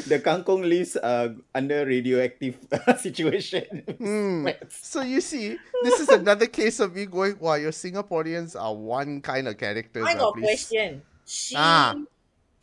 the 0.07 0.17
kangkong 0.23 0.63
lives 0.65 0.95
uh, 0.97 1.35
under 1.53 1.85
radioactive 1.85 2.57
situation. 3.03 3.83
Hmm. 3.99 4.47
So 4.71 5.03
you 5.03 5.21
see, 5.21 5.59
this 5.83 5.99
is 5.99 6.09
another 6.09 6.47
case 6.47 6.79
of 6.79 6.95
me 6.95 7.05
going, 7.05 7.37
wow, 7.37 7.59
your 7.59 7.75
Singaporeans 7.75 8.55
are 8.55 8.73
one 8.73 9.21
kind 9.21 9.45
of 9.47 9.59
characters. 9.59 10.07
I 10.07 10.15
got 10.15 10.33
a 10.33 10.41
question. 10.41 11.03
She 11.27 11.53
Ah. 11.59 11.93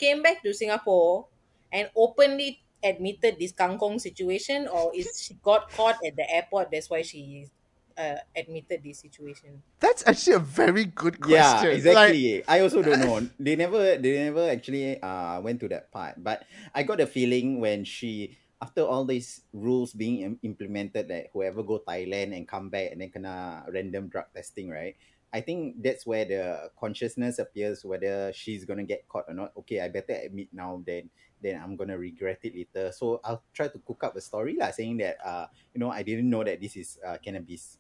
came 0.01 0.25
back 0.25 0.43
to 0.43 0.51
Singapore 0.57 1.29
and 1.71 1.87
openly 1.95 2.64
admitted 2.85 3.39
this 3.39 3.53
kangkong 3.53 4.01
situation, 4.01 4.69
or 4.69 4.93
is 4.95 5.09
she 5.21 5.35
got 5.43 5.73
caught 5.73 5.99
at 6.05 6.17
the 6.17 6.27
airport? 6.31 6.71
That's 6.71 6.91
why 6.91 7.03
she 7.03 7.49
uh, 7.97 8.19
admitted 8.37 8.83
this 8.85 9.01
situation. 9.01 9.63
That's 9.81 10.07
actually 10.07 10.37
a 10.37 10.39
very 10.41 10.85
good 10.87 11.21
Yeah, 11.21 11.65
question. 11.65 11.71
Like, 11.93 12.19
exactly. 12.19 12.43
I 12.49 12.61
also 12.61 12.83
don't 12.83 12.99
know. 13.05 13.21
They 13.39 13.55
never 13.55 13.97
they 13.97 14.19
never 14.19 14.51
actually 14.51 14.99
uh 15.01 15.41
went 15.41 15.61
to 15.61 15.69
that 15.71 15.93
part. 15.93 16.19
But 16.23 16.45
I 16.75 16.83
got 16.83 17.01
a 17.01 17.07
feeling 17.07 17.61
when 17.61 17.85
she 17.85 18.37
after 18.61 18.83
all 18.83 19.05
these 19.05 19.43
rules 19.53 19.93
being 19.93 20.39
implemented 20.43 21.07
that 21.09 21.29
whoever 21.33 21.63
go 21.63 21.79
Thailand 21.87 22.35
and 22.35 22.49
come 22.49 22.69
back 22.71 22.91
and 22.93 23.01
then 23.01 23.11
kena 23.15 23.63
random 23.73 24.09
drug 24.09 24.27
testing, 24.35 24.71
right? 24.71 24.97
I 25.35 25.41
think 25.43 25.83
that's 25.83 26.07
where 26.07 26.25
the 26.25 26.71
consciousness 26.79 27.39
appears 27.39 27.85
whether 27.85 28.33
she's 28.33 28.65
gonna 28.65 28.85
get 28.87 29.07
caught 29.07 29.27
or 29.29 29.35
not. 29.35 29.53
Okay, 29.63 29.79
I 29.81 29.89
better 29.89 30.15
admit 30.15 30.49
now 30.53 30.83
then 30.85 31.11
then 31.43 31.61
I'm 31.63 31.77
gonna 31.77 31.99
regret 31.99 32.41
it 32.43 32.55
later. 32.55 32.93
So 32.93 33.21
I'll 33.25 33.43
try 33.53 33.69
to 33.69 33.79
cook 33.79 34.05
up 34.05 34.17
a 34.17 34.21
story 34.21 34.57
lah 34.59 34.71
saying 34.71 34.99
that 34.99 35.19
uh 35.25 35.47
you 35.75 35.81
know 35.81 35.91
I 35.91 36.03
didn't 36.03 36.29
know 36.29 36.45
that 36.45 36.61
this 36.61 36.77
is 36.77 36.99
uh, 37.05 37.19
cannabis. 37.23 37.79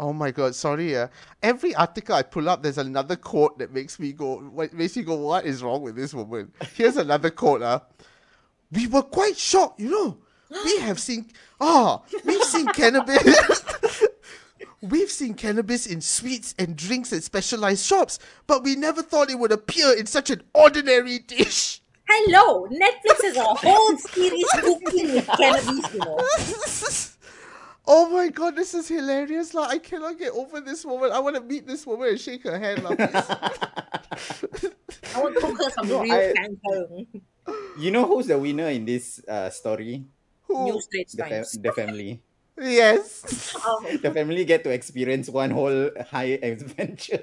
Oh 0.00 0.14
my 0.14 0.30
god, 0.30 0.54
sorry. 0.54 0.96
Uh, 0.96 1.08
every 1.42 1.74
article 1.74 2.14
I 2.14 2.22
pull 2.22 2.48
up, 2.48 2.62
there's 2.62 2.78
another 2.78 3.16
quote 3.16 3.58
that 3.58 3.70
makes 3.70 3.98
me 3.98 4.12
go, 4.12 4.38
what 4.38 4.72
makes 4.72 4.96
me 4.96 5.02
go, 5.02 5.16
what 5.16 5.44
is 5.44 5.62
wrong 5.62 5.82
with 5.82 5.94
this 5.94 6.14
woman? 6.14 6.52
Here's 6.74 6.96
another 6.96 7.28
quote. 7.28 7.60
Uh, 7.60 7.80
we 8.72 8.86
were 8.86 9.02
quite 9.02 9.36
shocked, 9.36 9.78
you 9.78 9.90
know. 9.90 10.18
We 10.64 10.78
have 10.80 10.98
seen, 10.98 11.26
ah, 11.60 12.02
we've 12.24 12.44
seen 12.44 12.66
cannabis. 12.68 13.62
we've 14.80 15.10
seen 15.10 15.34
cannabis 15.34 15.86
in 15.86 16.00
sweets 16.00 16.54
and 16.58 16.76
drinks 16.76 17.12
at 17.12 17.22
specialized 17.22 17.84
shops, 17.84 18.18
but 18.46 18.62
we 18.62 18.76
never 18.76 19.02
thought 19.02 19.30
it 19.30 19.38
would 19.38 19.52
appear 19.52 19.92
in 19.92 20.06
such 20.06 20.30
an 20.30 20.42
ordinary 20.54 21.18
dish. 21.18 21.79
Hello, 22.10 22.66
Netflix 22.66 23.22
has 23.22 23.36
a 23.36 23.44
whole 23.54 23.96
series 23.98 24.44
cooking 24.58 25.14
with 25.14 25.26
cannabis, 25.38 25.86
you 25.94 26.00
know. 26.00 26.18
oh 27.86 28.10
my 28.10 28.28
god, 28.28 28.56
this 28.56 28.74
is 28.74 28.88
hilarious. 28.88 29.54
Like, 29.54 29.70
I 29.70 29.78
cannot 29.78 30.18
get 30.18 30.32
over 30.32 30.60
this 30.60 30.84
woman. 30.84 31.12
I 31.12 31.20
want 31.20 31.36
to 31.36 31.42
meet 31.42 31.66
this 31.66 31.86
woman 31.86 32.08
and 32.08 32.20
shake 32.20 32.42
her 32.44 32.58
hand. 32.58 32.82
Like, 32.82 32.98
please. 32.98 34.70
I 35.14 35.20
want 35.22 35.34
to 35.34 35.40
cook 35.40 35.58
her 35.58 35.70
some 35.70 35.88
No, 35.88 36.02
real 36.02 36.12
I- 36.14 36.34
kangkong. 36.34 37.06
You 37.78 37.90
know 37.90 38.06
who's 38.06 38.26
the 38.26 38.38
winner 38.38 38.68
in 38.68 38.84
this 38.84 39.22
uh, 39.26 39.50
story? 39.50 40.04
Who? 40.46 40.64
New 40.66 40.80
Straits 40.80 41.14
The, 41.14 41.22
Times. 41.24 41.52
fa- 41.54 41.58
the 41.62 41.72
family. 41.72 42.22
Yes. 42.60 43.54
Oh, 43.64 43.86
The 44.02 44.10
family 44.10 44.44
get 44.44 44.62
to 44.64 44.70
experience 44.70 45.30
one 45.30 45.50
whole 45.50 45.90
high 46.10 46.38
adventure. 46.42 47.22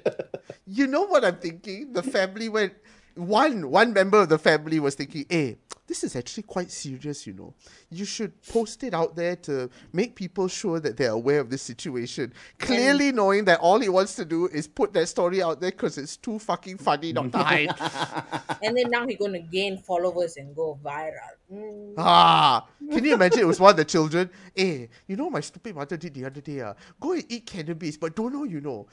You 0.66 0.88
know 0.88 1.04
what 1.06 1.24
I'm 1.24 1.38
thinking? 1.38 1.94
The 1.94 2.04
family 2.04 2.50
went 2.50 2.74
one 3.18 3.70
one 3.70 3.94
member 3.94 4.22
of 4.22 4.30
the 4.30 4.38
family 4.38 4.80
was 4.80 4.96
thinking, 4.96 5.26
"Hey, 5.30 5.58
this 5.88 6.04
is 6.04 6.16
actually 6.18 6.44
quite 6.44 6.70
serious, 6.70 7.26
you 7.26 7.34
know. 7.34 7.54
You 7.90 8.04
should 8.04 8.40
post 8.44 8.84
it 8.84 8.94
out 8.94 9.16
there 9.16 9.38
to 9.38 9.70
make 9.94 10.16
people 10.16 10.50
sure 10.50 10.82
that 10.82 10.98
they're 10.98 11.12
aware 11.12 11.40
of 11.40 11.50
this 11.50 11.62
situation. 11.62 12.34
Clearly 12.60 13.14
knowing 13.14 13.46
that 13.46 13.62
all 13.62 13.80
he 13.80 13.88
wants 13.88 14.16
to 14.16 14.26
do 14.26 14.48
is 14.48 14.68
put 14.68 14.92
that 14.94 15.08
story 15.08 15.42
out 15.42 15.62
there 15.62 15.72
because 15.72 15.98
it's 15.98 16.18
too 16.18 16.40
fucking 16.40 16.78
funny 16.78 17.14
not 17.14 17.32
to 17.32 17.38
hide. 17.38 17.74
And 18.64 18.76
then 18.76 18.90
now 18.90 19.08
he's 19.08 19.18
gonna 19.18 19.40
gain 19.40 19.78
followers 19.78 20.36
and 20.36 20.54
go 20.56 20.78
viral. 20.84 21.14
Mm. 21.52 21.94
ah, 21.98 22.68
can 22.92 23.06
you 23.06 23.14
imagine 23.14 23.40
it 23.40 23.48
was 23.48 23.60
one 23.60 23.72
of 23.72 23.78
the 23.78 23.86
children? 23.86 24.30
Hey, 24.54 24.90
you 25.08 25.16
know 25.16 25.30
my 25.30 25.40
stupid 25.40 25.76
mother 25.76 25.96
did 25.96 26.14
the 26.14 26.26
other 26.26 26.42
day. 26.42 26.60
Uh, 26.60 26.74
go 27.00 27.14
and 27.14 27.24
eat 27.30 27.46
cannabis, 27.46 27.96
but 27.96 28.16
don't 28.16 28.34
know 28.34 28.44
you 28.44 28.60
know. 28.60 28.88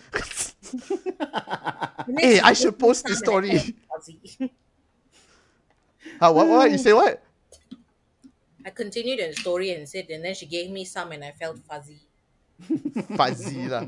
Hey, 2.16 2.38
I 2.44 2.52
should 2.52 2.78
post 2.78 3.06
this 3.06 3.18
story. 3.18 3.74
Fuzzy. 3.94 4.50
Huh, 6.20 6.32
what, 6.32 6.48
what? 6.48 6.70
You 6.70 6.78
say 6.78 6.92
what? 6.92 7.22
I 8.64 8.70
continued 8.70 9.20
the 9.20 9.34
story 9.34 9.70
and 9.70 9.88
said, 9.88 10.08
and 10.10 10.24
then 10.24 10.34
she 10.34 10.46
gave 10.46 10.70
me 10.70 10.84
some 10.84 11.12
and 11.12 11.24
I 11.24 11.32
felt 11.32 11.58
fuzzy. 11.60 12.00
Fuzzy 13.16 13.68
lah. 13.68 13.86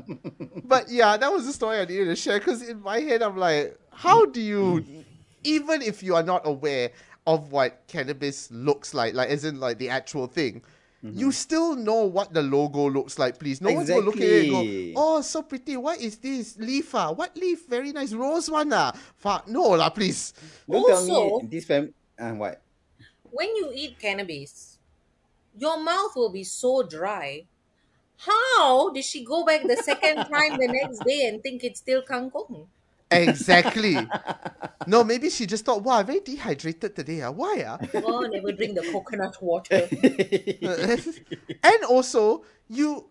But 0.65 0.89
yeah, 0.89 1.15
that 1.17 1.31
was 1.31 1.45
the 1.45 1.53
story 1.53 1.79
I 1.79 1.85
needed 1.85 2.05
to 2.05 2.15
share 2.15 2.37
because 2.37 2.67
in 2.67 2.81
my 2.81 2.99
head 2.99 3.21
I'm 3.21 3.37
like, 3.37 3.79
how 3.91 4.25
do 4.25 4.41
you, 4.41 4.85
even 5.43 5.81
if 5.81 6.03
you 6.03 6.15
are 6.15 6.23
not 6.23 6.41
aware 6.45 6.91
of 7.25 7.51
what 7.51 7.81
cannabis 7.87 8.51
looks 8.51 8.93
like, 8.93 9.13
like 9.13 9.29
as 9.29 9.45
in 9.45 9.59
like 9.59 9.77
the 9.77 9.89
actual 9.89 10.27
thing, 10.27 10.61
you 11.03 11.31
still 11.31 11.75
know 11.75 12.05
what 12.05 12.33
the 12.33 12.41
logo 12.41 12.89
looks 12.89 13.19
like, 13.19 13.37
please. 13.37 13.61
No 13.61 13.71
one's 13.71 13.89
gonna 13.89 14.01
look 14.01 14.17
at 14.17 14.23
it 14.23 14.49
and 14.49 14.93
go, 14.95 15.01
oh, 15.01 15.21
so 15.21 15.43
pretty. 15.43 15.77
What 15.77 16.01
is 16.01 16.17
this? 16.17 16.57
Leaf 16.57 16.93
ah? 16.95 17.11
What 17.11 17.37
leaf? 17.37 17.67
Very 17.67 17.91
nice. 17.91 18.13
Rose 18.13 18.49
one 18.49 18.73
ah? 18.73 18.91
Fuck, 19.17 19.47
no 19.47 19.77
lah, 19.77 19.89
please. 19.89 20.33
Don't 20.69 20.87
tell 20.87 21.05
me 21.05 21.47
this 21.47 21.65
fam. 21.65 21.93
Uh, 22.17 22.33
what? 22.33 22.61
When 23.29 23.55
you 23.55 23.71
eat 23.73 23.99
cannabis, 23.99 24.79
your 25.57 25.79
mouth 25.79 26.15
will 26.15 26.31
be 26.31 26.43
so 26.43 26.81
dry. 26.81 27.45
How 28.17 28.89
did 28.89 29.05
she 29.05 29.23
go 29.23 29.45
back 29.45 29.61
the 29.61 29.77
second 29.77 30.25
time 30.33 30.57
the 30.57 30.67
next 30.67 31.05
day 31.05 31.29
and 31.29 31.43
think 31.43 31.63
it's 31.63 31.79
still 31.79 32.01
kangkong? 32.01 32.65
Exactly. 33.11 33.97
no, 34.87 35.03
maybe 35.03 35.29
she 35.29 35.45
just 35.45 35.65
thought, 35.65 35.83
wow, 35.83 35.99
I'm 35.99 36.05
very 36.05 36.19
dehydrated 36.19 36.95
today. 36.95 37.21
Ah. 37.21 37.31
Why? 37.31 37.63
Ah? 37.67 37.77
Oh, 37.95 38.21
never 38.21 38.51
drink 38.51 38.75
the 38.75 38.89
coconut 38.91 39.41
water. 39.41 39.87
and 41.63 41.83
also 41.85 42.43
you 42.67 43.09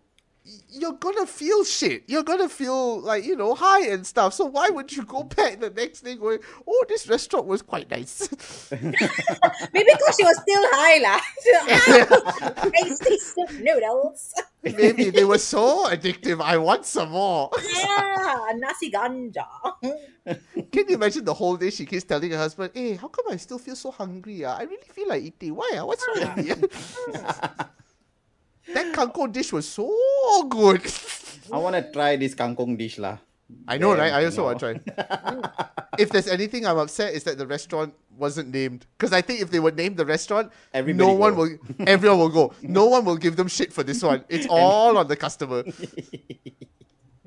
you're 0.69 0.93
gonna 0.93 1.25
feel 1.25 1.63
shit. 1.63 2.03
You're 2.07 2.23
gonna 2.23 2.49
feel 2.49 2.99
like 3.01 3.25
you 3.25 3.35
know 3.35 3.55
high 3.55 3.87
and 3.87 4.05
stuff. 4.05 4.33
So 4.33 4.45
why 4.45 4.69
would 4.69 4.95
you 4.95 5.03
go 5.03 5.23
back 5.23 5.59
the 5.59 5.69
next 5.69 6.01
day 6.01 6.15
going, 6.15 6.39
"Oh, 6.67 6.85
this 6.87 7.07
restaurant 7.07 7.47
was 7.47 7.61
quite 7.61 7.89
nice." 7.89 8.29
Maybe 8.71 9.89
because 9.91 10.15
she 10.17 10.23
was 10.23 10.37
still 10.41 10.65
high, 10.71 10.97
lah. 11.01 11.21
Ah, 11.57 12.69
Tasty 12.73 13.17
soup 13.17 13.51
noodles. 13.59 14.33
Maybe 14.63 15.09
they 15.09 15.23
were 15.23 15.37
so 15.37 15.87
addictive. 15.87 16.41
I 16.41 16.57
want 16.57 16.85
some 16.85 17.11
more. 17.11 17.49
Yeah, 17.55 18.51
nasi 18.55 18.91
ganja. 18.91 19.47
Can 20.71 20.89
you 20.89 20.95
imagine 20.95 21.23
the 21.23 21.33
whole 21.33 21.55
day 21.55 21.69
she 21.69 21.85
keeps 21.85 22.03
telling 22.03 22.31
her 22.31 22.37
husband, 22.37 22.71
"Hey, 22.73 22.95
how 22.95 23.07
come 23.07 23.25
I 23.31 23.37
still 23.37 23.59
feel 23.59 23.75
so 23.75 23.91
hungry? 23.91 24.43
Ah, 24.45 24.57
I 24.59 24.63
really 24.63 24.89
feel 24.91 25.07
like 25.07 25.23
eating. 25.23 25.55
Why? 25.55 25.71
Ah, 25.79 25.85
what's 25.85 26.03
wrong 26.07 26.35
with 26.35 26.61
me?" 26.61 26.67
that 28.73 28.91
kangkong 28.93 29.31
dish 29.31 29.53
was 29.53 29.67
so 29.67 29.87
good. 30.49 30.81
I 31.51 31.57
want 31.57 31.75
to 31.75 31.83
try 31.91 32.15
this 32.15 32.35
kangkong 32.35 32.77
dish 32.77 32.97
lah. 32.99 33.17
I 33.67 33.77
know, 33.79 33.95
Damn, 33.95 34.03
right? 34.03 34.13
I 34.13 34.25
also 34.27 34.43
want 34.43 34.59
to 34.59 34.75
try. 34.75 34.75
if 36.03 36.09
there's 36.11 36.27
anything 36.27 36.67
I'm 36.67 36.77
upset 36.77 37.13
is 37.15 37.23
that 37.23 37.37
the 37.39 37.47
restaurant 37.47 37.95
wasn't 38.19 38.51
named. 38.51 38.83
Because 38.97 39.13
I 39.15 39.21
think 39.23 39.39
if 39.39 39.51
they 39.51 39.59
would 39.63 39.77
name 39.79 39.95
the 39.95 40.03
restaurant, 40.05 40.51
Everybody 40.73 40.99
no 41.07 41.13
one 41.15 41.35
will. 41.39 41.55
Everyone 41.87 42.19
will 42.19 42.33
go. 42.35 42.51
No 42.61 42.87
one 42.91 43.05
will 43.07 43.15
give 43.15 43.37
them 43.39 43.47
shit 43.47 43.71
for 43.71 43.83
this 43.87 44.03
one. 44.03 44.25
It's 44.27 44.47
all 44.49 44.97
on 44.97 45.07
the 45.07 45.15
customer. 45.15 45.63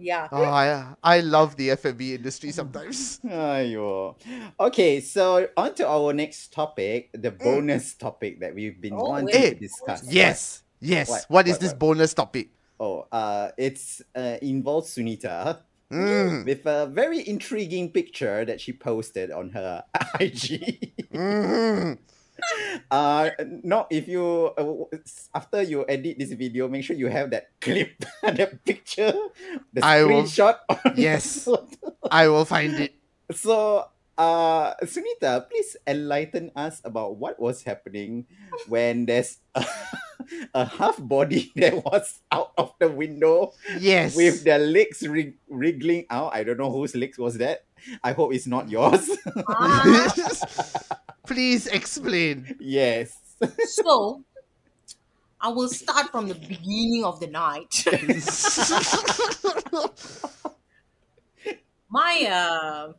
Yeah. 0.01 0.29
Oh, 0.33 0.45
I 0.45 0.97
I 1.05 1.21
love 1.21 1.57
the 1.61 1.77
F&B 1.77 2.15
industry 2.17 2.53
sometimes. 2.57 3.21
Ayo. 3.21 4.17
Okay, 4.57 5.01
so 5.05 5.45
on 5.61 5.77
to 5.77 5.85
our 5.85 6.17
next 6.17 6.57
topic, 6.57 7.13
the 7.13 7.29
Mm. 7.29 7.37
bonus 7.45 7.93
topic 8.01 8.41
that 8.41 8.57
we've 8.57 8.81
been 8.81 8.97
Oh, 8.97 9.13
wanting 9.13 9.37
wait. 9.37 9.61
to 9.61 9.61
discuss. 9.61 10.01
Yes, 10.09 10.65
yes. 10.81 11.05
What? 11.05 11.25
what 11.29 11.45
is 11.53 11.55
What, 11.55 11.61
this 11.61 11.73
what? 11.77 11.85
bonus 11.85 12.17
topic? 12.17 12.49
Oh, 12.81 13.05
uh, 13.13 13.53
it's 13.61 14.01
uh, 14.17 14.41
involves 14.43 14.97
Sunita 14.97 15.61
Mm. 15.91 16.47
with 16.47 16.63
a 16.71 16.87
very 16.87 17.19
intriguing 17.27 17.91
picture 17.91 18.45
that 18.47 18.61
she 18.63 18.71
posted 18.73 19.33
on 19.35 19.51
her 19.51 19.83
IG. 20.23 20.95
Mhm. 21.11 21.99
uh, 22.95 23.31
no, 23.67 23.87
if 23.91 24.07
you 24.07 24.55
uh, 24.55 24.87
after 25.35 25.63
you 25.67 25.85
edit 25.91 26.15
this 26.17 26.31
video, 26.33 26.69
make 26.71 26.85
sure 26.87 26.95
you 26.95 27.09
have 27.11 27.31
that 27.35 27.51
clip, 27.61 28.07
and 28.23 28.39
that 28.39 28.63
picture, 28.65 29.13
the 29.75 29.83
I 29.85 30.05
will- 30.07 30.23
screenshot. 30.25 30.63
on 30.71 30.95
Yes. 30.95 31.49
I 32.07 32.29
will 32.31 32.47
find 32.47 32.79
it. 32.79 32.95
So, 33.35 33.85
uh, 34.19 34.75
Sunita, 34.85 35.49
please 35.49 35.77
enlighten 35.87 36.51
us 36.57 36.81
about 36.85 37.17
what 37.17 37.39
was 37.41 37.63
happening 37.63 38.27
when 38.69 39.07
there's 39.07 39.39
a, 39.55 39.65
a 40.55 40.65
half 40.65 40.97
body 41.01 41.53
that 41.57 41.75
was 41.85 42.21
out 42.33 42.53
of 42.59 42.73
the 42.79 42.89
window 42.89 43.53
Yes. 43.79 44.17
with 44.17 44.45
their 44.45 44.59
legs 44.59 45.07
wrig- 45.07 45.39
wriggling 45.49 46.07
out. 46.11 46.35
I 46.35 46.45
don't 46.45 46.59
know 46.59 46.71
whose 46.71 46.95
legs 46.95 47.19
was 47.19 47.39
that. 47.39 47.65
I 48.05 48.13
hope 48.13 48.35
it's 48.35 48.47
not 48.47 48.69
yours. 48.69 49.09
Ah, 49.49 50.13
Please 51.27 51.67
explain. 51.67 52.57
yes. 52.61 53.17
so, 53.69 54.23
I 55.41 55.49
will 55.49 55.69
start 55.71 56.11
from 56.13 56.29
the 56.29 56.35
beginning 56.35 57.05
of 57.05 57.21
the 57.21 57.29
night. 57.29 57.73
My 61.89 62.27
uh, 62.31 62.93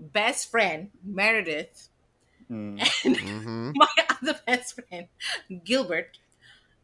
best 0.00 0.50
friend, 0.50 0.90
Meredith, 1.04 1.88
Mm. 2.50 2.80
and 3.04 3.16
Mhm. 3.16 3.72
my 3.76 3.88
other 4.10 4.40
best 4.46 4.74
friend, 4.80 5.06
Gilbert. 5.64 6.18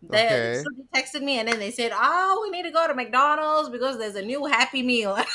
They, 0.02 0.26
Okay. 0.26 0.62
So 0.62 0.68
they 0.76 1.00
texted 1.00 1.22
me 1.22 1.38
and 1.40 1.48
then 1.48 1.58
they 1.58 1.70
said, 1.72 1.90
Oh, 1.94 2.38
we 2.42 2.50
need 2.50 2.62
to 2.64 2.70
go 2.70 2.86
to 2.86 2.94
McDonald's 2.94 3.70
because 3.70 3.98
there's 3.98 4.14
a 4.14 4.22
new 4.22 4.44
Happy 4.46 4.82
Meal. 4.82 5.18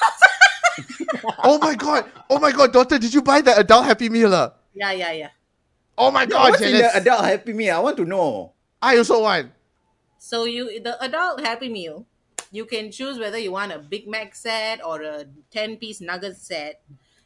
Oh 1.44 1.58
my 1.60 1.76
god! 1.76 2.06
Oh 2.30 2.40
my 2.40 2.52
god, 2.52 2.72
daughter, 2.72 2.98
did 2.98 3.14
you 3.14 3.22
buy 3.22 3.42
the 3.42 3.58
adult 3.58 3.86
Happy 3.86 4.08
Meal? 4.10 4.34
ah? 4.34 4.54
yeah, 4.74 4.92
yeah, 4.92 5.12
yeah. 5.12 5.30
Oh 5.98 6.10
my 6.10 6.26
god, 6.26 6.52
What's 6.52 6.62
in 6.64 6.78
the 6.78 6.96
adult 6.96 7.26
Happy 7.26 7.54
Meal? 7.54 7.76
I 7.76 7.80
want 7.80 7.98
to 7.98 8.06
know. 8.06 8.54
I 8.82 8.98
also 8.98 9.22
want. 9.22 9.52
So 10.18 10.46
you 10.46 10.80
the 10.80 10.96
adult 11.04 11.42
Happy 11.42 11.68
Meal, 11.68 12.06
you 12.52 12.66
can 12.66 12.92
choose 12.92 13.20
whether 13.20 13.38
you 13.38 13.52
want 13.52 13.72
a 13.74 13.80
Big 13.80 14.08
Mac 14.08 14.34
set 14.36 14.80
or 14.86 15.02
a 15.02 15.26
10 15.52 15.78
piece 15.78 16.00
nugget 16.00 16.38
set. 16.38 16.82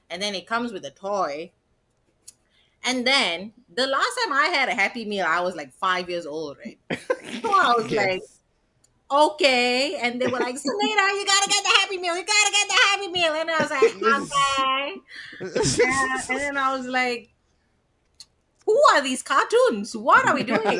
And 0.09 0.21
then 0.21 0.35
it 0.35 0.47
comes 0.47 0.71
with 0.71 0.85
a 0.85 0.91
toy. 0.91 1.51
And 2.83 3.05
then 3.05 3.53
the 3.73 3.87
last 3.87 4.19
time 4.23 4.33
I 4.33 4.47
had 4.47 4.69
a 4.69 4.75
Happy 4.75 5.05
Meal, 5.05 5.25
I 5.27 5.41
was 5.41 5.55
like 5.55 5.73
five 5.73 6.09
years 6.09 6.25
old, 6.25 6.57
right? 6.57 6.79
So 7.43 7.51
I 7.51 7.73
was 7.77 7.91
Yes. 7.91 7.95
like, 7.95 8.21
okay. 9.11 9.97
And 9.97 10.21
they 10.21 10.27
were 10.27 10.39
like, 10.39 10.57
Selena, 10.57 11.01
you 11.13 11.25
gotta 11.25 11.49
get 11.49 11.63
the 11.63 11.69
Happy 11.81 11.97
Meal. 11.97 12.15
You 12.17 12.25
gotta 12.25 12.51
get 12.51 12.67
the 12.67 12.79
Happy 12.89 13.07
Meal. 13.09 13.33
And 13.33 13.51
I 13.51 13.61
was 13.61 13.71
like, 13.71 13.95
okay. 14.21 15.01
Yeah, 15.79 16.21
and 16.29 16.39
then 16.39 16.57
I 16.57 16.75
was 16.77 16.87
like, 16.87 17.29
who 18.65 18.81
are 18.93 19.01
these 19.01 19.21
cartoons? 19.21 19.95
What 19.95 20.27
are 20.27 20.35
we 20.35 20.43
doing? 20.43 20.79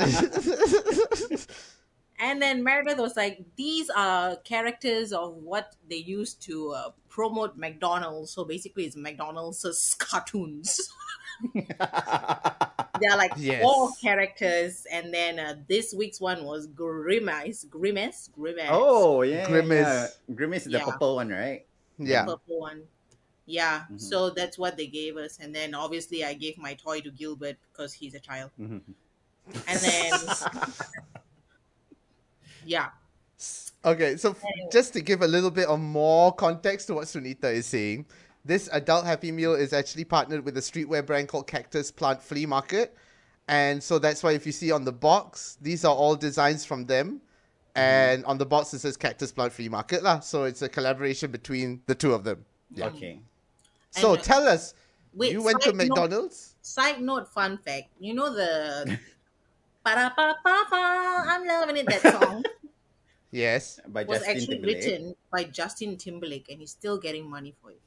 And 2.19 2.41
then 2.41 2.63
Meredith 2.63 2.97
was 2.97 3.15
like, 3.17 3.43
these 3.57 3.89
are 3.89 4.37
characters 4.37 5.11
of 5.11 5.35
what 5.35 5.75
they 5.89 5.97
used 5.97 6.41
to 6.43 6.71
uh, 6.71 6.89
promote 7.09 7.57
McDonald's. 7.57 8.31
So 8.31 8.45
basically, 8.45 8.85
it's 8.85 8.95
McDonald's 8.95 9.95
cartoons. 9.99 10.89
They're 11.53 13.17
like 13.17 13.33
Yes. 13.37 13.61
four 13.61 13.89
characters. 14.01 14.85
And 14.91 15.13
then 15.13 15.39
uh, 15.39 15.55
this 15.67 15.93
week's 15.93 16.21
one 16.21 16.45
was 16.45 16.67
Grimace. 16.67 17.65
Grimace? 17.69 18.29
Grimace. 18.33 18.69
oh, 18.71 19.21
yeah. 19.23 19.47
Grimace. 19.47 19.79
Yeah. 19.87 20.07
Grimace 20.33 20.65
is 20.65 20.71
the 20.71 20.77
Yeah. 20.79 20.85
purple 20.85 21.15
one, 21.15 21.29
right? 21.29 21.65
yeah. 21.99 22.25
purple 22.25 22.59
one. 22.59 22.83
Yeah, 23.47 23.83
Mhm. 23.91 24.01
so 24.01 24.31
that's 24.31 24.57
what 24.57 24.75
they 24.75 24.87
gave 24.87 25.17
us, 25.17 25.37
and 25.39 25.53
then 25.53 25.75
obviously 25.75 26.25
I 26.25 26.33
gave 26.33 26.57
my 26.57 26.73
toy 26.73 26.99
to 27.01 27.11
Gilbert 27.11 27.57
because 27.71 27.93
he's 27.93 28.15
a 28.15 28.19
child, 28.19 28.49
Mhm. 28.59 28.81
and 29.67 29.79
then 29.79 30.11
yeah, 32.65 32.87
Okay, 33.83 34.17
so 34.17 34.31
f- 34.31 34.41
just 34.71 34.93
to 34.93 35.01
give 35.01 35.21
a 35.21 35.27
little 35.27 35.51
bit 35.51 35.67
of 35.67 35.79
more 35.79 36.33
context 36.33 36.87
to 36.87 36.95
what 36.95 37.05
Sunita 37.05 37.53
is 37.53 37.67
saying, 37.67 38.05
this 38.43 38.67
adult 38.71 39.05
Happy 39.05 39.31
Meal 39.31 39.53
is 39.53 39.73
actually 39.73 40.05
partnered 40.05 40.43
with 40.43 40.57
a 40.57 40.61
streetwear 40.61 41.05
brand 41.05 41.27
called 41.27 41.45
Cactus 41.45 41.91
Plant 41.91 42.21
Flea 42.21 42.45
Market. 42.47 42.95
And 43.47 43.83
so 43.83 43.99
that's 43.99 44.23
why 44.23 44.31
if 44.31 44.45
you 44.47 44.51
see 44.51 44.71
on 44.71 44.85
the 44.85 44.91
box, 44.91 45.57
these 45.61 45.85
are 45.85 45.93
all 45.93 46.15
designs 46.15 46.65
from 46.65 46.85
them. 46.85 47.21
Mm-hmm. 47.75 47.79
And 47.79 48.25
on 48.25 48.37
the 48.39 48.45
box 48.45 48.73
it 48.73 48.79
says 48.79 48.97
Cactus 48.97 49.31
Plant 49.31 49.53
Flea 49.53 49.69
Market 49.69 50.01
lah. 50.01 50.19
So 50.21 50.45
it's 50.45 50.61
a 50.63 50.69
collaboration 50.69 51.29
between 51.29 51.81
the 51.85 51.93
two 51.93 52.13
of 52.13 52.23
them. 52.23 52.43
Yeah. 52.73 52.87
Okay. 52.87 53.19
So 53.91 54.11
And- 54.13 54.19
uh, 54.19 54.23
tell 54.23 54.47
us, 54.47 54.73
Wait, 55.13 55.31
you 55.31 55.43
went 55.43 55.61
to 55.61 55.69
side 55.69 55.75
note- 55.75 55.87
McDonald's? 55.89 56.55
Side 56.61 57.01
note, 57.01 57.27
fun 57.31 57.57
fact. 57.59 57.89
You 57.99 58.15
know 58.15 58.33
the 58.33 58.97
Ba-da-ba-ba-ba, 59.85 60.81
I'm 61.29 61.45
loving 61.45 61.77
it. 61.77 61.85
That 61.87 62.01
song 62.19 62.43
Yes. 63.31 63.79
By 63.87 64.03
was 64.03 64.19
Justin 64.19 64.31
actually 64.35 64.55
Timberlake. 64.57 64.75
written 64.83 65.15
by 65.31 65.43
Justin 65.45 65.97
Timberlake, 65.97 66.47
and 66.49 66.59
he's 66.61 66.71
still 66.71 66.97
getting 66.97 67.29
money 67.29 67.53
for 67.61 67.69
it. 67.71 67.79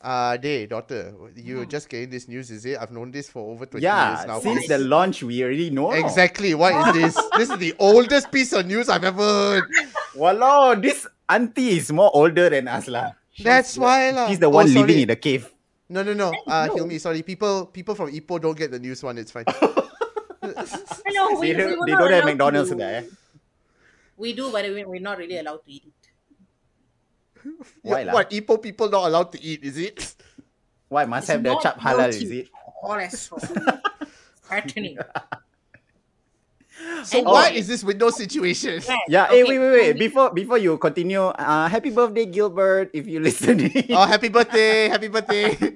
Uh, 0.00 0.36
Day, 0.36 0.66
daughter, 0.66 1.10
you're 1.34 1.64
Hmm. 1.64 1.70
just 1.74 1.88
getting 1.88 2.10
this 2.10 2.28
news, 2.28 2.52
is 2.52 2.64
it? 2.64 2.78
I've 2.78 2.92
known 2.92 3.10
this 3.10 3.28
for 3.28 3.42
over 3.50 3.66
20 3.66 3.82
Yeah, 3.82 4.14
years 4.14 4.26
now. 4.28 4.38
since 4.38 4.60
Yes. 4.60 4.68
the 4.68 4.78
launch, 4.78 5.22
we 5.24 5.42
already 5.42 5.70
know. 5.70 5.90
Exactly. 5.90 6.54
What 6.54 6.70
is 6.94 6.94
this? 6.94 7.14
this 7.36 7.50
is 7.50 7.58
the 7.58 7.74
oldest 7.80 8.30
piece 8.30 8.52
of 8.52 8.66
news 8.66 8.88
I've 8.88 9.02
ever 9.02 9.18
heard. 9.24 9.64
Walao, 10.14 10.80
this 10.80 11.02
auntie 11.28 11.78
is 11.82 11.90
more 11.90 12.12
older 12.14 12.46
than 12.48 12.68
us 12.68 12.86
lah. 12.86 13.10
That's 13.42 13.74
the- 13.74 13.80
why 13.80 14.10
lah. 14.14 14.28
She's 14.28 14.38
the 14.38 14.46
Oh, 14.46 14.50
one 14.62 14.68
sorry. 14.68 14.86
living 14.86 15.02
in 15.02 15.08
the 15.08 15.16
cave. 15.18 15.50
No, 15.88 16.04
no, 16.04 16.12
no. 16.14 16.30
Uh, 16.46 16.66
no. 16.70 16.76
Hilmi, 16.84 17.00
sorry. 17.00 17.22
People, 17.26 17.66
people 17.66 17.96
from 17.96 18.12
Ipoh 18.12 18.38
don't 18.40 18.56
get 18.56 18.70
the 18.70 18.78
news 18.78 19.02
one. 19.02 19.18
It's 19.18 19.32
fine. 19.32 19.48
I 20.42 21.10
know 21.12 21.38
we, 21.40 21.52
They, 21.52 21.54
we 21.54 21.62
don't- 21.62 21.78
were 21.78 21.86
they 21.86 21.92
don't 21.92 22.12
have 22.12 22.24
McDonald's 22.24 22.70
to. 22.70 22.76
there. 22.76 23.04
We 24.16 24.32
do, 24.34 24.50
but 24.50 24.64
we- 24.64 24.84
we're 24.84 25.00
not 25.00 25.18
really 25.18 25.38
allowed 25.38 25.64
to 25.64 25.70
eat 25.72 25.84
it. 25.86 25.94
Why 27.82 28.02
lah? 28.02 28.12
What 28.14 28.30
Ipoh 28.30 28.60
people 28.62 28.88
not 28.90 29.06
allowed 29.06 29.32
to 29.32 29.38
eat? 29.42 29.62
Is 29.64 29.78
it? 29.78 30.14
Why 30.88 31.04
must 31.04 31.24
It's 31.24 31.30
have 31.32 31.42
the 31.42 31.50
not 31.52 31.62
chap 31.62 31.78
halal? 31.78 32.10
healthy. 32.10 32.24
Is 32.24 32.30
it? 32.30 32.48
Cholesterol. 32.82 33.80
Fattening. 34.48 34.98
So 37.04 37.18
And- 37.18 37.26
what 37.26 37.52
is 37.54 37.66
this 37.68 37.82
window 37.82 38.10
situation? 38.10 38.80
Right, 38.86 38.98
Yeah. 39.08 39.26
Hey, 39.28 39.42
wait, 39.44 39.58
wait, 39.58 39.72
wait. 39.72 39.98
Before 39.98 40.30
before 40.30 40.58
you 40.58 40.78
continue, 40.78 41.26
uh, 41.34 41.66
happy 41.68 41.90
birthday, 41.90 42.26
Gilbert. 42.26 42.90
If 42.94 43.06
you 43.10 43.18
listening. 43.28 43.70
Oh, 43.90 44.06
happy 44.06 44.28
birthday! 44.30 44.88
Happy 44.88 45.08
birthday! 45.08 45.58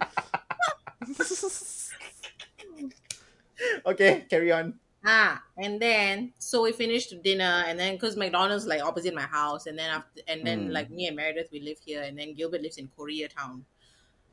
okay, 3.86 4.26
carry 4.28 4.52
on. 4.52 4.78
Ah, 5.04 5.42
and 5.58 5.82
then 5.82 6.32
so 6.38 6.62
we 6.62 6.72
finished 6.72 7.12
dinner, 7.22 7.64
and 7.66 7.78
then 7.78 7.94
because 7.94 8.16
McDonald's 8.16 8.66
like 8.66 8.82
opposite 8.82 9.14
my 9.14 9.22
house, 9.26 9.66
and 9.66 9.76
then 9.78 9.90
after, 9.90 10.20
and 10.28 10.46
then 10.46 10.68
Mm. 10.68 10.72
like 10.72 10.90
me 10.90 11.06
and 11.08 11.16
Meredith 11.16 11.50
we 11.50 11.60
live 11.60 11.78
here, 11.84 12.02
and 12.02 12.16
then 12.18 12.34
Gilbert 12.34 12.62
lives 12.62 12.78
in 12.78 12.88
Koreatown. 12.96 13.64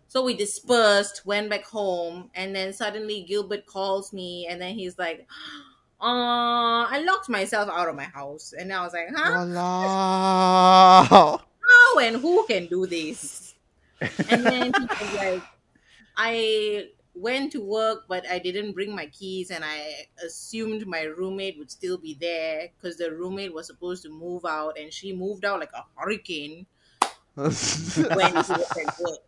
So 0.07 0.23
we 0.23 0.35
dispersed, 0.35 1.25
went 1.25 1.49
back 1.49 1.65
home, 1.65 2.29
and 2.35 2.55
then 2.55 2.73
suddenly 2.73 3.23
Gilbert 3.23 3.65
calls 3.65 4.13
me, 4.13 4.47
and 4.49 4.61
then 4.61 4.75
he's 4.75 4.97
like, 4.99 5.27
"Uh, 6.01 6.85
I 6.89 7.03
locked 7.05 7.29
myself 7.29 7.69
out 7.69 7.89
of 7.89 7.95
my 7.95 8.05
house," 8.05 8.53
and 8.53 8.71
I 8.73 8.83
was 8.83 8.93
like, 8.93 9.09
"Huh? 9.15 9.39
Walao. 9.45 11.41
How 11.69 11.99
and 11.99 12.17
who 12.17 12.45
can 12.47 12.67
do 12.67 12.85
this?" 12.87 13.55
And 14.29 14.45
then 14.45 14.73
he 14.77 14.89
was 14.99 15.11
like, 15.13 15.43
"I." 16.17 16.89
Went 17.15 17.51
to 17.53 17.61
work, 17.61 18.05
but 18.07 18.27
I 18.29 18.39
didn't 18.39 18.73
bring 18.73 18.95
my 18.95 19.07
keys, 19.07 19.51
and 19.51 19.63
I 19.65 20.07
assumed 20.23 20.87
my 20.87 21.03
roommate 21.03 21.57
would 21.57 21.71
still 21.71 21.97
be 21.97 22.13
there 22.13 22.69
because 22.75 22.97
the 22.97 23.11
roommate 23.13 23.53
was 23.53 23.67
supposed 23.67 24.03
to 24.03 24.09
move 24.09 24.45
out, 24.45 24.77
and 24.79 24.93
she 24.93 25.13
moved 25.13 25.45
out 25.45 25.59
like 25.59 25.73
a 25.73 25.85
hurricane 25.95 26.67
when 28.11 28.37
he 28.41 28.55
was 28.55 28.71
at 28.77 28.97
work. 28.97 29.19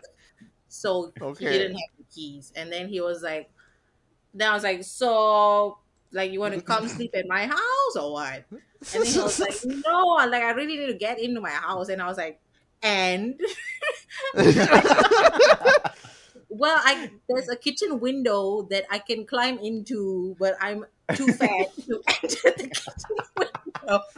So 0.69 1.13
Okay. 1.19 1.37
he 1.37 1.47
didn't 1.47 1.73
have 1.77 1.97
the 1.97 2.05
keys. 2.05 2.53
And 2.55 2.71
then 2.71 2.89
he 2.89 3.01
was 3.01 3.23
like, 3.23 3.51
then 4.33 4.51
I 4.51 4.55
was 4.55 4.63
like, 4.63 4.83
so 4.83 5.79
like 6.11 6.31
you 6.31 6.41
want 6.41 6.55
to 6.55 6.61
come 6.61 6.87
sleep 6.89 7.11
at 7.15 7.27
my 7.27 7.47
house 7.47 7.97
or 7.99 8.13
what? 8.13 8.45
And 8.93 9.03
then 9.05 9.13
he 9.13 9.21
was 9.21 9.39
like, 9.39 9.59
no, 9.63 10.05
like 10.29 10.43
I 10.43 10.51
really 10.51 10.77
need 10.77 10.87
to 10.87 10.95
get 10.97 11.19
into 11.19 11.41
my 11.41 11.51
house. 11.51 11.89
And 11.89 12.01
I 12.01 12.07
was 12.07 12.17
like, 12.17 12.41
and 12.83 13.39
well, 16.51 16.79
I 16.83 17.09
there's 17.29 17.49
a 17.49 17.55
kitchen 17.55 17.99
window 17.99 18.63
that 18.69 18.85
I 18.91 18.99
can 18.99 19.25
climb 19.25 19.57
into, 19.59 20.35
but 20.39 20.55
I'm 20.61 20.85
too 21.15 21.27
fat 21.39 21.73
to 21.87 22.01
enter 22.21 22.51
the 22.57 22.69
kitchen 22.69 23.17
window. 23.37 24.01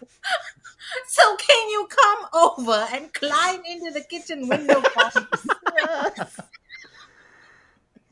So 1.08 1.36
can 1.38 1.70
you 1.70 1.88
come 1.90 2.26
over 2.34 2.88
and 2.94 3.14
climb 3.14 3.62
into 3.66 3.92
the 3.92 4.02
kitchen 4.02 4.48
window 4.48 4.82
for? 4.82 5.28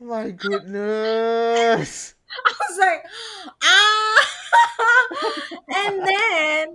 My 0.00 0.30
goodness. 0.30 2.14
I 2.46 2.54
was 2.68 2.78
like, 2.78 3.04
ah. 3.62 4.26
and 5.76 6.00
then 6.06 6.68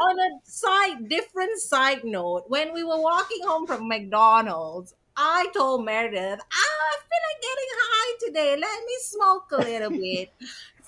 on 0.00 0.18
a 0.18 0.30
side, 0.44 1.08
different 1.08 1.58
side 1.60 2.04
note, 2.04 2.44
when 2.48 2.74
we 2.74 2.82
were 2.84 3.00
walking 3.00 3.40
home 3.46 3.66
from 3.66 3.88
McDonald's, 3.88 4.94
I 5.16 5.46
told 5.54 5.84
Meredith, 5.84 6.40
ah, 6.40 6.52
I 6.52 6.96
feel 6.98 7.22
like 7.28 7.42
getting 7.42 7.70
high 7.72 8.16
today. 8.26 8.56
Let 8.60 8.84
me 8.84 8.94
smoke 9.00 9.52
a 9.52 9.56
little 9.58 9.90
bit. 9.90 10.32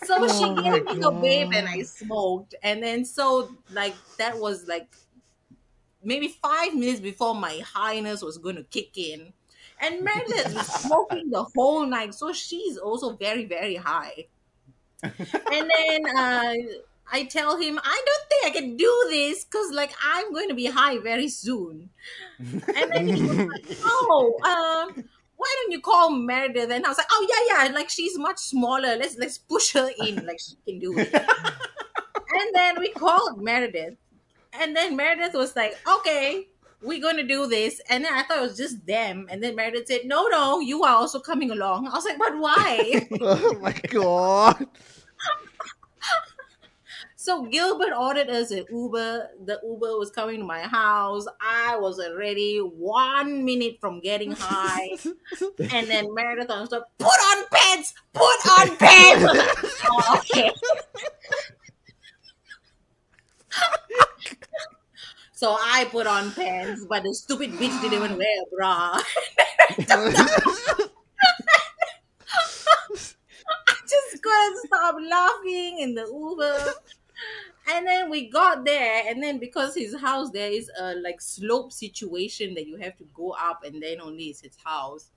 So 0.04 0.16
Oh 0.20 0.28
she 0.28 0.62
gave 0.62 0.84
me 0.84 1.02
a 1.02 1.10
vape 1.10 1.54
and 1.54 1.68
I 1.68 1.82
smoked. 1.82 2.54
And 2.62 2.82
then 2.82 3.04
so 3.04 3.54
like 3.72 3.94
that 4.18 4.38
was 4.38 4.66
like 4.66 4.88
maybe 6.02 6.28
five 6.28 6.74
minutes 6.74 7.00
before 7.00 7.34
my 7.34 7.58
highness 7.58 8.22
was 8.22 8.38
going 8.38 8.56
to 8.56 8.64
kick 8.64 8.96
in. 8.96 9.32
And 9.80 10.02
Meredith 10.02 10.54
was 10.54 10.66
smoking 10.82 11.30
the 11.30 11.44
whole 11.54 11.84
night, 11.84 12.14
so 12.14 12.32
she's 12.32 12.78
also 12.78 13.14
very, 13.16 13.44
very 13.44 13.76
high. 13.76 14.26
and 15.02 15.70
then 15.76 16.16
uh, 16.16 16.54
I 17.12 17.24
tell 17.24 17.56
him, 17.56 17.78
I 17.82 18.02
don't 18.06 18.28
think 18.28 18.46
I 18.46 18.60
can 18.60 18.76
do 18.76 19.06
this 19.10 19.44
because, 19.44 19.70
like, 19.72 19.92
I'm 20.04 20.32
going 20.32 20.48
to 20.48 20.54
be 20.54 20.66
high 20.66 20.98
very 20.98 21.28
soon. 21.28 21.90
And 22.38 22.92
then 22.92 23.06
he 23.06 23.22
was 23.22 23.36
like, 23.38 23.78
Oh, 23.84 24.38
um, 24.44 25.04
why 25.36 25.54
don't 25.62 25.72
you 25.72 25.80
call 25.80 26.10
Meredith? 26.10 26.70
And 26.70 26.84
I 26.84 26.88
was 26.88 26.98
like, 26.98 27.06
Oh 27.10 27.26
yeah, 27.28 27.64
yeah, 27.66 27.74
like 27.74 27.90
she's 27.90 28.18
much 28.18 28.38
smaller. 28.38 28.96
Let's 28.96 29.16
let's 29.18 29.38
push 29.38 29.72
her 29.74 29.88
in, 30.04 30.26
like 30.26 30.40
she 30.40 30.56
can 30.66 30.78
do 30.80 30.98
it. 30.98 31.12
and 31.14 32.54
then 32.54 32.78
we 32.80 32.90
called 32.92 33.40
Meredith, 33.42 33.96
and 34.52 34.74
then 34.74 34.96
Meredith 34.96 35.34
was 35.34 35.54
like, 35.54 35.76
Okay, 35.86 36.48
we're 36.82 37.02
gonna 37.02 37.24
do 37.24 37.46
this. 37.46 37.80
And 37.88 38.04
then 38.04 38.12
I 38.12 38.22
thought 38.22 38.38
it 38.38 38.42
was 38.42 38.56
just 38.56 38.86
them. 38.86 39.26
And 39.30 39.42
then 39.42 39.56
Meredith 39.56 39.86
said, 39.88 40.02
No, 40.04 40.26
no, 40.28 40.60
you 40.60 40.82
are 40.84 40.96
also 40.96 41.20
coming 41.20 41.50
along. 41.50 41.88
I 41.88 41.94
was 41.94 42.04
like, 42.04 42.18
But 42.18 42.38
why? 42.38 43.08
Oh 43.20 43.58
my 43.60 43.72
god. 43.72 44.66
So 47.26 47.42
Gilbert 47.42 47.92
ordered 47.92 48.30
us 48.30 48.52
an 48.52 48.66
Uber. 48.70 49.30
The 49.46 49.58
Uber 49.60 49.98
was 49.98 50.12
coming 50.12 50.38
to 50.38 50.46
my 50.46 50.60
house. 50.60 51.26
I 51.40 51.76
was 51.76 51.98
already 51.98 52.58
one 52.58 53.44
minute 53.44 53.78
from 53.80 53.98
getting 53.98 54.30
high. 54.30 54.90
and 55.72 55.88
then 55.88 56.14
Meredith 56.14 56.48
was 56.50 56.70
like, 56.70 56.84
put 56.98 57.08
on 57.08 57.44
pants! 57.52 57.94
Put 58.12 58.22
on 58.60 58.76
pants! 58.78 59.24
oh, 59.90 60.18
okay. 60.18 60.52
so 65.32 65.56
I 65.58 65.88
put 65.90 66.06
on 66.06 66.30
pants, 66.30 66.86
but 66.88 67.02
the 67.02 67.12
stupid 67.12 67.50
bitch 67.54 67.80
didn't 67.80 67.94
even 67.94 68.16
wear 68.16 68.28
a 68.40 68.56
bra. 68.56 69.02
I 69.68 69.82
just 73.82 74.22
couldn't 74.22 74.66
stop 74.66 74.94
laughing 75.10 75.80
in 75.80 75.96
the 75.96 76.06
Uber. 76.06 76.74
And 77.68 77.86
then 77.86 78.10
we 78.10 78.28
got 78.30 78.64
there, 78.64 79.04
and 79.08 79.22
then 79.22 79.38
because 79.38 79.74
his 79.74 79.96
house 80.00 80.30
there 80.30 80.50
is 80.50 80.70
a 80.78 80.94
like 80.96 81.20
slope 81.20 81.72
situation 81.72 82.54
that 82.54 82.66
you 82.66 82.76
have 82.76 82.96
to 82.98 83.04
go 83.12 83.32
up, 83.32 83.64
and 83.64 83.82
then 83.82 84.00
only 84.00 84.30
is 84.30 84.40
his 84.40 84.56
house. 84.64 85.10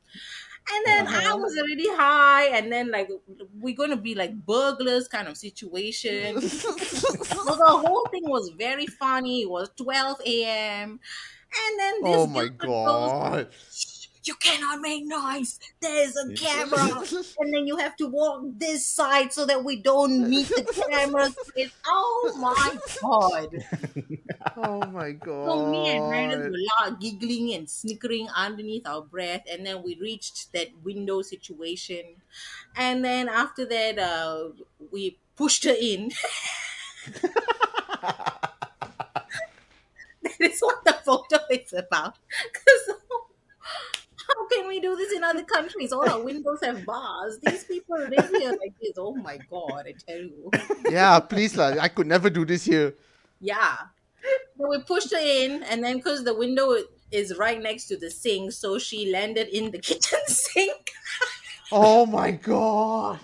And 0.72 0.86
then 0.86 1.06
I 1.08 1.34
Uh-huh. 1.34 1.39
was 1.39 1.58
already 1.60 1.89
high, 1.97 2.45
and 2.58 2.72
then 2.72 2.91
like 2.91 3.10
we're 3.54 3.76
gonna 3.76 3.97
be 3.97 4.16
like 4.16 4.36
burglars 4.45 5.08
kind 5.08 5.28
of 5.28 5.38
situation. 5.38 6.41
so 6.41 7.43
the 7.45 7.80
whole 7.80 8.08
thing 8.12 8.24
was 8.30 8.50
very 8.58 8.88
funny. 8.88 9.43
It 9.43 9.50
was 9.50 9.70
12 9.78 10.45
a.m. 10.45 11.00
And 11.68 11.80
then 11.80 12.06
this 12.06 12.26
oh 12.26 12.28
my 12.28 12.47
goes, 12.84 13.14
god. 13.20 13.54
"Shh, 13.72 13.89
you 14.26 14.36
cannot 14.36 14.82
make 14.82 15.06
noise. 15.06 15.60
There's 15.82 16.16
a 16.16 16.32
camera. 16.36 17.04
and 17.40 17.54
then 17.54 17.68
you 17.68 17.78
have 17.78 17.96
to 17.98 18.08
walk 18.08 18.44
this 18.58 18.86
side 18.86 19.34
so 19.34 19.46
that 19.46 19.64
we 19.64 19.82
don't 19.82 20.28
meet 20.30 20.54
the 20.56 20.66
cameras. 20.90 21.36
It's, 21.56 21.74
oh 21.86 22.34
my 22.36 22.80
god. 23.02 23.50
oh 24.58 24.86
my 24.86 25.12
god. 25.12 25.32
So 25.46 25.66
me 25.66 25.88
and 25.90 26.10
Meredith 26.10 26.46
were 26.82 26.92
giggling 27.00 27.54
and 27.54 27.70
snickering 27.70 28.28
underneath 28.36 28.86
our 28.88 29.02
breath, 29.02 29.44
and 29.50 29.66
then 29.66 29.84
we 29.84 29.96
reached 30.00 30.52
that 30.54 30.68
window 30.84 31.22
situation. 31.22 32.22
And 32.76 33.04
then 33.04 33.30
after 33.30 33.66
that, 33.66 33.98
uh, 34.00 34.50
we 34.92 35.20
pushed 35.36 35.64
her 35.66 35.76
in. 35.80 36.12
that 40.22 40.40
is 40.40 40.60
what 40.60 40.84
the 40.86 40.94
photo 40.94 41.38
is 41.50 41.74
about. 41.74 42.18
'Cause 42.54 42.96
how 44.30 44.48
can 44.48 44.68
we 44.68 44.80
do 44.80 44.96
this 44.96 45.14
in 45.14 45.24
other 45.24 45.44
countries? 45.44 45.92
All 45.92 46.08
our 46.08 46.24
windows 46.24 46.60
have 46.64 46.86
bars. 46.86 47.40
These 47.42 47.64
people 47.66 47.98
live 47.98 48.30
here 48.30 48.52
like 48.52 48.74
this. 48.82 48.94
Oh 48.98 49.16
my 49.16 49.38
god, 49.50 49.88
I 49.88 49.94
tell 50.08 50.22
you. 50.22 50.52
yeah, 50.90 51.20
please 51.20 51.58
lah. 51.58 51.76
I 51.80 51.88
could 51.88 52.08
never 52.08 52.30
do 52.30 52.46
this 52.46 52.66
here. 52.66 52.94
Yeah. 53.42 53.78
So 54.58 54.70
we 54.70 54.82
pushed 54.84 55.12
her 55.12 55.22
in, 55.22 55.64
and 55.64 55.84
then 55.84 55.98
because 55.98 56.24
the 56.24 56.36
window 56.36 56.76
is 57.12 57.38
right 57.38 57.62
next 57.62 57.88
to 57.88 57.98
the 57.98 58.12
sink, 58.12 58.52
so 58.52 58.78
she 58.78 59.12
landed 59.12 59.48
in 59.50 59.72
the 59.72 59.80
kitchen 59.90 60.20
sink. 60.28 60.92
Oh 61.72 62.06
my 62.06 62.32
god. 62.32 63.20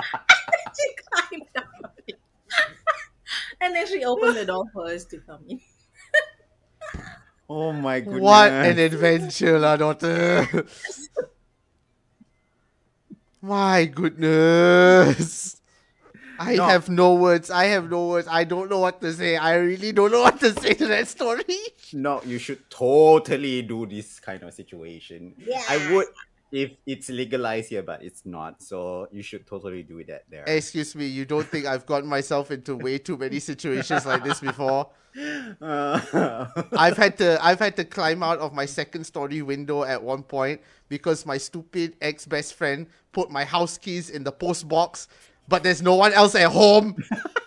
she 0.76 0.86
climbed 1.04 1.50
and 3.60 3.74
then 3.74 3.86
she 3.86 4.04
opened 4.04 4.36
the 4.36 4.46
door 4.46 4.64
for 4.72 4.86
us 4.86 5.04
to 5.06 5.18
come 5.18 5.44
in. 5.48 5.60
Oh 7.50 7.72
my 7.72 7.98
goodness. 7.98 8.22
What 8.22 8.52
an 8.52 8.78
adventure, 8.78 9.58
lah, 9.58 9.74
daughter. 9.74 10.46
My 13.42 13.86
goodness. 13.86 15.56
I 16.38 16.54
No. 16.56 16.64
have 16.70 16.88
no 16.88 17.14
words. 17.14 17.50
I 17.50 17.64
have 17.74 17.90
no 17.90 18.06
words. 18.06 18.28
I 18.30 18.44
don't 18.44 18.70
know 18.70 18.78
what 18.78 19.00
to 19.02 19.12
say. 19.12 19.36
I 19.36 19.56
really 19.56 19.90
don't 19.90 20.12
know 20.12 20.22
what 20.22 20.38
to 20.40 20.54
say 20.60 20.74
to 20.74 20.86
that 20.86 21.08
story. 21.08 21.58
No, 21.92 22.22
you 22.24 22.38
should 22.38 22.70
totally 22.70 23.62
do 23.62 23.84
this 23.84 24.20
kind 24.20 24.42
of 24.44 24.54
situation. 24.54 25.34
Yeah. 25.36 25.60
I 25.68 25.92
would 25.92 26.06
if 26.52 26.70
it's 26.86 27.10
legalized 27.10 27.70
here, 27.70 27.82
but 27.82 28.02
it's 28.02 28.24
not. 28.24 28.62
So 28.62 29.08
you 29.10 29.22
should 29.22 29.46
totally 29.46 29.82
do 29.82 30.04
that 30.04 30.24
there. 30.30 30.44
Excuse 30.46 30.94
me, 30.94 31.06
you 31.06 31.24
don't 31.26 31.46
think 31.46 31.66
I've 31.66 31.84
gotten 31.84 32.08
myself 32.08 32.50
into 32.50 32.76
way 32.76 32.98
too 32.98 33.18
many 33.18 33.40
situations 33.40 34.06
like 34.06 34.22
this 34.22 34.40
before? 34.40 34.88
Uh, 35.60 36.46
I've 36.72 36.96
had 36.96 37.18
to 37.18 37.38
I've 37.44 37.58
had 37.58 37.76
to 37.76 37.84
climb 37.84 38.22
out 38.22 38.38
of 38.38 38.52
my 38.52 38.66
second 38.66 39.04
story 39.04 39.42
window 39.42 39.82
at 39.84 40.02
one 40.02 40.22
point 40.22 40.60
because 40.88 41.26
my 41.26 41.36
stupid 41.38 41.96
ex 42.00 42.26
best 42.26 42.54
friend 42.54 42.86
put 43.12 43.30
my 43.30 43.44
house 43.44 43.76
keys 43.78 44.10
in 44.10 44.22
the 44.24 44.32
post 44.32 44.68
box, 44.68 45.08
but 45.48 45.62
there's 45.62 45.82
no 45.82 45.94
one 45.96 46.12
else 46.12 46.34
at 46.34 46.50
home. 46.50 46.96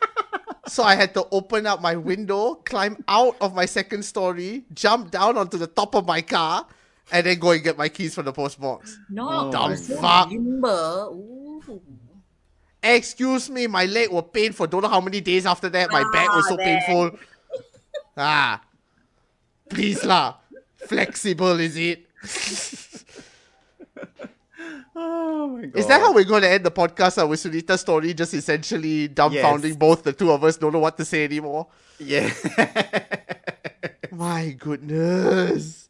so 0.67 0.83
I 0.83 0.95
had 0.95 1.13
to 1.15 1.25
open 1.31 1.65
up 1.65 1.81
my 1.81 1.95
window, 1.95 2.55
climb 2.65 3.03
out 3.07 3.35
of 3.41 3.53
my 3.55 3.65
second 3.65 4.03
story, 4.03 4.65
jump 4.73 5.11
down 5.11 5.37
onto 5.37 5.57
the 5.57 5.67
top 5.67 5.95
of 5.95 6.05
my 6.05 6.21
car, 6.21 6.65
and 7.11 7.25
then 7.25 7.39
go 7.39 7.51
and 7.51 7.63
get 7.63 7.77
my 7.77 7.89
keys 7.89 8.13
from 8.15 8.25
the 8.25 8.33
post 8.33 8.59
box. 8.59 8.97
No, 9.09 9.29
Oh 9.29 9.51
Dumb 9.51 9.71
my 9.71 9.75
fuck. 9.77 10.31
Excuse 12.85 13.49
me, 13.49 13.65
my 13.67 13.85
leg 13.85 14.11
will 14.11 14.21
pain 14.23 14.51
for 14.51 14.67
don't 14.67 14.81
know 14.81 14.89
how 14.89 14.99
many 14.99 15.21
days 15.21 15.45
after 15.45 15.69
that. 15.69 15.89
My 15.89 16.03
back 16.11 16.27
was 16.35 16.45
Ah, 16.45 16.49
so 16.49 16.57
there. 16.57 16.65
painful. 16.65 17.17
Ah, 18.17 18.61
please 19.69 20.03
lah. 20.03 20.37
Flexible 20.87 21.59
is 21.59 21.77
it? 21.77 22.05
oh 24.95 25.47
my 25.47 25.65
god. 25.67 25.77
Is 25.79 25.87
that 25.87 26.01
how 26.01 26.13
we're 26.13 26.23
going 26.23 26.41
to 26.43 26.49
end 26.49 26.65
the 26.65 26.71
podcast 26.71 27.21
uh, 27.21 27.27
with 27.27 27.41
Sunita's 27.41 27.81
story? 27.81 28.13
Just 28.13 28.33
essentially 28.33 29.07
dumbfounding 29.09 29.73
Yes. 29.73 29.75
both 29.75 30.03
the 30.03 30.13
two 30.13 30.31
of 30.31 30.43
us, 30.43 30.57
don't 30.57 30.73
know 30.73 30.79
what 30.79 30.97
to 30.97 31.05
say 31.05 31.23
anymore. 31.23 31.67
Yeah. 31.99 32.29
My 34.11 34.51
goodness. 34.59 35.89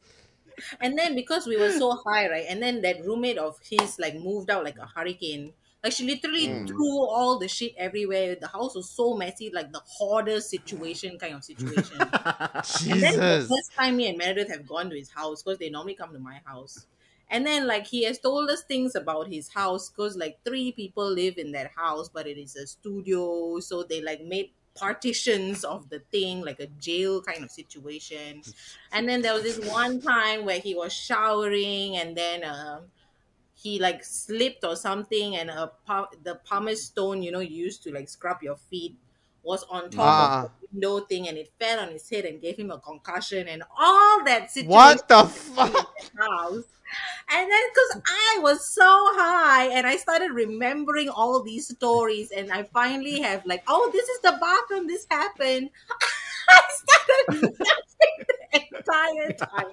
And 0.79 0.97
then 0.97 1.15
because 1.15 1.45
we 1.45 1.57
were 1.57 1.71
so 1.71 1.97
high, 2.05 2.29
right? 2.29 2.45
And 2.47 2.61
then 2.61 2.81
that 2.81 3.03
roommate 3.05 3.37
of 3.37 3.59
his 3.67 3.99
like 3.99 4.15
moved 4.15 4.49
out 4.49 4.63
like 4.63 4.77
a 4.77 4.85
hurricane. 4.87 5.53
Like 5.83 5.93
she 5.93 6.05
literally 6.05 6.61
Hmm. 6.61 6.67
threw 6.67 7.05
all 7.09 7.39
the 7.39 7.47
shit 7.47 7.73
everywhere. 7.77 8.35
The 8.39 8.47
house 8.47 8.75
was 8.75 8.89
so 8.95 9.15
messy, 9.15 9.51
like 9.53 9.71
the 9.71 9.81
hoarder 9.85 10.39
situation 10.41 11.19
kind 11.19 11.35
of 11.35 11.43
situation. 11.43 12.15
And 12.89 13.01
then 13.03 13.13
the 13.27 13.37
first 13.49 13.71
time 13.79 13.97
me 13.97 14.07
and 14.09 14.17
Meredith 14.17 14.49
have 14.49 14.65
gone 14.67 14.89
to 14.89 14.97
his 14.97 15.11
house 15.11 15.43
because 15.43 15.59
they 15.59 15.69
normally 15.69 15.95
come 15.95 16.13
to 16.13 16.19
my 16.19 16.41
house. 16.45 16.87
And 17.29 17.45
then 17.45 17.65
like 17.67 17.87
he 17.87 18.03
has 18.03 18.19
told 18.19 18.49
us 18.49 18.63
things 18.63 18.95
about 18.95 19.27
his 19.27 19.49
house 19.53 19.89
because 19.89 20.17
like 20.17 20.39
three 20.45 20.71
people 20.73 21.09
live 21.09 21.37
in 21.37 21.51
that 21.53 21.71
house, 21.75 22.09
but 22.09 22.27
it 22.27 22.37
is 22.37 22.55
a 22.55 22.67
studio, 22.67 23.59
so 23.59 23.83
they 23.83 24.01
like 24.01 24.21
made 24.21 24.51
partitions 24.75 25.63
of 25.63 25.89
the 25.89 25.99
thing 26.11 26.41
like 26.41 26.59
a 26.59 26.67
jail 26.67 27.21
kind 27.21 27.43
of 27.43 27.51
situation. 27.51 28.43
And 28.91 29.07
then 29.07 29.21
there 29.21 29.33
was 29.33 29.43
this 29.43 29.59
one 29.59 30.01
time 30.01 30.45
where 30.45 30.59
he 30.59 30.75
was 30.75 30.93
showering 30.93 31.95
and 31.95 32.15
then 32.17 32.43
um 32.43 32.91
he 33.63 33.79
like 33.79 34.03
slipped 34.03 34.63
or 34.63 34.75
something 34.75 35.35
and 35.37 35.49
a 35.49 35.71
the 36.23 36.35
pumice 36.49 36.85
stone 36.85 37.21
you 37.23 37.31
know 37.31 37.39
you 37.39 37.55
used 37.55 37.83
to 37.83 37.91
like 37.93 38.09
scrub 38.09 38.41
your 38.43 38.57
feet 38.57 38.95
was 39.43 39.63
on 39.69 39.89
top 39.89 40.05
Ah. 40.07 40.43
of 40.45 40.51
the 40.61 40.67
window 40.71 40.99
thing 41.05 41.27
and 41.27 41.37
it 41.37 41.51
fell 41.59 41.79
on 41.79 41.89
his 41.91 42.09
head 42.09 42.25
and 42.25 42.41
gave 42.41 42.57
him 42.57 42.71
a 42.71 42.79
concussion 42.79 43.47
and 43.47 43.63
all 43.77 44.23
that 44.25 44.51
situation 44.51 44.69
What 44.69 45.07
the 45.07 45.19
in 45.23 45.27
fuck? 45.27 45.73
the 46.15 46.21
house. 46.21 46.63
And 47.29 47.51
then 47.51 47.61
because 47.73 48.01
I 48.07 48.39
was 48.41 48.67
so 48.67 48.85
high 49.15 49.65
and 49.69 49.87
I 49.87 49.97
started 49.97 50.31
remembering 50.31 51.09
all 51.09 51.41
these 51.41 51.67
stories 51.67 52.31
and 52.31 52.51
I 52.51 52.63
finally 52.63 53.19
have 53.21 53.45
like, 53.45 53.63
oh, 53.67 53.89
this 53.91 54.07
is 54.07 54.21
the 54.21 54.37
bathroom, 54.39 54.87
this 54.87 55.07
happened. 55.09 55.69
I 56.49 56.61
started 56.69 57.57
laughing 57.59 58.25
the 58.27 58.61
entire 58.77 59.33
time. 59.33 59.71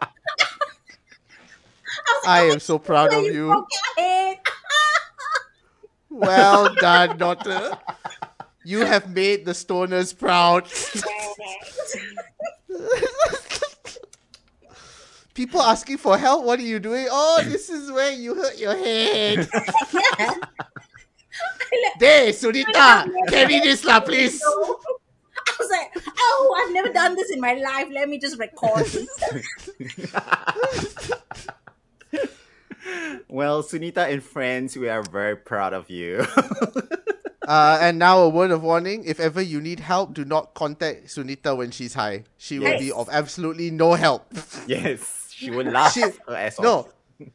I 2.24 2.24
like, 2.24 2.28
I 2.28 2.48
"Oh, 2.48 2.52
am 2.52 2.60
so 2.60 2.78
proud 2.78 3.12
of 3.12 3.24
you 3.24 3.32
you. 3.32 3.46
broke 3.46 3.68
your 3.96 4.06
head. 4.06 4.38
Well 6.10 6.74
done, 6.74 7.16
daughter. 7.18 7.78
You 8.64 8.84
have 8.84 9.14
made 9.14 9.44
the 9.46 9.52
stoners 9.52 10.16
proud. 10.16 10.66
People 15.34 15.62
asking 15.62 15.98
for 15.98 16.18
help. 16.18 16.44
What 16.44 16.58
are 16.58 16.62
you 16.62 16.80
doing? 16.80 17.06
Oh, 17.10 17.40
this 17.44 17.70
is 17.70 17.90
where 17.90 18.12
you 18.12 18.34
hurt 18.34 18.58
your 18.58 18.76
head. 18.76 19.48
there, 22.00 22.32
Sunita, 22.32 23.08
carry 23.28 23.60
this 23.60 23.84
lah, 23.84 24.00
please. 24.00 24.42
I 24.42 25.54
was 25.58 25.70
like, 25.70 25.92
oh, 26.18 26.56
I've 26.58 26.72
never 26.74 26.92
done 26.92 27.14
this 27.16 27.30
in 27.30 27.40
my 27.40 27.54
life. 27.54 27.88
Let 27.92 28.08
me 28.08 28.18
just 28.18 28.38
record 28.38 28.84
this. 28.86 29.08
Well, 33.30 33.62
Sunita 33.62 34.10
and 34.12 34.22
friends, 34.22 34.76
we 34.76 34.88
are 34.88 35.02
very 35.02 35.36
proud 35.36 35.72
of 35.72 35.90
you. 35.90 36.24
Uh, 37.50 37.78
and 37.80 37.98
now 37.98 38.20
a 38.20 38.28
word 38.28 38.52
of 38.52 38.62
warning: 38.62 39.02
if 39.04 39.18
ever 39.18 39.42
you 39.42 39.60
need 39.60 39.80
help, 39.80 40.14
do 40.14 40.24
not 40.24 40.54
contact 40.54 41.06
Sunita 41.06 41.56
when 41.56 41.72
she's 41.72 41.94
high. 41.94 42.22
She 42.36 42.60
will 42.60 42.78
be 42.78 42.92
of 42.92 43.08
absolutely 43.10 43.72
no 43.72 43.94
help. 43.94 44.32
yes, 44.68 45.32
she 45.34 45.50
will 45.50 45.66
laugh 45.66 45.92
She- 45.92 46.02
her 46.02 46.36
ass 46.36 46.60
No, 46.60 46.88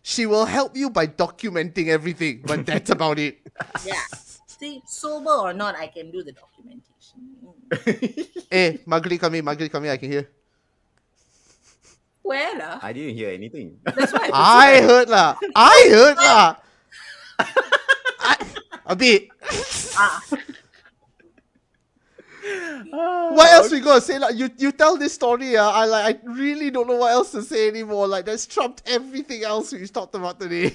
she 0.03 0.25
will 0.25 0.45
help 0.45 0.77
you 0.77 0.89
by 0.89 1.07
documenting 1.07 1.87
everything, 1.89 2.43
but 2.45 2.65
that's 2.69 2.91
about 2.91 3.19
it. 3.19 3.39
Yeah. 3.85 3.99
See, 4.47 4.81
sober 4.87 5.31
or 5.31 5.51
not, 5.51 5.75
I 5.75 5.87
can 5.87 6.11
do 6.11 6.23
the 6.23 6.31
documentation. 6.31 6.85
Eh, 8.51 8.77
Margaret, 8.85 9.19
come 9.19 9.33
here. 9.33 9.43
Margaret, 9.43 9.69
come 9.69 9.83
here. 9.83 9.91
I 9.91 9.97
can 9.97 10.11
hear. 10.11 10.29
Where 12.25 12.57
lah? 12.57 12.81
I 12.81 12.89
didn't 12.89 13.13
hear 13.13 13.29
anything. 13.29 13.77
That's 13.85 14.09
why. 14.09 14.33
I 14.33 14.81
heard 14.81 15.09
lah. 15.13 15.37
I 15.53 15.77
heard 15.93 16.17
lah. 16.17 16.57
I, 17.37 18.33
a 18.89 18.95
bit. 18.97 19.29
Ah, 19.93 20.21
What 23.33 23.49
else 23.53 23.71
we 23.71 23.79
gonna 23.81 24.01
say? 24.01 24.17
Like 24.17 24.35
you, 24.35 24.49
you 24.57 24.71
tell 24.71 24.97
this 24.97 25.13
story. 25.13 25.57
Uh, 25.57 25.69
I 25.69 25.85
like. 25.85 26.03
I 26.17 26.29
really 26.33 26.69
don't 26.71 26.87
know 26.87 26.97
what 26.97 27.11
else 27.11 27.31
to 27.33 27.41
say 27.41 27.67
anymore. 27.67 28.07
Like 28.07 28.25
that's 28.25 28.45
trumped 28.45 28.83
everything 28.85 29.43
else 29.43 29.71
we've 29.73 29.91
talked 29.91 30.15
about 30.15 30.39
today. 30.39 30.73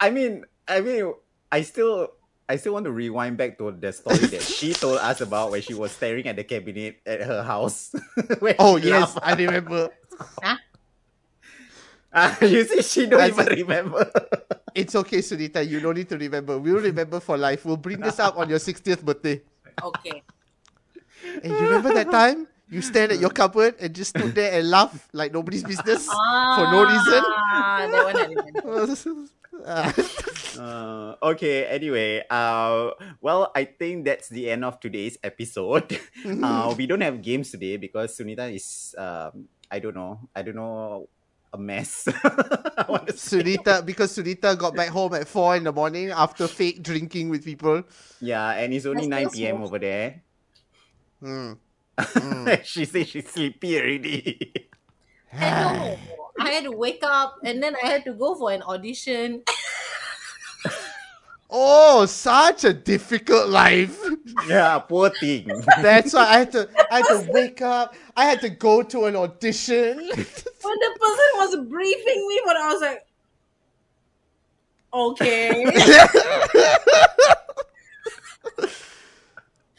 I 0.00 0.10
mean, 0.10 0.44
I 0.68 0.80
mean, 0.80 1.12
I 1.52 1.62
still, 1.62 2.12
I 2.48 2.56
still 2.56 2.72
want 2.74 2.84
to 2.84 2.92
rewind 2.92 3.36
back 3.36 3.58
to 3.58 3.70
the 3.72 3.92
story 3.92 4.26
that 4.32 4.42
she 4.42 4.72
told 4.76 4.98
us 4.98 5.20
about 5.20 5.50
when 5.52 5.62
she 5.62 5.72
was 5.74 5.92
staring 5.92 6.26
at 6.28 6.36
the 6.36 6.44
cabinet 6.44 7.00
at 7.06 7.22
her 7.22 7.42
house. 7.42 7.94
Oh 8.58 8.76
yes. 8.76 9.16
I 9.22 9.34
remember. 9.34 9.88
Ah, 12.14 12.38
you 12.46 12.62
see, 12.62 12.82
she 12.82 13.06
don't 13.10 13.20
I 13.20 13.28
even 13.28 13.46
see. 13.46 13.62
remember. 13.62 14.06
It's 14.74 14.94
okay, 14.94 15.18
Sunita. 15.18 15.62
You 15.62 15.78
don't 15.78 15.94
need 15.94 16.08
to 16.10 16.18
remember. 16.18 16.58
We'll 16.58 16.82
remember 16.82 17.20
for 17.22 17.38
life. 17.38 17.62
We'll 17.64 17.78
bring 17.78 18.00
this 18.00 18.18
up 18.18 18.34
on 18.36 18.50
your 18.50 18.58
60th 18.58 19.02
birthday. 19.06 19.38
okay. 19.78 20.22
And 21.42 21.52
you 21.52 21.62
remember 21.70 21.94
that 21.94 22.10
time 22.10 22.46
you 22.68 22.82
stand 22.82 23.12
at 23.12 23.20
your 23.22 23.30
cupboard 23.30 23.76
and 23.78 23.94
just 23.94 24.10
stood 24.18 24.34
there 24.34 24.58
and 24.58 24.68
laugh 24.70 24.90
like 25.12 25.32
nobody's 25.32 25.62
business 25.62 26.06
for 26.10 26.64
no 26.74 26.82
reason? 26.82 27.22
Ah, 27.22 27.86
that 27.86 28.02
one 28.02 28.18
I. 28.18 29.14
Ah. 29.66 29.94
Uh, 30.54 31.16
okay. 31.34 31.66
Anyway, 31.66 32.22
uh, 32.30 32.90
well, 33.20 33.50
I 33.56 33.64
think 33.64 34.04
that's 34.06 34.28
the 34.28 34.50
end 34.50 34.64
of 34.64 34.78
today's 34.78 35.18
episode. 35.18 35.98
uh, 36.42 36.72
we 36.78 36.86
don't 36.86 37.00
have 37.02 37.22
games 37.22 37.50
today 37.50 37.76
because 37.76 38.16
Sunita 38.16 38.54
is, 38.54 38.94
um, 38.96 39.48
I 39.74 39.80
don't 39.80 39.96
know, 39.96 40.20
I 40.36 40.42
don't 40.42 40.54
know, 40.54 41.08
a 41.52 41.58
mess. 41.58 42.06
I 42.22 42.86
want 42.88 43.08
to 43.08 43.12
say. 43.18 43.42
Sunita, 43.42 43.84
because 43.84 44.14
Sunita 44.16 44.56
got 44.56 44.76
back 44.76 44.88
home 44.88 45.14
at 45.14 45.26
4 45.26 45.56
in 45.56 45.64
the 45.64 45.72
morning 45.72 46.10
after 46.10 46.46
fake 46.46 46.80
drinking 46.82 47.28
with 47.28 47.44
people. 47.44 47.82
Yeah, 48.20 48.50
and 48.54 48.72
it's 48.72 48.86
only 48.86 49.04
I 49.04 49.06
nine 49.06 49.30
p.m. 49.30 49.56
smoke. 49.56 49.66
over 49.66 49.78
there. 49.80 50.22
Hmm. 51.20 51.54
she 52.64 52.84
says 52.84 53.08
she's 53.08 53.28
sleepy 53.30 53.78
already. 53.78 54.52
I 55.32 55.50
know. 55.50 55.98
I 56.38 56.50
had 56.50 56.64
to 56.64 56.72
wake 56.72 57.02
up 57.02 57.38
and 57.44 57.62
then 57.62 57.76
I 57.82 57.86
had 57.86 58.04
to 58.04 58.12
go 58.14 58.34
for 58.34 58.50
an 58.52 58.62
audition. 58.62 59.42
Oh, 61.56 62.04
such 62.06 62.64
a 62.64 62.72
difficult 62.72 63.48
life. 63.48 63.96
yeah, 64.48 64.76
poor 64.80 65.08
thing. 65.08 65.48
That's 65.80 66.12
why 66.12 66.26
I 66.26 66.38
had 66.38 66.50
to 66.50 66.68
I 66.90 66.96
had 66.96 67.06
to 67.06 67.30
wake 67.30 67.62
up. 67.62 67.94
I 68.16 68.24
had 68.24 68.40
to 68.40 68.48
go 68.48 68.82
to 68.82 69.04
an 69.06 69.14
audition. 69.14 69.98
When 70.64 70.78
the 70.80 70.96
person 70.98 71.30
was 71.36 71.56
briefing 71.68 72.26
me, 72.26 72.40
but 72.44 72.56
I 72.56 72.72
was 72.72 72.80
like, 72.82 73.06
Okay. 74.94 75.64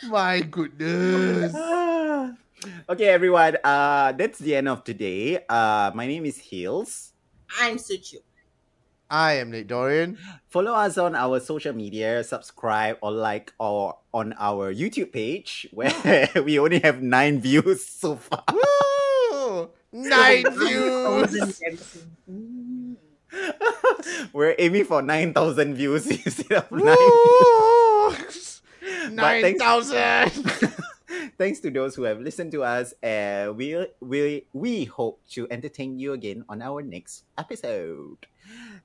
My 0.08 0.42
goodness. 0.42 1.56
okay, 2.90 3.08
everyone. 3.08 3.58
Uh, 3.64 4.14
that's 4.14 4.40
the 4.40 4.56
end 4.56 4.70
of 4.70 4.84
today. 4.84 5.44
Uh, 5.50 5.92
my 5.94 6.08
name 6.08 6.26
is 6.26 6.38
Hills. 6.38 7.12
I'm 7.60 7.76
Suchu. 7.78 8.25
I 9.10 9.34
am 9.34 9.52
Nick 9.52 9.68
Dorian. 9.68 10.18
Follow 10.50 10.74
us 10.74 10.98
on 10.98 11.16
our 11.16 11.40
social 11.40 11.74
media, 11.74 12.24
subscribe 12.24 12.98
or 13.02 13.12
like 13.12 13.54
or 13.60 13.98
on 14.14 14.34
our 14.40 14.74
YouTube 14.74 15.12
page 15.14 15.68
where 15.72 15.94
we 16.44 16.58
only 16.60 16.80
have 16.80 17.02
nine 17.02 17.40
views 17.40 17.86
so 17.86 18.16
far. 18.16 18.44
Woo! 18.52 19.70
Nine 19.94 20.46
views. 20.58 21.62
We're 24.34 24.56
aiming 24.58 24.86
for 24.86 25.02
nine 25.02 25.34
thousand 25.34 25.76
views 25.76 26.08
instead 26.26 26.52
of 26.66 26.72
nine. 26.72 26.96
Woo! 26.98 28.16
Nine 29.12 29.42
thanks- 29.42 29.62
thousand. 29.62 30.32
Thanks 31.38 31.60
to 31.62 31.70
those 31.72 31.96
who 31.96 32.04
have 32.04 32.20
listened 32.22 32.52
to 32.54 32.64
us, 32.64 32.94
and 33.04 33.56
we 33.58 33.76
we 34.00 34.48
we 34.54 34.86
hope 34.86 35.20
to 35.32 35.48
entertain 35.52 36.00
you 36.00 36.14
again 36.14 36.46
on 36.50 36.62
our 36.62 36.82
next 36.82 37.24
episode. 37.38 38.26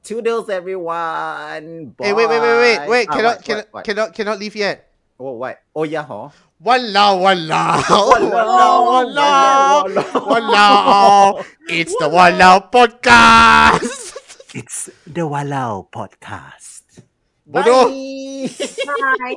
Toodles, 0.03 0.49
everyone. 0.49 1.95
Hey, 2.01 2.13
wait, 2.13 2.27
wait, 2.29 2.41
wait, 2.41 2.41
wait, 2.41 2.89
wait! 2.89 3.07
Ah, 3.11 3.13
Cannot, 3.15 3.37
what, 3.37 3.45
cannot, 3.45 3.65
what, 3.65 3.75
what? 3.75 3.85
cannot, 3.85 4.15
cannot 4.15 4.39
leave 4.39 4.57
yet. 4.57 4.89
Oh, 5.19 5.33
what? 5.33 5.61
Oh, 5.77 5.85
yeah, 5.85 6.03
huh? 6.05 6.31
Walao, 6.65 7.21
walao, 7.21 7.81
Walao, 8.13 9.05
walao, 9.05 9.85
walao. 9.85 10.27
walao. 10.27 11.45
It's 11.69 11.95
the 11.97 12.09
Walao 12.09 12.71
podcast. 12.73 14.17
It's 14.55 14.91
the 15.07 15.23
Walau 15.23 15.89
podcast. 15.91 17.03
Bodoh. 17.49 17.89
Bye. 17.89 19.37